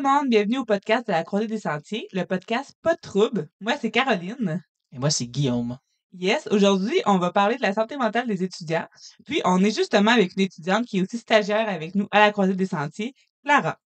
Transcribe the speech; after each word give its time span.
Le 0.00 0.08
monde, 0.08 0.30
bienvenue 0.30 0.56
au 0.56 0.64
podcast 0.64 1.06
de 1.08 1.12
la 1.12 1.24
Croisée 1.24 1.46
des 1.46 1.60
Sentiers, 1.60 2.08
le 2.12 2.24
podcast 2.24 2.74
Pas 2.80 2.94
de 2.94 3.00
trouble. 3.00 3.50
Moi, 3.60 3.74
c'est 3.78 3.90
Caroline. 3.90 4.64
Et 4.92 4.98
moi, 4.98 5.10
c'est 5.10 5.26
Guillaume. 5.26 5.76
Yes, 6.14 6.48
aujourd'hui, 6.50 7.02
on 7.04 7.18
va 7.18 7.32
parler 7.32 7.56
de 7.56 7.60
la 7.62 7.74
santé 7.74 7.98
mentale 7.98 8.26
des 8.26 8.42
étudiants. 8.42 8.86
Puis, 9.26 9.42
on 9.44 9.62
est 9.62 9.76
justement 9.76 10.12
avec 10.12 10.32
une 10.36 10.44
étudiante 10.44 10.86
qui 10.86 10.96
est 10.96 11.02
aussi 11.02 11.18
stagiaire 11.18 11.68
avec 11.68 11.94
nous 11.94 12.08
à 12.12 12.20
la 12.20 12.32
Croisée 12.32 12.54
des 12.54 12.64
Sentiers, 12.64 13.12
Clara. 13.44 13.76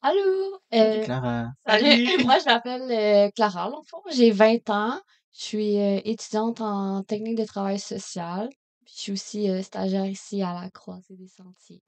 Allô! 0.00 0.58
Salut, 0.72 1.00
Euh, 1.00 1.04
Clara. 1.04 1.48
salut, 1.66 2.06
Salut. 2.06 2.24
moi 2.24 2.38
je 2.38 2.44
m'appelle 2.46 2.90
euh, 2.90 3.30
Clara, 3.36 3.70
dans 3.70 3.80
le 3.80 3.86
fond. 3.86 4.00
J'ai 4.10 4.30
20 4.30 4.70
ans. 4.70 4.98
Je 5.34 5.42
suis 5.44 5.78
euh, 5.78 6.00
étudiante 6.06 6.62
en 6.62 7.02
technique 7.02 7.36
de 7.36 7.44
travail 7.44 7.78
social. 7.78 8.48
Puis 8.86 8.94
je 8.96 9.00
suis 9.02 9.12
aussi 9.12 9.50
euh, 9.50 9.60
stagiaire 9.62 10.06
ici 10.06 10.40
à 10.42 10.54
la 10.54 10.70
Croisée 10.70 11.14
des 11.14 11.28
Sentiers. 11.28 11.82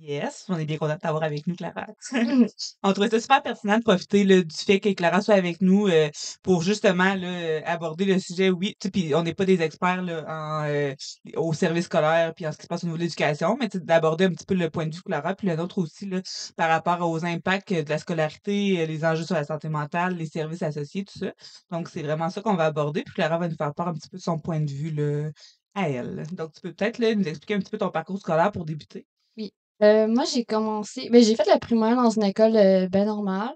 Yes, 0.00 0.44
on 0.48 0.58
est 0.58 0.64
bien 0.64 0.76
content 0.76 0.94
de 0.94 1.00
t'avoir 1.00 1.24
avec 1.24 1.46
nous, 1.46 1.56
Clara. 1.56 1.86
on 2.82 2.92
trouvait 2.92 3.08
ça 3.10 3.20
super 3.20 3.42
pertinent 3.42 3.78
de 3.78 3.82
profiter 3.82 4.24
du 4.24 4.54
fait 4.54 4.78
que 4.80 4.92
Clara 4.92 5.20
soit 5.22 5.34
avec 5.34 5.60
nous 5.60 5.88
euh, 5.88 6.08
pour 6.42 6.62
justement 6.62 7.16
euh, 7.16 7.60
aborder 7.64 8.04
le 8.04 8.18
sujet. 8.20 8.50
Oui, 8.50 8.76
puis 8.92 9.14
on 9.14 9.22
n'est 9.22 9.34
pas 9.34 9.44
des 9.44 9.60
experts 9.60 10.02
là, 10.02 10.24
en, 10.28 10.64
euh, 10.68 10.94
au 11.36 11.52
service 11.52 11.86
scolaire 11.86 12.32
puis 12.34 12.46
en 12.46 12.52
ce 12.52 12.58
qui 12.58 12.62
se 12.62 12.68
passe 12.68 12.84
au 12.84 12.86
niveau 12.86 12.96
de 12.96 13.02
l'éducation, 13.02 13.56
mais 13.58 13.68
d'aborder 13.74 14.26
un 14.26 14.30
petit 14.30 14.46
peu 14.46 14.54
le 14.54 14.70
point 14.70 14.86
de 14.86 14.94
vue 14.94 15.02
Clara, 15.02 15.34
puis 15.34 15.48
le 15.48 15.56
nôtre 15.56 15.78
aussi 15.78 16.08
par 16.56 16.68
rapport 16.68 17.08
aux 17.08 17.24
impacts 17.24 17.72
de 17.72 17.88
la 17.88 17.98
scolarité, 17.98 18.86
les 18.86 19.04
enjeux 19.04 19.24
sur 19.24 19.34
la 19.34 19.44
santé 19.44 19.68
mentale, 19.68 20.16
les 20.16 20.26
services 20.26 20.62
associés, 20.62 21.04
tout 21.04 21.18
ça. 21.18 21.32
Donc, 21.70 21.88
c'est 21.88 22.02
vraiment 22.02 22.30
ça 22.30 22.40
qu'on 22.40 22.54
va 22.54 22.66
aborder. 22.66 23.02
Puis 23.02 23.14
Clara 23.14 23.38
va 23.38 23.48
nous 23.48 23.56
faire 23.56 23.74
part 23.74 23.88
un 23.88 23.94
petit 23.94 24.08
peu 24.08 24.18
de 24.18 24.22
son 24.22 24.38
point 24.38 24.60
de 24.60 24.70
vue 24.70 24.94
à 25.74 25.88
elle. 25.88 26.24
Donc, 26.32 26.52
tu 26.52 26.60
peux 26.60 26.72
peut-être 26.72 27.00
nous 27.00 27.26
expliquer 27.26 27.54
un 27.54 27.58
petit 27.58 27.70
peu 27.70 27.78
ton 27.78 27.90
parcours 27.90 28.18
scolaire 28.18 28.52
pour 28.52 28.64
débuter. 28.64 29.06
Euh, 29.82 30.08
moi, 30.08 30.24
j'ai 30.24 30.44
commencé. 30.44 31.08
Ben, 31.10 31.22
j'ai 31.22 31.36
fait 31.36 31.46
la 31.46 31.58
primaire 31.58 31.96
dans 31.96 32.10
une 32.10 32.24
école 32.24 32.56
euh, 32.56 32.88
ben 32.88 33.06
normale. 33.06 33.54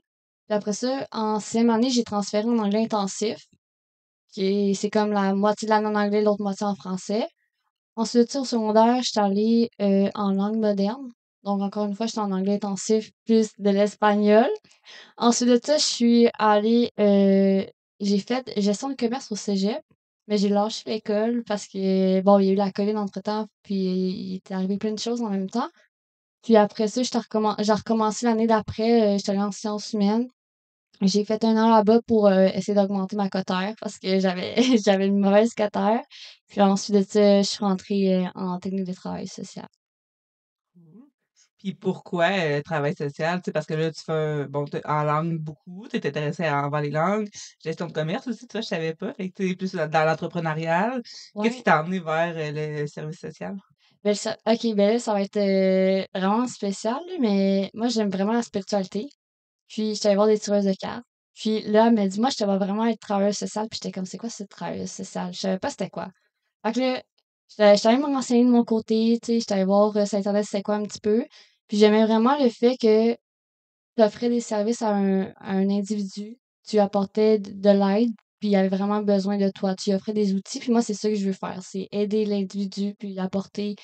Puis 0.48 0.56
après 0.56 0.72
ça, 0.72 1.06
en 1.12 1.40
sixième 1.40 1.70
année, 1.70 1.90
j'ai 1.90 2.04
transféré 2.04 2.44
en 2.48 2.58
anglais 2.58 2.84
intensif. 2.84 3.38
Qui 4.32 4.44
est- 4.70 4.74
c'est 4.74 4.90
comme 4.90 5.12
la 5.12 5.34
moitié 5.34 5.66
de 5.66 5.70
l'année 5.72 5.86
en 5.88 5.94
anglais, 5.96 6.22
l'autre 6.22 6.42
moitié 6.42 6.66
en 6.66 6.74
français. 6.76 7.26
Ensuite, 7.96 8.34
au 8.36 8.44
secondaire, 8.44 9.02
j'étais 9.02 9.20
allée 9.20 9.70
euh, 9.82 10.10
en 10.14 10.32
langue 10.32 10.58
moderne. 10.58 11.08
Donc, 11.44 11.62
encore 11.62 11.86
une 11.86 11.94
fois, 11.96 12.06
j'étais 12.06 12.20
en 12.20 12.32
anglais 12.32 12.54
intensif 12.56 13.10
plus 13.26 13.50
de 13.58 13.70
l'espagnol. 13.70 14.48
Ensuite 15.16 15.48
de 15.50 15.60
ça, 15.64 15.78
je 15.78 15.84
suis 15.84 16.28
allée. 16.38 16.90
euh, 17.00 17.64
j'ai 18.00 18.18
fait 18.18 18.52
gestion 18.60 18.88
de 18.90 18.94
commerce 18.94 19.30
au 19.32 19.36
cégep, 19.36 19.80
mais 20.28 20.38
j'ai 20.38 20.48
lâché 20.48 20.82
l'école 20.86 21.44
parce 21.46 21.66
que, 21.68 22.20
bon, 22.22 22.38
il 22.38 22.46
y 22.46 22.48
a 22.50 22.52
eu 22.52 22.56
la 22.56 22.72
COVID 22.72 22.96
entre-temps, 22.96 23.46
puis 23.62 23.74
il 23.76 24.36
était 24.36 24.54
arrivé 24.54 24.76
plein 24.78 24.92
de 24.92 24.98
choses 24.98 25.22
en 25.22 25.30
même 25.30 25.48
temps. 25.50 25.68
Puis 26.42 26.56
après 26.56 26.88
ça, 26.88 27.00
recommen- 27.02 27.56
j'ai 27.62 27.72
recommencé 27.72 28.26
l'année 28.26 28.46
d'après, 28.46 29.14
euh, 29.14 29.18
j'étais 29.18 29.30
allée 29.30 29.40
en 29.40 29.52
sciences 29.52 29.92
humaines. 29.92 30.28
J'ai 31.02 31.24
fait 31.24 31.44
un 31.44 31.56
an 31.56 31.70
là-bas 31.70 32.00
pour 32.06 32.28
euh, 32.28 32.46
essayer 32.54 32.74
d'augmenter 32.74 33.16
ma 33.16 33.28
cotère 33.30 33.74
parce 33.80 33.98
que 33.98 34.20
j'avais 34.20 34.54
j'avais 34.84 35.06
une 35.08 35.18
mauvaise 35.20 35.54
cotère. 35.54 36.00
Puis 36.48 36.60
ensuite 36.62 36.96
de 36.96 37.02
ça, 37.02 37.42
je 37.42 37.48
suis 37.48 37.64
rentrée 37.64 38.14
euh, 38.26 38.28
en 38.36 38.58
technique 38.60 38.86
de 38.86 38.94
travail 38.94 39.28
social. 39.28 39.66
Puis 41.58 41.74
pourquoi 41.74 42.26
euh, 42.30 42.60
travail 42.62 42.94
social? 42.96 43.40
Tu 43.40 43.46
sais, 43.46 43.52
parce 43.52 43.66
que 43.66 43.74
là, 43.74 43.90
tu 43.92 44.02
fais 44.02 44.12
un- 44.12 44.44
bon, 44.46 44.64
en 44.84 45.04
langue 45.04 45.38
beaucoup, 45.38 45.86
tu 45.88 45.96
es 45.96 46.06
intéressé 46.06 46.44
à 46.44 46.66
envers 46.66 46.80
les 46.82 46.90
langues, 46.90 47.28
gestion 47.64 47.86
de 47.86 47.92
commerce 47.92 48.26
aussi, 48.26 48.46
tu 48.48 48.52
vois, 48.52 48.62
je 48.62 48.66
savais 48.66 48.94
pas. 48.94 49.12
Fait 49.14 49.30
que 49.30 49.34
tu 49.42 49.50
es 49.50 49.56
plus 49.56 49.72
dans, 49.74 50.04
l'entrepreneurial. 50.04 51.02
Qu'est-ce 51.40 51.56
qui 51.58 51.60
Ouais. 51.60 51.62
t'a 51.62 51.80
emmené 51.82 52.00
vers 52.00 52.34
euh, 52.36 52.80
le 52.82 52.86
service 52.88 53.20
social? 53.20 53.56
Ben, 54.04 54.14
ça, 54.14 54.36
ok, 54.46 54.74
ben 54.74 54.92
là, 54.94 54.98
ça 54.98 55.12
va 55.12 55.22
être 55.22 55.36
euh, 55.36 56.04
vraiment 56.14 56.46
spécial, 56.48 57.00
mais 57.20 57.70
moi, 57.74 57.88
j'aime 57.88 58.10
vraiment 58.10 58.32
la 58.32 58.42
spiritualité. 58.42 59.06
Puis, 59.68 59.94
j'étais 59.94 60.08
allée 60.08 60.16
voir 60.16 60.28
des 60.28 60.38
tireuses 60.38 60.64
de 60.66 60.74
cartes. 60.74 61.04
Puis 61.34 61.62
là, 61.62 61.86
elle 61.88 61.94
m'a 61.94 62.06
dit, 62.08 62.20
moi, 62.20 62.30
je 62.30 62.36
te 62.38 62.44
vraiment 62.44 62.86
être 62.86 63.00
travailleuse 63.00 63.36
sociale. 63.38 63.68
Puis 63.70 63.78
j'étais 63.82 63.92
comme, 63.92 64.04
c'est 64.06 64.18
quoi 64.18 64.28
ce 64.30 64.44
travailleuse 64.44 64.90
sociale? 64.90 65.32
Je 65.32 65.40
savais 65.40 65.58
pas 65.58 65.70
c'était 65.70 65.90
quoi. 65.90 66.08
Fait 66.64 66.72
que 66.72 66.80
là, 66.80 67.02
j'étais 67.74 67.88
allée 67.88 67.98
me 67.98 68.06
renseigner 68.06 68.44
de 68.44 68.50
mon 68.50 68.64
côté, 68.64 69.18
tu 69.22 69.34
sais, 69.34 69.40
j'étais 69.40 69.54
allée 69.54 69.64
voir 69.64 69.96
euh, 69.96 70.06
sur 70.06 70.18
Internet 70.18 70.44
c'était 70.44 70.62
quoi 70.62 70.76
un 70.76 70.84
petit 70.84 71.00
peu. 71.00 71.24
Puis 71.68 71.78
j'aimais 71.78 72.04
vraiment 72.06 72.38
le 72.42 72.48
fait 72.50 72.76
que 72.76 73.14
tu 73.96 74.02
offrais 74.02 74.28
des 74.28 74.40
services 74.40 74.82
à 74.82 74.90
un, 74.94 75.24
à 75.36 75.52
un 75.52 75.70
individu, 75.70 76.38
tu 76.66 76.78
apportais 76.78 77.38
de 77.38 77.70
l'aide, 77.70 78.12
puis 78.42 78.48
il 78.50 78.56
avait 78.56 78.68
vraiment 78.68 79.02
besoin 79.02 79.38
de 79.38 79.48
toi. 79.54 79.76
Tu 79.76 79.90
lui 79.90 79.94
offrais 79.96 80.12
des 80.12 80.34
outils, 80.34 80.58
puis 80.58 80.72
moi, 80.72 80.82
c'est 80.82 80.94
ça 80.94 81.08
que 81.08 81.14
je 81.14 81.24
veux 81.24 81.32
faire, 81.32 81.60
c'est 81.62 81.86
aider 81.92 82.24
l'individu, 82.24 82.96
puis 82.98 83.16
apporter 83.20 83.76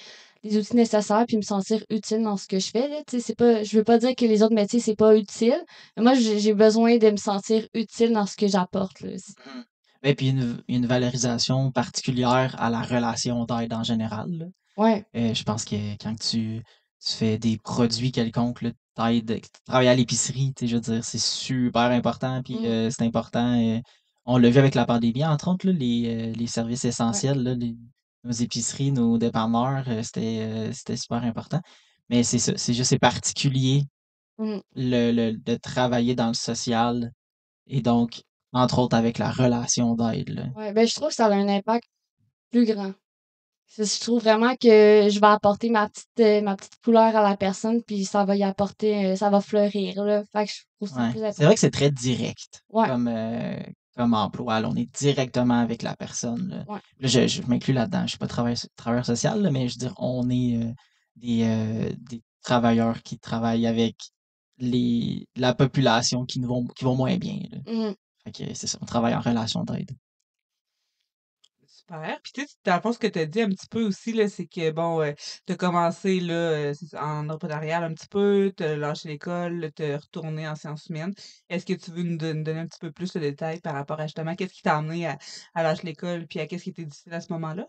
les 0.42 0.56
outils 0.58 0.74
nécessaires, 0.74 1.24
puis 1.28 1.36
me 1.36 1.42
sentir 1.42 1.84
utile 1.90 2.22
dans 2.24 2.36
ce 2.36 2.48
que 2.48 2.58
je 2.58 2.70
fais. 2.70 2.88
Là. 2.88 3.02
C'est 3.06 3.36
pas, 3.36 3.62
je 3.62 3.76
veux 3.76 3.84
pas 3.84 3.98
dire 3.98 4.16
que 4.16 4.24
les 4.24 4.42
autres 4.42 4.54
métiers, 4.54 4.80
c'est 4.80 4.96
pas 4.96 5.16
utile, 5.16 5.60
mais 5.96 6.02
moi, 6.02 6.14
j'ai 6.14 6.54
besoin 6.54 6.96
de 6.98 7.10
me 7.10 7.16
sentir 7.16 7.68
utile 7.72 8.12
dans 8.12 8.26
ce 8.26 8.34
que 8.36 8.48
j'apporte. 8.48 9.00
là. 9.00 9.10
Et 10.02 10.14
puis, 10.14 10.26
y 10.26 10.30
a 10.30 10.32
une, 10.32 10.62
une 10.68 10.86
valorisation 10.86 11.70
particulière 11.70 12.54
à 12.58 12.68
la 12.70 12.82
relation 12.82 13.44
d'aide 13.44 13.72
en 13.72 13.84
général. 13.84 14.28
là. 14.30 14.46
Ouais, 14.76 15.04
Euh, 15.16 15.34
je 15.34 15.42
pense 15.44 15.64
que 15.64 15.74
quand 16.02 16.14
tu, 16.18 16.62
tu 17.04 17.12
fais 17.16 17.38
des 17.38 17.58
produits 17.58 18.12
quelconques, 18.12 18.62
là, 18.62 18.70
t'aides, 18.94 19.40
tu 19.40 19.48
travailles 19.66 19.88
à 19.88 19.94
l'épicerie, 19.94 20.52
tu 20.56 20.64
sais, 20.64 20.66
je 20.68 20.76
veux 20.76 20.80
dire, 20.82 21.04
c'est 21.04 21.20
super 21.20 21.82
important, 21.90 22.42
puis 22.44 22.54
Mm. 22.60 22.64
euh, 22.64 22.90
c'est 22.90 23.02
important. 23.04 23.60
euh, 23.60 23.80
on 24.28 24.36
l'a 24.36 24.50
vu 24.50 24.58
avec 24.58 24.74
la 24.74 24.84
pandémie, 24.84 25.24
entre 25.24 25.48
autres, 25.48 25.66
là, 25.66 25.72
les, 25.72 26.04
euh, 26.06 26.32
les 26.34 26.46
services 26.46 26.84
ouais. 26.84 26.90
essentiels, 26.90 27.42
là, 27.42 27.54
les- 27.54 27.76
nos 28.24 28.30
épiceries, 28.30 28.92
nos 28.92 29.16
dépanneurs, 29.16 29.84
euh, 29.88 30.02
c'était, 30.02 30.40
euh, 30.42 30.72
c'était 30.72 30.96
super 30.98 31.24
important. 31.24 31.60
Mais 32.10 32.22
c'est 32.22 32.38
ça, 32.38 32.52
c'est 32.56 32.74
juste, 32.74 32.90
c'est 32.90 32.98
particulier 32.98 33.84
Mm. 34.38 34.58
le, 34.76 35.12
le- 35.12 35.32
de 35.36 35.54
travailler 35.56 36.14
dans 36.14 36.28
le 36.28 36.34
social 36.34 37.10
et 37.66 37.80
donc, 37.80 38.22
entre 38.52 38.78
autres, 38.80 38.96
avec 38.96 39.18
la 39.18 39.30
relation 39.30 39.94
d'aide. 39.94 40.52
Ouais, 40.54 40.72
ben, 40.72 40.86
je 40.86 40.94
trouve 40.94 41.08
que 41.08 41.14
ça 41.14 41.26
a 41.26 41.32
un 41.32 41.48
impact 41.48 41.88
plus 42.50 42.66
grand. 42.66 42.92
Je 43.76 44.00
trouve 44.00 44.20
vraiment 44.22 44.54
que 44.56 45.08
je 45.10 45.20
vais 45.20 45.26
apporter 45.26 45.70
ma 45.70 45.88
petite, 45.88 46.44
ma 46.44 46.56
petite 46.56 46.80
couleur 46.84 47.16
à 47.16 47.22
la 47.22 47.36
personne, 47.36 47.82
puis 47.82 48.04
ça 48.04 48.24
va 48.24 48.36
y 48.36 48.42
apporter, 48.42 49.16
ça 49.16 49.28
va 49.30 49.40
fleurir, 49.40 50.04
là. 50.04 50.22
Fait 50.32 50.46
que 50.46 50.52
je 50.52 50.62
trouve 50.76 50.88
ça 50.88 51.02
Ouais. 51.02 51.10
plus 51.10 51.20
C'est 51.32 51.44
vrai 51.44 51.54
que 51.54 51.60
c'est 51.60 51.70
très 51.70 51.90
direct 51.90 52.62
Ouais, 52.70 52.86
comme, 52.88 53.08
euh, 53.08 53.58
comme 53.98 54.14
emploi. 54.14 54.60
là. 54.60 54.68
On 54.70 54.76
est 54.76 54.88
directement 54.96 55.60
avec 55.60 55.82
la 55.82 55.94
personne. 55.96 56.48
Là. 56.48 56.64
ouais. 56.72 56.80
Là, 57.00 57.08
je, 57.08 57.26
je 57.26 57.42
m'inclus 57.42 57.74
là-dedans. 57.74 58.02
Je 58.04 58.10
suis 58.10 58.18
pas 58.18 58.28
travailleur, 58.28 58.58
travailleur 58.76 59.04
social, 59.04 59.42
là, 59.42 59.50
mais 59.50 59.68
je 59.68 59.74
veux 59.74 59.80
dire, 59.80 59.94
on 59.98 60.30
est 60.30 60.62
euh, 60.62 60.72
des, 61.16 61.42
euh, 61.44 61.92
des 62.08 62.22
travailleurs 62.42 63.02
qui 63.02 63.18
travaillent 63.18 63.66
avec 63.66 63.96
les, 64.58 65.26
la 65.36 65.54
population 65.54 66.24
qui, 66.24 66.40
ne 66.40 66.46
vont, 66.46 66.64
qui 66.64 66.84
vont 66.84 66.96
moins 66.96 67.16
bien. 67.16 67.40
là. 67.50 67.58
Fait 68.24 68.32
que 68.32 68.54
c'est 68.54 68.66
ça, 68.68 68.78
on 68.80 68.86
travaille 68.86 69.14
en 69.14 69.20
relation 69.20 69.64
d'aide. 69.64 69.90
Super. 71.90 72.20
Puis 72.22 72.32
tu 72.32 72.42
sais, 72.42 72.48
dans 72.64 72.74
le 72.76 72.80
fond, 72.82 72.92
ce 72.92 72.98
que 72.98 73.06
tu 73.06 73.18
as 73.18 73.24
dit 73.26 73.40
un 73.40 73.48
petit 73.48 73.66
peu 73.66 73.82
aussi, 73.86 74.12
là, 74.12 74.28
c'est 74.28 74.46
que 74.46 74.70
bon, 74.70 75.00
euh, 75.00 75.12
tu 75.46 75.54
as 75.54 75.56
commencé 75.56 76.20
là, 76.20 76.34
euh, 76.34 76.74
en 77.00 77.28
entrepreneurial 77.30 77.82
un 77.82 77.94
petit 77.94 78.08
peu, 78.08 78.52
tu 78.54 78.62
as 78.62 78.76
lâché 78.76 79.08
l'école, 79.08 79.70
tu 79.74 79.82
es 79.84 79.96
retourné 79.96 80.46
en 80.46 80.54
sciences 80.54 80.86
humaines. 80.88 81.14
Est-ce 81.48 81.64
que 81.64 81.72
tu 81.72 81.90
veux 81.90 82.02
nous 82.02 82.18
don- 82.18 82.42
donner 82.42 82.60
un 82.60 82.66
petit 82.66 82.78
peu 82.78 82.92
plus 82.92 83.12
de 83.14 83.20
détails 83.20 83.60
par 83.60 83.72
rapport 83.74 83.98
à 84.00 84.06
justement 84.06 84.34
qu'est-ce 84.34 84.52
qui 84.52 84.62
t'a 84.62 84.76
amené 84.76 85.06
à, 85.06 85.16
à 85.54 85.62
lâcher 85.62 85.84
l'école, 85.86 86.26
puis 86.26 86.40
à 86.40 86.46
qu'est-ce 86.46 86.64
qui 86.64 86.70
était 86.70 86.84
difficile 86.84 87.14
à 87.14 87.20
ce 87.22 87.32
moment-là? 87.32 87.66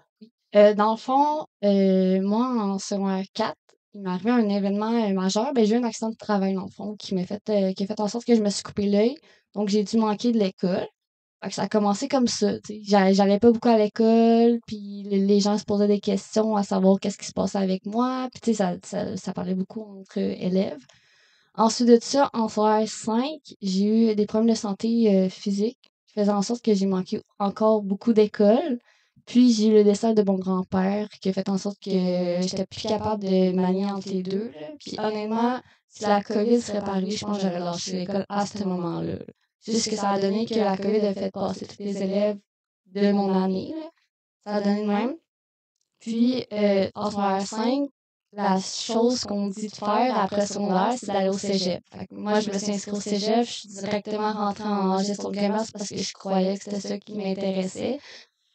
Euh, 0.55 0.73
dans 0.73 0.91
le 0.91 0.97
fond, 0.97 1.45
euh, 1.63 2.21
moi, 2.21 2.45
en 2.45 2.77
secondaire 2.79 3.23
4, 3.33 3.57
il 3.93 4.01
m'est 4.01 4.09
arrivé 4.09 4.31
un 4.31 4.49
événement 4.49 4.91
majeur. 5.13 5.53
Ben, 5.53 5.65
j'ai 5.65 5.75
eu 5.75 5.77
un 5.77 5.83
accident 5.83 6.09
de 6.09 6.15
travail, 6.15 6.55
dans 6.55 6.65
le 6.65 6.71
fond, 6.71 6.95
qui 6.97 7.15
m'a 7.15 7.25
fait, 7.25 7.41
qui 7.75 7.83
a 7.83 7.87
fait 7.87 7.99
en 8.01 8.07
sorte 8.09 8.25
que 8.25 8.35
je 8.35 8.41
me 8.41 8.49
suis 8.49 8.63
coupé 8.63 8.87
l'œil. 8.87 9.15
Donc, 9.53 9.69
j'ai 9.69 9.83
dû 9.83 9.97
manquer 9.97 10.31
de 10.33 10.39
l'école. 10.39 10.87
Ça 11.49 11.63
a 11.63 11.67
commencé 11.69 12.07
comme 12.09 12.27
ça, 12.27 12.53
J'allais 12.81 13.39
pas 13.39 13.51
beaucoup 13.51 13.69
à 13.69 13.77
l'école, 13.77 14.59
puis 14.67 15.03
les 15.03 15.39
gens 15.39 15.57
se 15.57 15.63
posaient 15.63 15.87
des 15.87 16.01
questions 16.01 16.55
à 16.57 16.63
savoir 16.63 16.99
qu'est-ce 16.99 17.17
qui 17.17 17.27
se 17.27 17.33
passait 17.33 17.59
avec 17.59 17.85
moi. 17.85 18.27
Puis, 18.41 18.55
ça, 18.55 18.75
ça, 18.83 19.15
ça 19.15 19.33
parlait 19.33 19.55
beaucoup 19.55 19.81
entre 19.81 20.17
élèves. 20.17 20.85
Ensuite 21.55 21.87
de 21.87 21.99
ça, 22.01 22.29
en 22.33 22.47
secondaire 22.47 22.87
5, 22.87 23.23
j'ai 23.61 24.11
eu 24.11 24.15
des 24.15 24.25
problèmes 24.25 24.49
de 24.49 24.57
santé 24.57 25.13
euh, 25.13 25.29
physique, 25.29 25.79
qui 26.07 26.13
faisaient 26.13 26.31
en 26.31 26.41
sorte 26.41 26.63
que 26.63 26.73
j'ai 26.73 26.85
manqué 26.85 27.21
encore 27.37 27.83
beaucoup 27.83 28.13
d'école. 28.13 28.79
Puis 29.25 29.51
j'ai 29.53 29.67
eu 29.67 29.73
le 29.73 29.83
décès 29.83 30.13
de 30.13 30.23
mon 30.23 30.35
grand-père 30.35 31.07
qui 31.21 31.29
a 31.29 31.33
fait 31.33 31.49
en 31.49 31.57
sorte 31.57 31.77
que 31.83 31.91
j'étais 32.41 32.65
plus 32.65 32.81
capable 32.87 33.23
de 33.23 33.51
manier 33.51 33.85
entre 33.85 34.09
les 34.09 34.23
deux. 34.23 34.51
Puis 34.79 34.95
honnêtement, 34.99 35.59
si 35.87 36.03
la 36.03 36.23
COVID 36.23 36.61
serait 36.61 36.83
pas 36.83 36.93
arrivée, 36.93 37.11
je 37.11 37.25
pense 37.25 37.37
que 37.37 37.43
j'aurais 37.43 37.59
lâché 37.59 37.91
l'école 37.99 38.25
à 38.27 38.45
ce 38.45 38.63
moment-là. 38.63 39.17
C'est 39.59 39.73
juste 39.73 39.89
que 39.89 39.95
ça 39.95 40.11
a 40.11 40.19
donné 40.19 40.45
que 40.45 40.55
la 40.55 40.77
COVID 40.77 41.05
a 41.05 41.13
fait 41.13 41.31
passer 41.31 41.65
tous 41.65 41.83
les 41.83 42.01
élèves 42.01 42.37
de 42.87 43.11
mon 43.11 43.33
année. 43.43 43.73
là. 43.75 43.89
Ça 44.43 44.55
a 44.55 44.61
donné 44.61 44.81
de 44.81 44.87
même. 44.87 45.15
Puis 45.99 46.45
euh, 46.53 46.89
en 46.95 47.11
secondaire 47.11 47.45
5, 47.45 47.89
la 48.31 48.59
chose 48.59 49.21
qu'on 49.21 49.47
dit 49.47 49.67
de 49.67 49.75
faire 49.75 50.17
après 50.17 50.45
secondaire, 50.45 50.93
c'est 50.97 51.07
d'aller 51.07 51.29
au 51.29 51.37
cégep. 51.37 51.83
Moi, 52.11 52.39
je 52.39 52.51
me 52.51 52.57
suis 52.57 52.71
inscrite 52.71 52.95
au 52.95 53.01
cégep, 53.01 53.45
je 53.45 53.51
suis 53.51 53.69
directement 53.69 54.31
rentrée 54.31 54.63
en 54.63 54.99
gestion 54.99 55.29
de 55.29 55.35
commerce 55.35 55.71
parce 55.71 55.89
que 55.89 55.97
je 55.97 56.13
croyais 56.13 56.57
que 56.57 56.63
c'était 56.63 56.79
ça 56.79 56.97
qui 56.97 57.13
m'intéressait. 57.15 57.99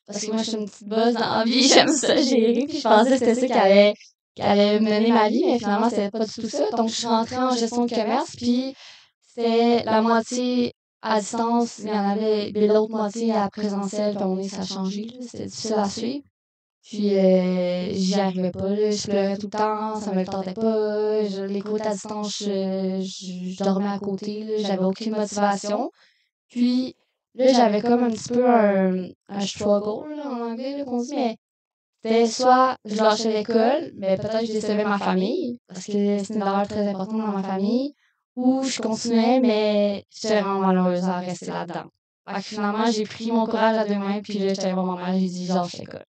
Parce 0.06 0.24
que 0.24 0.32
moi, 0.32 0.42
je 0.42 0.50
suis 0.50 0.58
une 0.58 0.66
petite 0.66 0.88
bosse 0.88 1.14
dans 1.14 1.38
la 1.38 1.44
vie, 1.44 1.66
j'aime 1.68 1.88
ça 1.88 2.16
gérer, 2.16 2.66
puis 2.68 2.78
je 2.78 2.82
pensais 2.82 3.18
que 3.18 3.18
c'était 3.18 3.34
ça 3.34 3.46
qui 3.46 3.52
allait, 3.52 3.94
qui 4.34 4.42
allait 4.42 4.78
mener 4.78 5.10
ma 5.10 5.28
vie, 5.28 5.44
mais 5.46 5.58
finalement, 5.58 5.90
c'était 5.90 6.10
pas 6.10 6.24
du 6.24 6.32
tout 6.32 6.48
ça. 6.48 6.70
Donc, 6.70 6.88
je 6.88 6.94
suis 6.94 7.06
rentrée 7.06 7.36
en 7.36 7.56
gestion 7.56 7.86
de 7.86 7.94
commerce, 7.94 8.36
puis 8.36 8.74
c'était 9.22 9.82
la 9.84 10.02
moitié 10.02 10.74
à 11.06 11.20
distance, 11.20 11.80
il 11.80 11.88
y 11.88 11.92
en 11.92 12.08
avait 12.08 12.50
l'autre 12.66 12.90
moitié 12.90 13.34
à 13.34 13.50
présentiel, 13.50 14.14
puis 14.14 14.24
on 14.24 14.38
est, 14.38 14.48
ça 14.48 14.62
a 14.62 14.64
changé, 14.64 15.06
c'était 15.20 15.44
difficile 15.44 15.74
à 15.74 15.88
suivre. 15.88 16.24
Puis 16.82 17.18
euh, 17.18 17.92
j'y 17.92 18.14
arrivais 18.18 18.50
pas, 18.50 18.70
là, 18.70 18.90
je 18.90 19.06
pleurais 19.06 19.36
tout 19.36 19.48
le 19.52 19.58
temps, 19.58 20.00
ça 20.00 20.12
me 20.12 20.24
tentait 20.24 20.54
pas, 20.54 21.24
je, 21.24 21.42
à 21.42 21.92
distance, 21.92 22.38
je, 22.38 23.62
dormais 23.62 23.88
à 23.88 23.98
côté, 23.98 24.56
j'avais 24.60 24.84
aucune 24.84 25.14
motivation. 25.14 25.90
Puis 26.48 26.96
là, 27.34 27.52
j'avais 27.52 27.82
comme 27.82 28.02
un 28.02 28.10
petit 28.10 28.28
peu 28.28 28.48
un, 28.48 29.08
un 29.28 29.40
struggle 29.40 30.20
en 30.24 30.52
anglais 30.52 30.84
qu'on 30.86 31.02
dit, 31.02 31.14
mais 31.14 31.36
c'était 32.02 32.26
soit 32.26 32.76
je 32.86 32.96
lâchais 32.96 33.32
l'école, 33.32 33.92
mais 33.96 34.16
peut-être 34.16 34.46
je 34.46 34.52
décevais 34.52 34.84
ma 34.84 34.98
famille, 34.98 35.58
parce 35.68 35.84
que 35.84 35.92
c'est 35.92 36.34
une 36.34 36.40
valeur 36.40 36.66
très 36.66 36.88
importante 36.88 37.18
dans 37.18 37.32
ma 37.32 37.42
famille, 37.42 37.94
ou 38.36 38.64
je 38.64 38.80
continuais, 38.80 39.40
mais 39.40 40.04
j'étais 40.10 40.40
vraiment 40.40 40.60
malheureuse 40.60 41.04
à 41.04 41.18
rester 41.18 41.46
là-dedans. 41.46 41.90
Fait 42.28 42.36
que 42.36 42.42
finalement, 42.42 42.90
j'ai 42.90 43.04
pris 43.04 43.30
mon 43.30 43.46
courage 43.46 43.76
à 43.76 43.84
deux 43.84 43.96
mains, 43.96 44.20
puis 44.22 44.38
là, 44.38 44.48
j'étais 44.48 44.72
voir 44.72 44.86
ma 44.86 44.96
mère, 44.96 45.18
j'ai 45.18 45.28
dit, 45.28 45.46
je 45.46 45.52
lâche 45.52 45.74
l'école. 45.74 46.04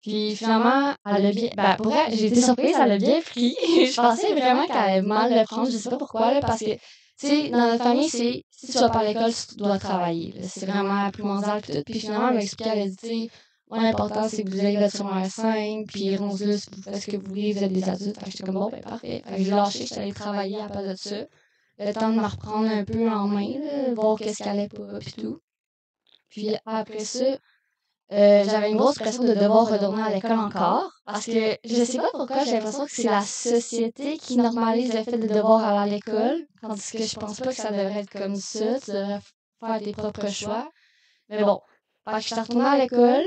Puis 0.00 0.34
finalement, 0.34 0.94
elle 1.06 1.26
a 1.26 1.30
bien. 1.30 1.50
Ben, 1.56 1.76
pour 1.76 1.94
elle, 1.94 2.12
j'ai 2.12 2.26
été 2.26 2.40
surprise, 2.40 2.74
elle 2.82 2.92
a 2.92 2.98
bien 2.98 3.20
pris. 3.20 3.56
je 3.62 3.94
pensais 3.94 4.34
vraiment 4.34 4.66
qu'elle 4.66 4.76
allait 4.76 5.02
mal 5.02 5.32
le 5.32 5.44
prendre, 5.44 5.70
je 5.70 5.76
sais 5.76 5.90
pas 5.90 5.96
pourquoi, 5.96 6.34
là, 6.34 6.40
parce 6.40 6.60
que, 6.60 6.74
tu 6.74 7.28
sais, 7.28 7.50
dans 7.50 7.70
notre 7.70 7.84
famille, 7.84 8.08
c'est 8.08 8.44
si 8.50 8.72
tu 8.72 8.78
vas 8.78 8.88
pas 8.88 9.00
à 9.00 9.04
l'école, 9.04 9.32
tu 9.32 9.56
dois 9.56 9.78
travailler. 9.78 10.34
C'est 10.42 10.66
vraiment 10.66 11.08
primordial 11.10 11.60
pis 11.60 11.72
tout. 11.72 11.82
Puis 11.84 12.00
finalement, 12.00 12.28
elle 12.28 12.34
m'a 12.34 12.42
expliqué, 12.42 12.70
elle 12.74 12.82
a 12.82 12.88
dit, 12.88 13.30
l'important, 13.80 14.28
c'est 14.28 14.44
que 14.44 14.50
vous 14.50 14.60
ayez 14.60 14.78
votre 14.78 14.96
secondaire 14.96 15.30
5, 15.30 15.86
puis 15.86 16.16
rendu 16.16 16.44
là, 16.44 16.58
si 16.58 16.68
vous 16.70 16.82
faites 16.82 16.96
ce 16.96 17.10
que 17.10 17.16
vous 17.16 17.26
voulez, 17.26 17.52
vous 17.52 17.64
êtes 17.64 17.72
des 17.72 17.88
adultes. 17.88 18.18
Fait 18.18 18.24
que 18.26 18.30
j'étais 18.30 18.44
comme, 18.44 18.54
bon, 18.56 18.68
ben, 18.68 18.80
parfait. 18.80 19.22
Fait 19.26 19.36
que 19.36 19.42
j'ai 19.42 19.50
lâché, 19.50 19.86
j'étais 19.86 20.00
allée 20.00 20.12
travailler 20.12 20.60
à 20.60 20.68
part 20.68 20.82
de 20.82 20.94
ça. 20.94 21.16
Le 21.78 21.92
temps 21.92 22.10
de 22.10 22.16
me 22.20 22.26
reprendre 22.26 22.68
un 22.68 22.84
peu 22.84 23.08
en 23.08 23.26
main, 23.26 23.58
là, 23.58 23.94
voir 23.94 24.18
qu'est-ce 24.18 24.38
qu'elle 24.38 24.58
allait 24.58 24.68
pas, 24.68 24.98
puis 25.00 25.12
tout. 25.12 25.40
Puis 26.28 26.54
après 26.66 27.04
ça, 27.04 27.24
euh, 28.12 28.44
j'avais 28.44 28.70
une 28.70 28.76
grosse 28.76 28.96
pression 28.98 29.22
de 29.24 29.32
devoir 29.32 29.70
retourner 29.70 30.02
à 30.02 30.10
l'école 30.10 30.38
encore. 30.38 30.90
Parce 31.06 31.24
que 31.24 31.56
je 31.64 31.84
sais 31.84 31.98
pas 31.98 32.10
pourquoi, 32.12 32.44
j'ai 32.44 32.52
l'impression 32.52 32.84
que 32.84 32.92
c'est 32.92 33.04
la 33.04 33.22
société 33.22 34.18
qui 34.18 34.36
normalise 34.36 34.94
le 34.94 35.02
fait 35.02 35.16
de 35.16 35.26
devoir 35.26 35.64
aller 35.64 35.92
à 35.92 35.94
l'école. 35.94 36.46
Tandis 36.60 36.92
que 36.92 37.02
je 37.02 37.16
pense 37.16 37.40
pas 37.40 37.48
que 37.48 37.54
ça 37.54 37.70
devrait 37.70 38.00
être 38.00 38.10
comme 38.10 38.36
ça. 38.36 38.80
Tu 38.80 38.90
devrais 38.90 39.20
faire 39.60 39.80
tes 39.82 39.92
propres 39.92 40.28
choix. 40.28 40.70
Mais 41.30 41.42
bon. 41.42 41.60
Fait 42.08 42.20
je 42.20 42.26
suis 42.26 42.34
retournée 42.34 42.66
à 42.66 42.78
l'école. 42.78 43.24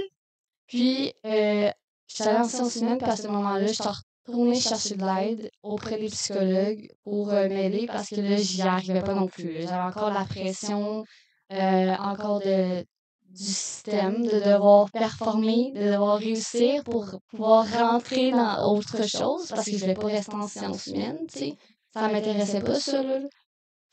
Puis, 0.67 1.13
euh, 1.25 1.69
je 2.07 2.13
suis 2.15 2.23
allée 2.23 2.39
en 2.39 2.43
sciences 2.47 2.75
humaines, 2.77 2.97
puis 2.97 3.09
à 3.09 3.15
ce 3.15 3.27
moment-là, 3.27 3.67
je 3.67 3.73
suis 3.73 3.83
retournée 4.27 4.59
chercher 4.59 4.95
de 4.95 5.05
l'aide 5.05 5.51
auprès 5.63 5.97
des 5.97 6.07
psychologues 6.07 6.89
pour 7.03 7.31
euh, 7.31 7.47
m'aider 7.47 7.85
parce 7.87 8.09
que 8.09 8.21
là, 8.21 8.37
j'y 8.37 8.61
arrivais 8.61 9.01
pas 9.01 9.13
non 9.13 9.27
plus. 9.27 9.61
J'avais 9.61 9.75
encore 9.75 10.11
la 10.11 10.25
pression, 10.25 11.03
euh, 11.51 11.95
encore 11.97 12.39
de, 12.39 12.85
du 13.29 13.43
système, 13.43 14.25
de 14.25 14.39
devoir 14.39 14.89
performer, 14.91 15.71
de 15.73 15.91
devoir 15.91 16.17
réussir 16.17 16.83
pour 16.83 17.19
pouvoir 17.29 17.67
rentrer 17.71 18.31
dans 18.31 18.71
autre 18.71 19.07
chose 19.07 19.47
parce 19.49 19.65
que 19.65 19.73
je 19.73 19.77
voulais 19.81 19.93
pas 19.93 20.07
rester 20.07 20.33
en 20.35 20.47
sciences 20.47 20.87
humaines, 20.87 21.25
tu 21.31 21.39
sais. 21.39 21.55
Ça 21.93 22.07
m'intéressait 22.07 22.61
pas, 22.61 22.79
ça, 22.79 23.03
là. 23.03 23.19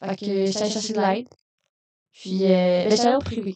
Fait 0.04 0.16
que 0.16 0.46
j'allais 0.46 0.70
chercher 0.70 0.92
de 0.92 1.00
l'aide. 1.00 1.28
Puis, 2.12 2.44
euh, 2.44 2.84
ben, 2.84 2.90
j'étais 2.90 3.06
allée 3.06 3.16
au 3.16 3.20
privé. 3.20 3.54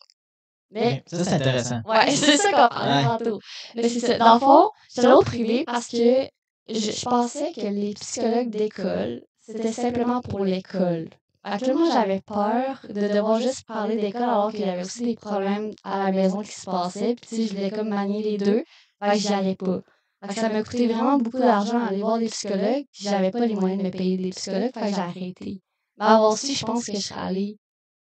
Mais, 0.70 1.02
Ça, 1.06 1.24
c'est 1.24 1.34
intéressant. 1.34 1.80
Ouais, 1.86 2.10
c'est 2.10 2.36
ça 2.36 2.50
qu'on 2.50 2.68
parlait 2.68 3.06
Ouais. 3.06 3.18
tantôt. 3.18 3.40
Mais 3.74 3.88
c'est 3.88 4.00
ça. 4.00 4.18
Dans 4.18 4.34
le 4.34 4.40
fond, 4.40 4.70
j'étais 4.88 5.06
allée 5.06 5.16
au 5.16 5.20
privé 5.20 5.64
parce 5.64 5.88
que 5.88 6.26
je, 6.68 6.74
je 6.74 7.02
pensais 7.04 7.52
que 7.52 7.60
les 7.60 7.94
psychologues 7.94 8.50
d'école, 8.50 9.22
c'était 9.38 9.72
simplement 9.72 10.20
pour 10.20 10.44
l'école. 10.44 11.08
Actuellement, 11.44 11.88
j'avais 11.92 12.20
peur 12.20 12.84
de 12.88 13.06
devoir 13.06 13.40
juste 13.40 13.64
parler 13.66 13.96
d'école 13.96 14.24
alors 14.24 14.50
qu'il 14.50 14.60
y 14.60 14.64
avait 14.64 14.82
aussi 14.82 15.04
des 15.04 15.14
problèmes 15.14 15.70
à 15.84 16.04
la 16.04 16.12
maison 16.12 16.42
qui 16.42 16.50
se 16.52 16.64
passaient. 16.64 17.14
Puis, 17.14 17.28
tu 17.28 17.36
sais, 17.36 17.42
je 17.46 17.54
voulais 17.54 17.70
comme 17.70 17.88
manier 17.88 18.22
les 18.22 18.36
deux. 18.38 18.64
Fait 19.00 19.12
que 19.12 19.18
j'y 19.18 19.32
allais 19.32 19.54
pas. 19.54 19.80
Fait 20.22 20.28
que 20.28 20.40
ça 20.40 20.48
m'a 20.48 20.62
coûté 20.64 20.88
vraiment 20.88 21.18
beaucoup 21.18 21.38
d'argent 21.38 21.78
à 21.78 21.86
aller 21.86 22.00
voir 22.00 22.18
des 22.18 22.26
psychologues. 22.26 22.84
Puis, 22.92 23.04
j'avais 23.04 23.30
pas 23.30 23.46
les 23.46 23.54
moyens 23.54 23.80
de 23.80 23.86
me 23.86 23.92
payer 23.92 24.16
des 24.16 24.30
psychologues. 24.30 24.72
Fait 24.74 24.80
que 24.80 24.86
j'ai 24.88 25.00
arrêté. 25.00 25.60
Mais 25.98 26.04
avant 26.04 26.32
aussi, 26.32 26.54
je 26.54 26.64
pense 26.64 26.84
que 26.86 26.94
je 26.94 27.00
serais 27.00 27.20
allée 27.20 27.58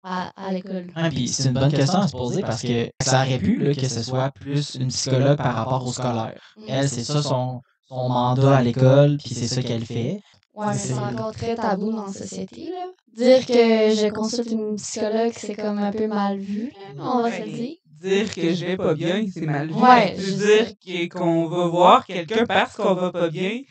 à, 0.03 0.29
à 0.35 0.51
l'école. 0.51 0.87
Puis 1.09 1.27
c'est 1.27 1.47
une 1.49 1.53
bonne 1.53 1.73
question 1.73 1.99
à 1.99 2.07
se 2.07 2.13
poser 2.13 2.41
parce 2.41 2.61
que 2.61 2.89
ça 3.01 3.23
aurait 3.23 3.39
pu 3.39 3.57
là, 3.57 3.73
que 3.75 3.87
ce 3.87 4.03
soit 4.03 4.31
plus 4.31 4.75
une 4.75 4.87
psychologue 4.89 5.37
par 5.37 5.53
rapport 5.55 5.85
au 5.85 5.91
scolaire. 5.93 6.33
Elle, 6.67 6.89
c'est 6.89 7.03
ça 7.03 7.21
son, 7.21 7.61
son 7.87 8.09
mandat 8.09 8.57
à 8.57 8.61
l'école, 8.63 9.17
puis 9.17 9.33
c'est 9.35 9.47
ça 9.47 9.61
qu'elle 9.63 9.85
fait. 9.85 10.21
Ouais, 10.53 10.67
mais 10.67 10.77
C'est- 10.77 10.93
encore 10.93 11.31
très 11.31 11.55
tabou 11.55 11.91
dans 11.91 12.05
la 12.07 12.13
société, 12.13 12.69
là. 12.71 12.87
Dire 13.13 13.45
que 13.45 13.53
je 13.53 14.09
consulte 14.11 14.51
une 14.51 14.75
psychologue, 14.75 15.33
c'est 15.35 15.55
comme 15.55 15.77
un 15.79 15.91
peu 15.91 16.07
mal 16.07 16.39
vu, 16.39 16.71
là, 16.97 17.03
on 17.15 17.21
va 17.21 17.31
se 17.31 17.41
le 17.43 17.49
dire. 17.51 17.75
Dire 17.85 18.33
que 18.33 18.53
je 18.53 18.65
vais 18.65 18.77
pas 18.77 18.95
bien, 18.95 19.25
c'est 19.31 19.45
mal 19.45 19.67
vu. 19.67 19.73
Ouais, 19.81 20.13
Je 20.17 20.21
je 20.23 20.31
veux 20.31 20.65
dire 20.65 21.09
qu'on 21.09 21.47
va 21.47 21.67
voir 21.67 22.05
quelqu'un 22.05 22.45
parce 22.45 22.75
qu'on 22.75 22.95
va 22.95 23.11
pas 23.11 23.29
bien, 23.29 23.61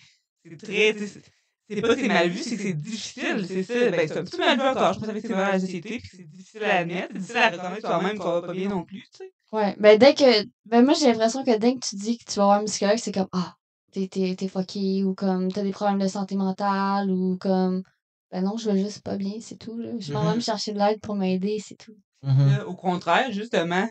c'est 0.44 0.56
très. 0.56 0.94
C'est 1.70 1.80
pas 1.80 1.94
que 1.94 2.00
c'est 2.00 2.08
mal 2.08 2.28
vu, 2.28 2.42
c'est 2.42 2.56
que 2.56 2.62
c'est 2.62 2.72
difficile, 2.72 3.46
c'est 3.46 3.62
ça. 3.62 3.90
Ben, 3.90 4.08
c'est 4.08 4.18
un 4.18 4.24
petit 4.24 4.36
peu 4.36 4.44
mal 4.44 4.58
vu 4.58 4.66
encore. 4.66 4.92
Je 4.94 4.98
pense 5.00 5.08
que 5.08 5.20
c'est 5.20 5.28
mal 5.28 5.40
à 5.40 5.52
la 5.52 5.60
société, 5.60 5.98
puis 5.98 6.08
que 6.08 6.16
c'est 6.16 6.28
difficile 6.28 6.64
à 6.64 6.78
admettre. 6.78 7.08
C'est 7.12 7.18
difficile 7.18 7.36
à 7.36 7.50
reconnaître 7.50 7.86
soi-même 7.86 8.18
qu'on 8.18 8.32
va 8.32 8.42
pas 8.42 8.52
bien 8.52 8.68
non 8.68 8.84
plus, 8.84 9.02
tu 9.12 9.18
sais. 9.18 9.32
Ouais, 9.52 9.74
ben 9.78 9.98
dès 9.98 10.14
que. 10.14 10.44
Ben 10.66 10.84
moi, 10.84 10.94
j'ai 10.94 11.06
l'impression 11.06 11.44
que 11.44 11.56
dès 11.56 11.74
que 11.74 11.80
tu 11.80 11.96
dis 11.96 12.18
que 12.18 12.24
tu 12.24 12.38
vas 12.38 12.44
voir 12.44 12.60
un 12.60 12.64
psychologue, 12.64 12.98
c'est 12.98 13.12
comme 13.12 13.28
Ah, 13.32 13.56
t'es, 13.92 14.06
t'es, 14.06 14.34
t'es 14.36 14.48
fucké, 14.48 15.02
ou 15.04 15.14
comme 15.14 15.50
t'as 15.50 15.62
des 15.62 15.72
problèmes 15.72 15.98
de 15.98 16.06
santé 16.06 16.36
mentale, 16.36 17.10
ou 17.10 17.36
comme. 17.38 17.82
Ben 18.30 18.44
non, 18.44 18.56
je 18.56 18.70
vais 18.70 18.78
juste 18.78 19.02
pas 19.02 19.16
bien, 19.16 19.34
c'est 19.40 19.56
tout, 19.56 19.76
là. 19.76 19.90
Je 19.98 20.12
m'en 20.12 20.24
vais 20.24 20.36
me 20.36 20.40
chercher 20.40 20.72
de 20.72 20.78
l'aide 20.78 21.00
pour 21.00 21.16
m'aider, 21.16 21.60
c'est 21.64 21.74
tout. 21.76 21.96
Mhm. 22.22 22.50
Là, 22.50 22.66
Au 22.68 22.74
contraire, 22.74 23.32
justement, 23.32 23.88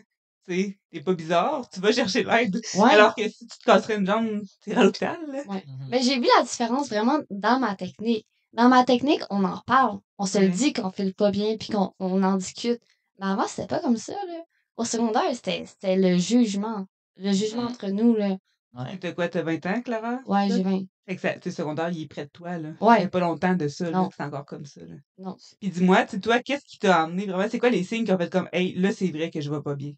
tu 0.48 0.56
sais, 0.56 0.80
t'es 0.92 1.02
pas 1.02 1.14
bizarre, 1.14 1.70
tu 1.70 1.80
vas 1.80 1.92
chercher 1.92 2.24
de 2.24 2.30
l'aide. 2.30 2.62
Ouais. 2.76 2.92
Alors 2.92 3.16
que 3.16 3.28
si 3.28 3.48
tu 3.48 3.58
te 3.58 3.64
casserais 3.64 3.98
une 3.98 4.06
jambe, 4.06 4.42
t'irais 4.62 4.82
à 4.82 4.84
l'hôpital. 4.84 5.18
Mhm. 5.28 5.62
Mais 5.90 6.02
j'ai 6.02 6.16
vu 6.16 6.28
la 6.38 6.44
différence 6.44 6.90
vraiment 6.90 7.20
dans 7.30 7.60
ma 7.60 7.76
technique. 7.76 8.26
Dans 8.54 8.68
ma 8.68 8.84
technique, 8.84 9.22
on 9.30 9.44
en 9.44 9.60
parle. 9.60 10.00
On 10.18 10.26
se 10.26 10.40
le 10.40 10.50
dit 10.50 10.74
qu'on 10.74 10.90
file 10.90 11.14
pas 11.14 11.32
bien 11.32 11.56
puis 11.58 11.70
qu'on 11.70 11.94
on 12.00 12.24
en 12.24 12.38
discute. 12.38 12.82
Mais 13.20 13.28
avant, 13.28 13.48
c'était 13.48 13.68
pas 13.68 13.80
comme 13.80 13.98
ça, 13.98 14.14
là. 14.14 14.44
Au 14.76 14.86
secondaire, 14.86 15.24
c'était 15.34 15.66
c'était 15.66 15.98
le 15.98 16.18
jugement. 16.18 16.86
Le 17.18 17.32
jugement 17.32 17.64
entre 17.64 17.90
nous, 17.90 18.16
là. 18.16 18.38
Ouais. 18.74 18.98
T'as 19.00 19.12
quoi, 19.12 19.28
t'as 19.28 19.42
20 19.42 19.66
ans, 19.66 19.82
Clara? 19.82 20.20
Ouais, 20.26 20.48
j'ai 20.48 20.64
20. 20.64 20.84
Fait 21.08 21.16
que 21.16 21.40
tes 21.40 21.52
secondaire, 21.52 21.90
il 21.90 22.04
est 22.04 22.08
près 22.08 22.26
de 22.26 22.30
toi, 22.30 22.58
là. 22.58 22.70
Ouais. 22.82 23.02
Fait 23.02 23.08
pas 23.08 23.20
longtemps 23.20 23.56
de 23.56 23.68
ça, 23.68 23.90
là, 23.90 24.08
c'est 24.16 24.24
encore 24.24 24.46
comme 24.46 24.66
ça, 24.66 24.82
là. 24.82 24.96
Non. 25.18 25.36
Puis 25.60 25.70
dis-moi, 25.70 26.06
tu 26.06 26.20
toi, 26.20 26.40
qu'est-ce 26.40 26.66
qui 26.66 26.78
t'a 26.78 27.04
amené 27.04 27.26
vraiment? 27.26 27.50
C'est 27.50 27.58
quoi 27.60 27.72
les 27.72 27.84
signes 27.84 28.06
qui 28.06 28.12
ont 28.12 28.18
fait 28.18 28.32
comme, 28.32 28.48
hey, 28.54 28.76
là, 28.76 28.92
c'est 28.92 29.12
vrai 29.12 29.32
que 29.32 29.42
je 29.42 29.50
vais 29.50 29.62
pas 29.62 29.76
bien? 29.76 29.94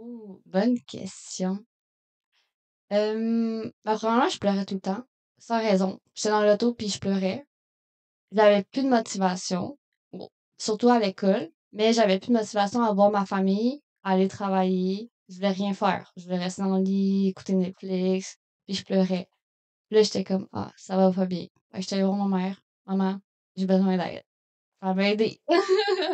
Ouh, 0.00 0.40
bonne 0.46 0.80
question. 0.86 1.58
Euh, 2.90 3.70
ben, 3.84 3.96
premièrement, 3.98 4.30
je 4.30 4.38
pleurais 4.38 4.64
tout 4.64 4.74
le 4.74 4.80
temps. 4.80 5.04
Sans 5.38 5.58
raison. 5.58 6.00
J'étais 6.14 6.30
dans 6.30 6.42
l'auto 6.42 6.72
puis 6.72 6.88
je 6.88 6.98
pleurais. 6.98 7.46
J'avais 8.32 8.64
plus 8.64 8.82
de 8.82 8.88
motivation. 8.88 9.78
Bon, 10.12 10.30
surtout 10.56 10.88
à 10.88 10.98
l'école. 10.98 11.50
Mais 11.72 11.92
j'avais 11.92 12.18
plus 12.18 12.28
de 12.28 12.38
motivation 12.38 12.82
à 12.82 12.94
voir 12.94 13.10
ma 13.10 13.26
famille, 13.26 13.82
à 14.02 14.12
aller 14.12 14.28
travailler. 14.28 15.10
Je 15.28 15.36
voulais 15.36 15.50
rien 15.50 15.74
faire. 15.74 16.10
Je 16.16 16.24
voulais 16.24 16.38
rester 16.38 16.62
dans 16.62 16.78
le 16.78 16.82
lit, 16.82 17.28
écouter 17.28 17.52
Netflix. 17.54 18.38
Puis 18.66 18.76
je 18.76 18.84
pleurais. 18.84 19.28
Puis 19.88 19.96
là, 19.96 20.02
j'étais 20.02 20.24
comme, 20.24 20.48
ah, 20.52 20.72
ça 20.76 20.96
va 20.96 21.12
pas 21.12 21.26
bien. 21.26 21.46
J'étais 21.74 21.96
allée 21.96 22.04
voir 22.04 22.16
ma 22.26 22.38
mère. 22.38 22.62
Maman, 22.86 23.20
j'ai 23.54 23.66
besoin 23.66 23.98
d'aide. 23.98 24.22
Ça 24.82 24.94
m'a 24.94 25.10
aidé. 25.10 25.42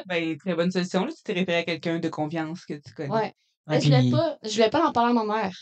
Ben, 0.06 0.36
très 0.36 0.54
bonne 0.54 0.72
solution, 0.72 1.04
là. 1.04 1.12
Tu 1.12 1.22
t'es 1.22 1.32
référé 1.32 1.58
à 1.58 1.64
quelqu'un 1.64 1.98
de 2.00 2.08
confiance 2.08 2.64
que 2.64 2.74
tu 2.74 2.92
connais. 2.92 3.10
Ouais. 3.10 3.34
Ouais, 3.66 3.76
Mais 3.76 3.80
je 3.80 3.86
voulais 3.86 4.00
puis- 4.00 4.10
pas, 4.12 4.38
je 4.44 4.50
voulais 4.52 4.70
pas 4.70 4.88
en 4.88 4.92
parler 4.92 5.10
à 5.18 5.24
ma 5.24 5.34
mère. 5.42 5.56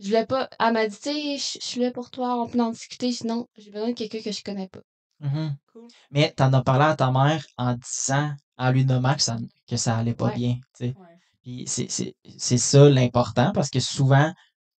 Je 0.00 0.06
voulais 0.08 0.26
pas. 0.26 0.48
Elle 0.58 0.72
m'a 0.72 0.86
dit, 0.88 0.96
tu 0.96 1.02
sais, 1.10 1.36
je 1.60 1.64
suis 1.64 1.80
là 1.80 1.90
pour 1.92 2.10
toi, 2.10 2.40
on 2.42 2.48
peut 2.48 2.60
en 2.60 2.70
discuter. 2.70 3.12
Sinon, 3.12 3.46
j'ai 3.56 3.70
besoin 3.70 3.88
de 3.90 3.94
quelqu'un 3.94 4.20
que 4.20 4.32
je 4.32 4.42
connais 4.42 4.68
pas. 4.68 4.80
Mhm. 5.20 5.56
Cool. 5.72 5.86
Mais 6.10 6.32
t'en 6.32 6.52
as 6.52 6.62
parlé 6.62 6.84
à 6.84 6.96
ta 6.96 7.10
mère 7.12 7.44
en 7.56 7.74
disant, 7.74 8.32
en 8.58 8.70
lui 8.72 8.84
nommant 8.84 9.14
que 9.14 9.22
ça, 9.22 9.36
que 9.68 9.76
ça 9.76 9.96
allait 9.96 10.14
pas 10.14 10.26
Ouais. 10.26 10.34
bien. 10.34 10.54
tu 10.76 10.86
sais. 10.86 10.94
Ouais. 10.98 11.18
Puis 11.42 11.64
c'est- 11.68 11.90
c'est 11.90 12.14
c'est 12.38 12.58
ça 12.58 12.88
l'important 12.88 13.52
parce 13.52 13.70
que 13.70 13.78
souvent, 13.78 14.32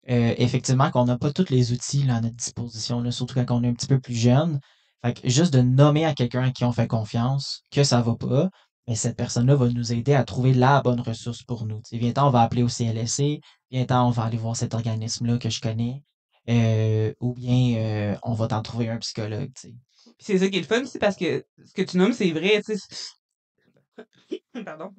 euh, 0.10 0.34
effectivement, 0.38 0.92
qu'on 0.92 1.06
n'a 1.06 1.18
pas 1.18 1.32
tous 1.32 1.50
les 1.50 1.72
outils 1.72 2.04
là, 2.04 2.16
à 2.18 2.22
notre 2.22 2.36
disposition, 2.36 3.00
là, 3.02 3.12
surtout 3.12 3.36
quand 3.36 3.52
on 3.52 3.64
est 3.64 3.70
un 3.70 3.74
petit 3.74 3.88
peu 3.88 4.00
plus 4.00 4.16
jeune. 4.16 4.60
Fait 5.04 5.14
que 5.14 5.30
juste 5.30 5.54
de 5.54 5.62
nommer 5.62 6.06
à 6.06 6.14
quelqu'un 6.14 6.44
à 6.44 6.52
qui 6.52 6.66
on 6.66 6.72
fait 6.74 6.88
confiance 6.88 7.62
que 7.72 7.84
ça 7.84 8.02
va 8.02 8.16
pas, 8.16 8.50
mais 8.88 8.96
cette 8.96 9.18
personne-là 9.18 9.56
va 9.56 9.70
nous 9.70 9.94
aider 9.94 10.14
à 10.14 10.24
trouver 10.24 10.54
la 10.54 10.82
bonne 10.82 11.02
ressource 11.02 11.44
pour 11.44 11.66
nous. 11.66 11.82
Viens 11.92 12.14
on 12.18 12.30
va 12.30 12.42
appeler 12.42 12.64
au 12.64 12.70
CLSC, 12.70 13.40
viens 13.72 13.86
on 13.90 14.10
va 14.12 14.24
aller 14.24 14.38
voir 14.38 14.56
cet 14.56 14.74
organisme-là 14.74 15.38
que 15.38 15.50
je 15.50 15.60
connais, 15.62 16.04
euh, 16.50 17.14
ou 17.20 17.34
bien 17.34 17.78
euh, 17.78 18.16
on 18.24 18.34
va 18.34 18.48
t'en 18.48 18.62
trouver 18.62 18.90
un 18.90 18.98
psychologue. 18.98 19.52
tu 19.60 19.74
c'est 20.20 20.38
ça 20.38 20.48
qui 20.48 20.58
est 20.58 20.62
le 20.62 20.68
fun, 20.68 20.86
c'est 20.86 21.00
parce 21.00 21.16
que 21.16 21.44
ce 21.66 21.74
que 21.74 21.82
tu 21.82 21.98
nommes, 21.98 22.14
c'est 22.14 22.32
vrai, 22.32 22.62
tu 22.64 22.74
Pardon. 24.66 24.92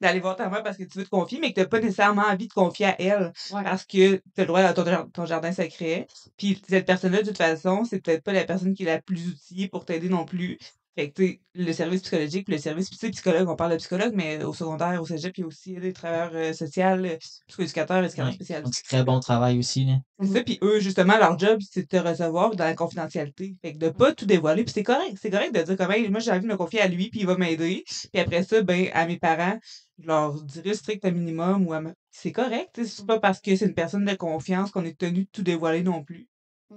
d'aller 0.00 0.20
voir 0.20 0.36
ta 0.36 0.48
mère 0.48 0.62
parce 0.62 0.76
que 0.76 0.84
tu 0.84 0.98
veux 0.98 1.04
te 1.04 1.10
confier, 1.10 1.40
mais 1.40 1.52
que 1.52 1.60
t'as 1.60 1.66
pas 1.66 1.80
nécessairement 1.80 2.22
envie 2.22 2.48
de 2.48 2.52
confier 2.52 2.86
à 2.86 3.00
elle 3.00 3.32
Ouais. 3.52 3.62
parce 3.62 3.84
que 3.84 4.16
t'as 4.34 4.42
le 4.42 4.46
droit 4.46 4.60
à 4.60 4.72
ton, 4.72 4.84
ton 5.10 5.26
jardin 5.26 5.52
secret. 5.52 6.06
Puis 6.36 6.60
cette 6.68 6.86
personne-là, 6.86 7.22
de 7.22 7.28
toute 7.28 7.36
façon, 7.36 7.84
c'est 7.84 8.00
peut-être 8.00 8.22
pas 8.24 8.32
la 8.32 8.44
personne 8.44 8.74
qui 8.74 8.84
est 8.84 8.86
la 8.86 9.02
plus 9.02 9.28
outillée 9.28 9.68
pour 9.68 9.84
t'aider 9.84 10.08
non 10.08 10.24
plus. 10.24 10.58
Fait 10.96 11.10
que, 11.10 11.14
tu 11.22 11.26
sais, 11.28 11.40
le 11.54 11.72
service 11.72 12.02
psychologique, 12.02 12.46
puis 12.46 12.54
le 12.56 12.60
service, 12.60 12.90
tu 12.90 12.96
sais, 12.96 13.10
psychologue, 13.10 13.48
on 13.48 13.56
parle 13.56 13.72
de 13.72 13.76
psychologue, 13.76 14.12
mais 14.14 14.42
au 14.44 14.52
secondaire, 14.52 15.00
au 15.00 15.06
cégep, 15.06 15.36
il 15.38 15.40
y 15.42 15.44
a 15.44 15.46
aussi 15.46 15.74
des 15.74 15.92
travailleurs 15.92 16.32
euh, 16.34 16.52
sociaux, 16.52 16.82
euh, 17.04 17.16
psychoéducateurs, 17.48 18.04
éducateurs 18.04 18.34
font 18.62 18.68
du 18.70 18.82
très 18.82 19.02
bon 19.04 19.20
travail 19.20 19.58
aussi. 19.58 19.84
Là. 19.84 19.98
C'est 20.22 20.26
ça, 20.32 20.42
puis 20.42 20.58
eux, 20.62 20.80
justement, 20.80 21.16
leur 21.16 21.38
job, 21.38 21.60
c'est 21.70 21.82
de 21.82 21.86
te 21.86 21.96
recevoir 21.96 22.54
dans 22.54 22.64
la 22.64 22.74
confidentialité. 22.74 23.56
Fait 23.62 23.72
que 23.72 23.78
de 23.78 23.88
pas 23.88 24.12
tout 24.14 24.26
dévoiler, 24.26 24.64
puis 24.64 24.72
c'est 24.74 24.82
correct. 24.82 25.16
C'est 25.20 25.30
correct 25.30 25.54
de 25.54 25.62
dire 25.62 25.76
comme, 25.76 25.90
Hey, 25.92 26.08
moi, 26.10 26.20
j'ai 26.20 26.30
envie 26.32 26.42
de 26.42 26.46
me 26.46 26.56
confier 26.56 26.80
à 26.80 26.88
lui, 26.88 27.08
puis 27.10 27.20
il 27.20 27.26
va 27.26 27.36
m'aider. 27.36 27.84
Puis 28.12 28.20
après 28.20 28.42
ça, 28.42 28.62
ben, 28.62 28.88
à 28.92 29.06
mes 29.06 29.18
parents, 29.18 29.58
je 29.98 30.06
leur 30.06 30.42
dirai 30.42 30.74
strict 30.74 31.04
un 31.04 31.10
minimum 31.12 31.66
ou 31.66 31.72
à 31.72 31.80
ma- 31.80 31.94
C'est 32.10 32.32
correct, 32.32 32.80
c'est 32.84 33.06
pas 33.06 33.18
parce 33.20 33.40
que 33.40 33.56
c'est 33.56 33.66
une 33.66 33.74
personne 33.74 34.04
de 34.04 34.14
confiance 34.14 34.70
qu'on 34.70 34.84
est 34.84 34.98
tenu 34.98 35.24
de 35.24 35.28
tout 35.32 35.42
dévoiler 35.42 35.82
non 35.82 36.02
plus. 36.04 36.28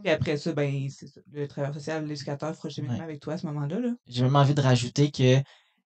Puis 0.01 0.11
après 0.11 0.37
ça, 0.37 0.53
ben. 0.53 0.87
Le 1.31 1.47
travailleur 1.47 1.73
social, 1.75 2.05
l'éducateur 2.05 2.55
fera 2.55 2.69
cheminement 2.69 2.97
Ouais. 2.97 3.03
avec 3.03 3.19
toi 3.19 3.33
à 3.33 3.37
ce 3.37 3.45
moment-là, 3.47 3.79
là. 3.79 3.89
J'ai 4.07 4.23
même 4.23 4.35
envie 4.35 4.53
de 4.53 4.61
rajouter 4.61 5.11
que 5.11 5.41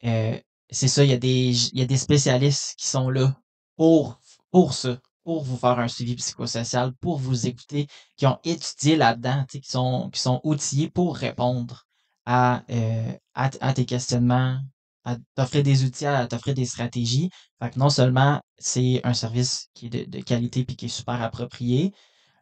euh, 0.05 0.39
c'est 0.71 0.89
ça, 0.89 1.05
il 1.05 1.11
y, 1.11 1.13
a 1.13 1.19
des, 1.19 1.51
il 1.73 1.79
y 1.79 1.83
a 1.83 1.87
des 1.87 1.97
spécialistes 1.97 2.75
qui 2.79 2.89
sont 2.89 3.11
là 3.11 3.37
pour, 3.77 4.21
pour 4.51 4.75
ça, 4.75 4.99
pour 5.23 5.43
vous 5.45 5.57
faire 5.57 5.79
un 5.79 5.89
suivi 5.89 6.15
psychosocial, 6.17 6.93
pour 7.01 7.19
vous 7.19 7.47
écouter, 7.47 7.87
qui 8.17 8.27
ont 8.27 8.39
étudié 8.45 8.97
là-dedans, 8.97 9.45
qui 9.49 9.61
sont, 9.65 10.11
qui 10.13 10.21
sont 10.21 10.41
outillés 10.45 10.89
pour 10.91 11.17
répondre 11.17 11.87
à, 12.27 12.63
euh, 12.71 13.13
à, 13.35 13.51
à 13.61 13.73
tes 13.73 13.85
questionnements, 13.87 14.59
à 15.05 15.17
t'offrir 15.35 15.63
des 15.63 15.85
outils, 15.85 16.07
à 16.07 16.27
t'offrir 16.27 16.55
des 16.55 16.65
stratégies. 16.67 17.31
Fait 17.63 17.71
que 17.71 17.79
non 17.79 17.91
seulement 17.91 18.41
c'est 18.59 19.01
un 19.05 19.15
service 19.15 19.69
qui 19.75 19.87
est 19.87 19.91
de, 19.91 20.05
de 20.19 20.23
qualité 20.23 20.65
puis 20.65 20.77
qui 20.77 20.87
est 20.87 20.89
super 20.89 21.21
approprié, 21.23 21.93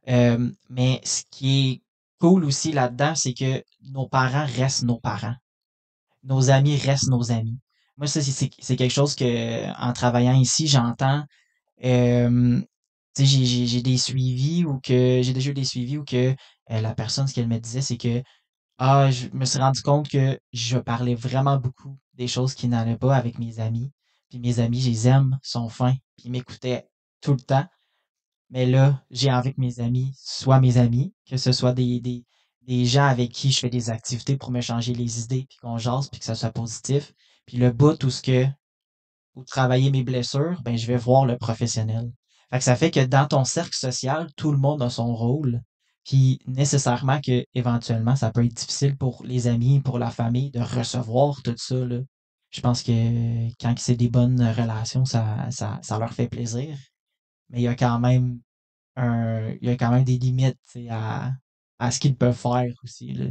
euh, 0.09 0.51
mais 0.71 1.01
ce 1.05 1.23
qui 1.31 1.71
est 1.73 1.83
cool 2.21 2.45
aussi 2.45 2.73
là-dedans, 2.73 3.15
c'est 3.15 3.35
que 3.35 3.63
nos 3.83 4.09
parents 4.09 4.47
restent 4.47 4.85
nos 4.85 4.99
parents. 5.01 5.35
Nos 6.25 6.51
amis 6.51 6.77
restent 6.77 7.09
nos 7.09 7.33
amis. 7.33 7.59
Moi, 7.97 8.07
ça, 8.07 8.21
c'est- 8.23 8.49
quelque 8.77 8.91
chose 8.91 9.15
que, 9.15 9.71
en 9.81 9.93
travaillant 9.93 10.35
ici, 10.35 10.67
j'entends. 10.69 11.25
Euh, 11.85 12.63
j'ai- 13.19 13.83
des 13.83 13.99
suivis 13.99 14.65
ou 14.65 14.81
que 14.81 15.21
j'ai 15.23 15.33
déjà 15.33 15.51
eu 15.51 15.55
des 15.55 15.65
suivis 15.65 15.99
où 15.99 16.05
que 16.05 16.35
euh, 16.71 16.81
la 16.83 16.95
personne, 16.95 17.27
ce 17.29 17.35
qu'elle 17.35 17.49
me 17.49 17.59
disait, 17.59 17.83
c'est 17.83 17.99
que 17.99 18.23
ah, 18.79 19.11
je 19.11 19.29
me 19.33 19.45
suis 19.45 19.59
rendu 19.59 19.83
compte 19.83 20.09
que 20.09 20.39
je 20.53 20.79
parlais 20.79 21.15
vraiment 21.15 21.57
beaucoup 21.59 21.99
des 22.15 22.29
choses 22.29 22.55
qui 22.55 22.69
n'allaient 22.69 22.97
pas 22.99 23.17
avec 23.17 23.39
mes 23.39 23.61
amis. 23.61 23.93
Puis 24.31 24.39
mes 24.41 24.61
amis, 24.61 24.81
je 24.81 24.91
les 24.91 25.09
aime, 25.09 25.39
sont 25.43 25.69
fins, 25.69 25.95
puis 26.17 26.27
ils 26.27 26.33
m'écoutaient 26.33 26.89
tout 27.21 27.33
le 27.33 27.41
temps. 27.41 27.67
Mais 28.53 28.67
là, 28.67 29.03
j'ai 29.11 29.33
envie 29.33 29.55
que 29.55 29.61
mes 29.61 29.81
amis 29.81 30.13
soient 30.15 30.61
mes 30.61 30.77
amis, 30.77 31.15
que 31.29 31.39
ce 31.39 31.53
soit 31.53 31.73
des, 31.73 32.01
des, 32.01 32.25
des 32.67 32.85
gens 32.85 33.07
avec 33.07 33.33
qui 33.33 33.51
je 33.51 33.59
fais 33.59 33.71
des 33.71 33.89
activités 33.89 34.37
pour 34.37 34.51
me 34.51 34.61
changer 34.61 34.93
les 34.93 35.23
idées, 35.23 35.47
puis 35.49 35.59
qu'on 35.63 35.79
jase, 35.79 36.09
puis 36.11 36.21
que 36.21 36.27
ça 36.27 36.35
soit 36.35 36.53
positif. 36.53 37.15
Puis 37.47 37.57
le 37.57 37.73
bout, 37.73 37.97
tout 37.97 38.11
ce 38.11 38.21
que, 38.21 38.47
ou 39.37 39.45
travailler 39.45 39.91
mes 39.91 40.05
blessures, 40.05 40.61
ben, 40.63 40.77
je 40.77 40.87
vais 40.87 40.99
voir 40.99 41.25
le 41.25 41.39
professionnel. 41.39 42.13
Fait 42.51 42.59
que 42.59 42.65
ça 42.65 42.77
fait 42.77 42.91
que 42.91 43.03
dans 43.05 43.27
ton 43.27 43.45
cercle 43.45 43.75
social, 43.75 44.29
tout 44.37 44.53
le 44.53 44.59
monde 44.59 44.83
a 44.83 44.91
son 44.91 45.15
rôle. 45.15 45.63
Puis 46.05 46.41
nécessairement 46.47 47.21
que 47.23 47.47
éventuellement, 47.55 48.17
ça 48.17 48.31
peut 48.31 48.45
être 48.45 48.53
difficile 48.53 48.99
pour 48.99 49.25
les 49.25 49.47
amis, 49.47 49.81
pour 49.81 49.99
la 49.99 50.11
famille 50.11 50.51
de 50.51 50.61
recevoir 50.61 51.43
tout 51.43 51.55
ça. 51.57 51.77
Là. 51.77 52.01
Je 52.51 52.61
pense 52.61 52.83
que 52.83 53.49
quand 53.59 53.75
c'est 53.79 53.97
des 53.97 54.11
bonnes 54.11 54.43
relations, 54.43 55.07
ça, 55.07 55.51
ça, 55.51 55.79
ça 55.81 55.99
leur 55.99 56.13
fait 56.13 56.29
plaisir. 56.29 56.77
Mais 57.53 57.61
il 57.61 57.65
y 57.65 57.69
a 57.69 57.75
quand 57.77 57.99
même 58.01 58.41
un, 58.97 59.51
il 59.63 59.69
y 59.69 59.71
a 59.71 59.77
quand 59.77 59.91
même 59.93 60.05
des 60.05 60.19
limites 60.19 60.59
à, 60.91 61.33
à 61.81 61.91
ce 61.93 62.01
qu'ils 62.01 62.17
peuvent 62.17 62.37
faire 62.37 62.75
aussi. 62.85 63.15
Là. 63.15 63.27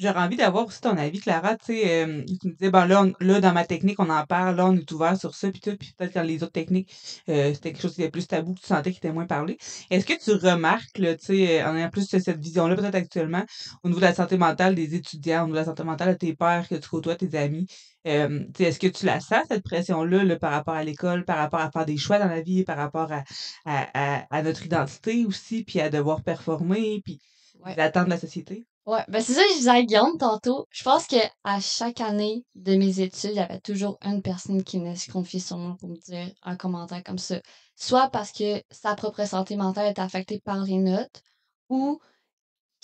J'aurais 0.00 0.20
envie 0.20 0.36
d'avoir 0.36 0.64
aussi 0.64 0.80
ton 0.80 0.96
avis, 0.96 1.18
Clara. 1.18 1.56
Tu 1.56 1.66
sais, 1.66 2.04
euh, 2.06 2.24
tu 2.40 2.46
me 2.46 2.52
disais, 2.52 2.70
ben 2.70 2.86
là, 2.86 3.02
on- 3.02 3.12
là, 3.18 3.40
dans 3.40 3.52
ma 3.52 3.64
technique, 3.66 3.98
on 3.98 4.08
en 4.10 4.24
parle, 4.26 4.54
là, 4.54 4.66
on 4.66 4.76
est 4.76 4.92
ouvert 4.92 5.16
sur 5.18 5.34
ça, 5.34 5.50
puis 5.50 5.60
tout, 5.60 5.76
puis 5.76 5.92
peut-être 5.98 6.14
dans 6.14 6.22
les 6.22 6.44
autres 6.44 6.52
techniques, 6.52 6.94
euh, 7.28 7.52
c'était 7.52 7.72
quelque 7.72 7.82
chose 7.82 7.96
qui 7.96 8.02
était 8.02 8.10
plus 8.12 8.28
tabou, 8.28 8.54
que 8.54 8.60
tu 8.60 8.66
sentais 8.66 8.92
qui 8.92 8.98
était 8.98 9.10
moins 9.10 9.26
parlé. 9.26 9.58
Est-ce 9.90 10.06
que 10.06 10.12
tu 10.22 10.30
remarques, 10.32 10.98
là, 10.98 11.16
tu 11.16 11.26
sais, 11.26 11.62
euh, 11.62 11.68
en 11.68 11.74
ayant 11.76 11.90
plus 11.90 12.06
cette 12.06 12.38
vision-là, 12.38 12.76
peut-être 12.76 12.94
actuellement, 12.94 13.44
au 13.82 13.88
niveau 13.88 13.98
de 13.98 14.04
la 14.04 14.14
santé 14.14 14.36
mentale 14.36 14.76
des 14.76 14.94
étudiants, 14.94 15.42
au 15.42 15.46
niveau 15.46 15.54
de 15.56 15.60
la 15.60 15.64
santé 15.64 15.82
mentale 15.82 16.10
de 16.12 16.18
tes 16.18 16.32
pères, 16.32 16.68
que 16.68 16.76
tu 16.76 16.88
côtoies, 16.88 17.16
tes 17.16 17.36
amis, 17.36 17.66
euh, 18.06 18.44
tu 18.54 18.58
sais, 18.58 18.64
est-ce 18.68 18.78
que 18.78 18.86
tu 18.86 19.04
la 19.04 19.18
sens, 19.18 19.42
cette 19.48 19.64
pression-là, 19.64 20.22
là, 20.22 20.36
par 20.38 20.52
rapport 20.52 20.74
à 20.74 20.84
l'école, 20.84 21.24
par 21.24 21.38
rapport 21.38 21.60
à 21.60 21.72
faire 21.72 21.86
des 21.86 21.96
choix 21.96 22.20
dans 22.20 22.28
la 22.28 22.40
vie, 22.40 22.62
par 22.62 22.76
rapport 22.76 23.10
à, 23.10 23.24
à, 23.64 23.88
à, 24.20 24.26
à 24.30 24.42
notre 24.42 24.64
identité 24.64 25.26
aussi, 25.26 25.64
puis 25.64 25.80
à 25.80 25.90
devoir 25.90 26.22
performer, 26.22 27.00
puis 27.04 27.18
Ouais. 27.64 27.74
les 27.74 27.82
attentes 27.82 28.04
de 28.04 28.10
la 28.10 28.18
société? 28.18 28.66
Ouais, 28.88 29.04
ben 29.08 29.20
c'est 29.22 29.34
ça 29.34 29.42
que 29.42 29.50
je 29.50 29.56
disais 29.58 29.70
à 29.70 29.82
Guillaume 29.82 30.16
tantôt. 30.18 30.66
Je 30.70 30.82
pense 30.82 31.06
que 31.06 31.16
à 31.44 31.60
chaque 31.60 32.00
année 32.00 32.44
de 32.54 32.74
mes 32.74 33.00
études, 33.00 33.30
il 33.32 33.36
y 33.36 33.38
avait 33.38 33.60
toujours 33.60 33.98
une 34.02 34.22
personne 34.22 34.64
qui 34.64 34.78
venait 34.78 34.96
se 34.96 35.10
confier 35.12 35.40
sur 35.40 35.58
moi 35.58 35.76
pour 35.78 35.90
me 35.90 35.96
dire 35.98 36.32
un 36.42 36.56
commentaire 36.56 37.02
comme 37.04 37.18
ça. 37.18 37.38
Soit 37.76 38.08
parce 38.08 38.32
que 38.32 38.62
sa 38.70 38.94
propre 38.94 39.26
santé 39.26 39.56
mentale 39.56 39.90
était 39.90 40.00
affectée 40.00 40.40
par 40.40 40.62
les 40.64 40.78
notes, 40.78 41.20
ou 41.68 42.00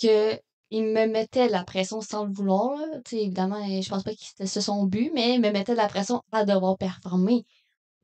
que 0.01 0.39
il 0.71 0.83
me 0.85 1.07
mettait 1.07 1.49
la 1.49 1.63
pression 1.63 2.01
sans 2.01 2.25
le 2.25 2.33
vouloir. 2.33 2.77
là. 2.77 2.99
Évidemment, 3.11 3.57
euh, 3.57 3.81
je 3.81 3.89
pense 3.89 4.03
pas 4.03 4.11
que 4.13 4.21
c'était 4.21 4.47
son 4.61 4.85
but, 4.85 5.11
mais 5.13 5.35
il 5.35 5.41
me 5.41 5.51
mettait 5.51 5.75
la 5.75 5.87
pression 5.87 6.21
à 6.31 6.45
devoir 6.45 6.77
performer. 6.77 7.45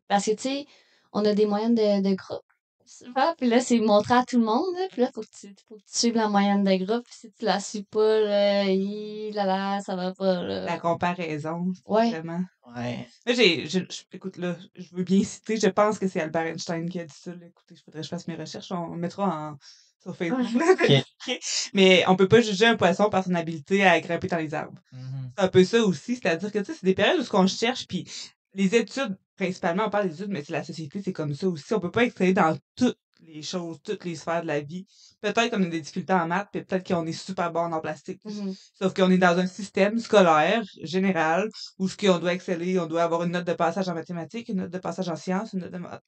Parce 0.10 0.26
que, 0.26 0.32
tu 0.32 0.44
sais, 0.44 0.66
on 1.14 1.26
a 1.26 1.34
des 1.36 1.46
moyennes 1.48 1.76
de, 1.76 2.02
de 2.10 2.16
groupe. 2.16 2.44
Souvent, 2.92 3.34
Puis 3.38 3.48
là, 3.48 3.60
c'est 3.60 3.80
montré 3.80 4.14
à 4.14 4.24
tout 4.26 4.38
le 4.40 4.46
monde. 4.46 4.66
Là, 4.76 4.88
puis 4.92 5.02
là, 5.02 5.10
faut 5.14 5.22
que, 5.22 5.28
tu, 5.40 5.54
faut 5.68 5.76
que 5.76 5.82
tu 5.82 5.98
suives 5.98 6.16
la 6.16 6.28
moyenne 6.30 6.64
de 6.64 6.76
groupe. 6.86 7.04
Puis 7.06 7.16
si 7.20 7.32
tu 7.32 7.46
la 7.46 7.60
suis 7.60 7.84
pas, 7.84 8.20
là, 8.20 8.66
hi, 8.66 9.32
là, 9.32 9.46
là, 9.46 9.80
ça 9.82 9.96
va 9.96 10.14
pas. 10.14 10.44
Là. 10.44 10.66
La 10.66 10.78
comparaison, 10.80 11.72
Ouais. 11.86 12.10
vraiment. 12.12 12.42
Ouais. 12.76 13.08
Là, 13.26 13.34
j'ai, 13.34 13.66
je, 13.68 13.80
je- 13.80 14.04
écoute, 14.14 14.38
là, 14.38 14.56
je 14.76 14.88
veux 14.96 15.04
bien 15.04 15.24
citer, 15.24 15.58
je 15.58 15.68
pense 15.68 16.00
que 16.00 16.08
c'est 16.08 16.22
Albert 16.22 16.46
Einstein 16.48 16.88
qui 16.90 17.00
a 17.00 17.06
dit 17.06 17.14
ça. 17.16 17.32
là. 17.32 17.46
Écoutez, 17.48 17.76
il 17.76 17.78
faudrait 17.84 18.02
que 18.02 18.06
je 18.06 18.10
fasse 18.10 18.28
mes 18.28 18.36
recherches. 18.36 18.72
On 18.72 18.92
le 18.94 18.98
mettra 19.00 19.26
en, 19.26 19.58
sur 20.02 20.16
Facebook. 20.16 20.46
Mais 21.74 22.04
on 22.08 22.16
peut 22.16 22.28
pas 22.28 22.42
juger 22.42 22.66
un 22.66 22.76
poisson 22.76 23.10
par 23.10 23.24
son 23.24 23.36
habileté 23.36 23.86
à 23.86 24.00
grimper 24.00 24.28
dans 24.28 24.38
les 24.38 24.54
arbres. 24.54 24.80
Mhm. 24.92 25.32
C'est 25.38 25.44
un 25.44 25.48
peu 25.48 25.64
ça 25.64 25.82
aussi, 25.84 26.16
c'est-à-dire 26.16 26.52
que, 26.52 26.60
tu 26.60 26.66
sais, 26.66 26.74
c'est 26.74 26.86
des 26.86 26.94
périodes 26.96 27.20
où 27.20 27.24
ce 27.24 27.30
qu'on 27.30 27.48
cherche, 27.48 27.88
puis 27.88 28.06
les 28.54 28.76
études, 28.76 29.18
principalement, 29.42 29.86
on 29.88 29.90
parle 29.90 30.08
des 30.10 30.14
études, 30.16 30.30
mais 30.32 30.44
c'est 30.44 30.54
la 30.54 30.64
société, 30.64 31.02
c'est 31.04 31.14
comme 31.14 31.34
ça 31.34 31.48
aussi. 31.48 31.74
On 31.74 31.80
peut 31.80 31.92
pas 31.92 32.04
exceller 32.06 32.34
dans 32.34 32.56
toutes 32.76 32.98
les 33.22 33.42
choses, 33.42 33.78
toutes 33.84 34.04
les 34.06 34.16
sphères 34.16 34.42
de 34.42 34.48
la 34.48 34.62
vie. 34.62 34.86
Peut-être 35.22 35.52
qu'on 35.52 35.62
a 35.64 35.66
des 35.68 35.80
difficultés 35.82 36.14
en 36.14 36.28
maths, 36.28 36.48
puis 36.52 36.64
peut-être 36.64 36.86
qu'on 36.88 37.06
est 37.06 37.12
super 37.12 37.52
bon 37.52 37.72
en 37.72 37.80
plastique. 37.80 38.20
Mhm. 38.26 38.54
Sauf 38.80 38.94
qu'on 38.94 39.10
est 39.12 39.18
dans 39.20 39.38
un 39.40 39.46
système 39.46 40.00
scolaire 40.00 40.64
général 40.84 41.48
où 41.80 41.88
ce 41.88 41.96
qu'on 41.98 42.18
doit 42.20 42.34
exceller, 42.34 42.80
on 42.80 42.88
doit 42.88 43.04
avoir 43.04 43.24
une 43.24 43.32
note 43.32 43.46
de 43.46 43.54
passage 43.54 43.90
en 43.90 43.94
mathématiques, 43.96 44.50
une 44.50 44.58
note 44.58 44.72
de 44.72 44.78
passage 44.80 45.10
en 45.10 45.16
sciences, 45.16 45.54
une 45.54 45.60
note 45.62 45.72
de 45.72 45.78
maths. 45.78 46.02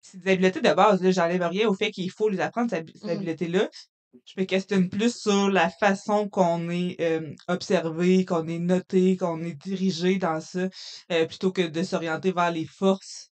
C'est 0.00 0.18
des 0.22 0.30
habiletés 0.32 0.60
de 0.60 0.72
base, 0.74 1.02
là, 1.02 1.10
j'enlève 1.10 1.42
rien 1.42 1.68
au 1.68 1.74
fait 1.74 1.90
qu'il 1.90 2.10
faut 2.10 2.28
les 2.28 2.40
apprendre, 2.40 2.70
ces, 2.70 2.84
Mhm. 3.02 3.10
habiletés-là. 3.10 3.68
Je 4.26 4.34
me 4.40 4.44
questionne 4.44 4.88
plus 4.88 5.16
sur 5.16 5.50
la 5.50 5.70
façon 5.70 6.28
qu'on 6.28 6.68
est 6.70 7.00
euh, 7.00 7.34
observé, 7.48 8.24
qu'on 8.24 8.46
est 8.46 8.58
noté, 8.58 9.16
qu'on 9.16 9.42
est 9.42 9.54
dirigé 9.54 10.18
dans 10.18 10.40
ça, 10.40 10.68
euh, 11.10 11.26
plutôt 11.26 11.50
que 11.52 11.62
de 11.62 11.82
s'orienter 11.82 12.32
vers 12.32 12.50
les 12.50 12.66
forces 12.66 13.30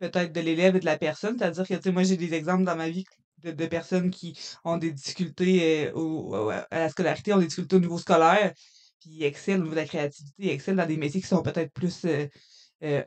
peut-être 0.00 0.32
de 0.32 0.40
l'élève 0.40 0.76
et 0.76 0.80
de 0.80 0.84
la 0.86 0.98
personne. 0.98 1.38
C'est-à-dire 1.38 1.66
que, 1.68 1.74
tu 1.74 1.82
sais, 1.82 1.92
moi, 1.92 2.02
j'ai 2.04 2.16
des 2.18 2.34
exemples 2.34 2.64
dans 2.64 2.76
ma 2.76 2.90
vie 2.90 3.04
de, 3.38 3.52
de 3.52 3.66
personnes 3.66 4.10
qui 4.10 4.38
ont 4.64 4.78
des 4.78 4.92
difficultés 4.92 5.88
euh, 5.88 5.92
au- 5.94 6.34
au- 6.36 6.50
à 6.50 6.66
la 6.72 6.88
scolarité, 6.90 7.32
ont 7.34 7.38
des 7.38 7.46
difficultés 7.46 7.76
au 7.76 7.80
niveau 7.80 7.98
scolaire, 7.98 8.52
puis 9.00 9.10
ils 9.12 9.24
excellent 9.24 9.60
au 9.60 9.64
niveau 9.64 9.74
de 9.76 9.80
la 9.80 9.86
créativité, 9.86 10.34
ils 10.38 10.50
excellent 10.50 10.78
dans 10.82 10.86
des 10.88 10.96
métiers 10.98 11.20
qui 11.22 11.28
sont 11.28 11.42
peut-être 11.42 11.72
plus 11.72 12.06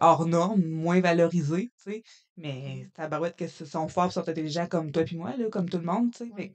hors 0.01 0.25
normes, 0.27 0.63
moins 0.65 1.01
valorisés, 1.01 1.69
tu 1.83 1.91
sais. 1.93 2.03
Mais 2.37 2.87
tabarouette 2.95 3.35
que 3.37 3.47
ce 3.47 3.65
sont 3.65 3.87
forts, 3.87 4.11
sont 4.13 4.27
intelligents 4.29 4.67
comme 4.67 4.91
toi 4.91 5.03
puis 5.03 5.17
moi, 5.17 5.35
là, 5.37 5.49
comme 5.49 5.69
tout 5.69 5.77
le 5.79 5.85
monde, 5.85 6.11
tu 6.13 6.25
sais. 6.35 6.53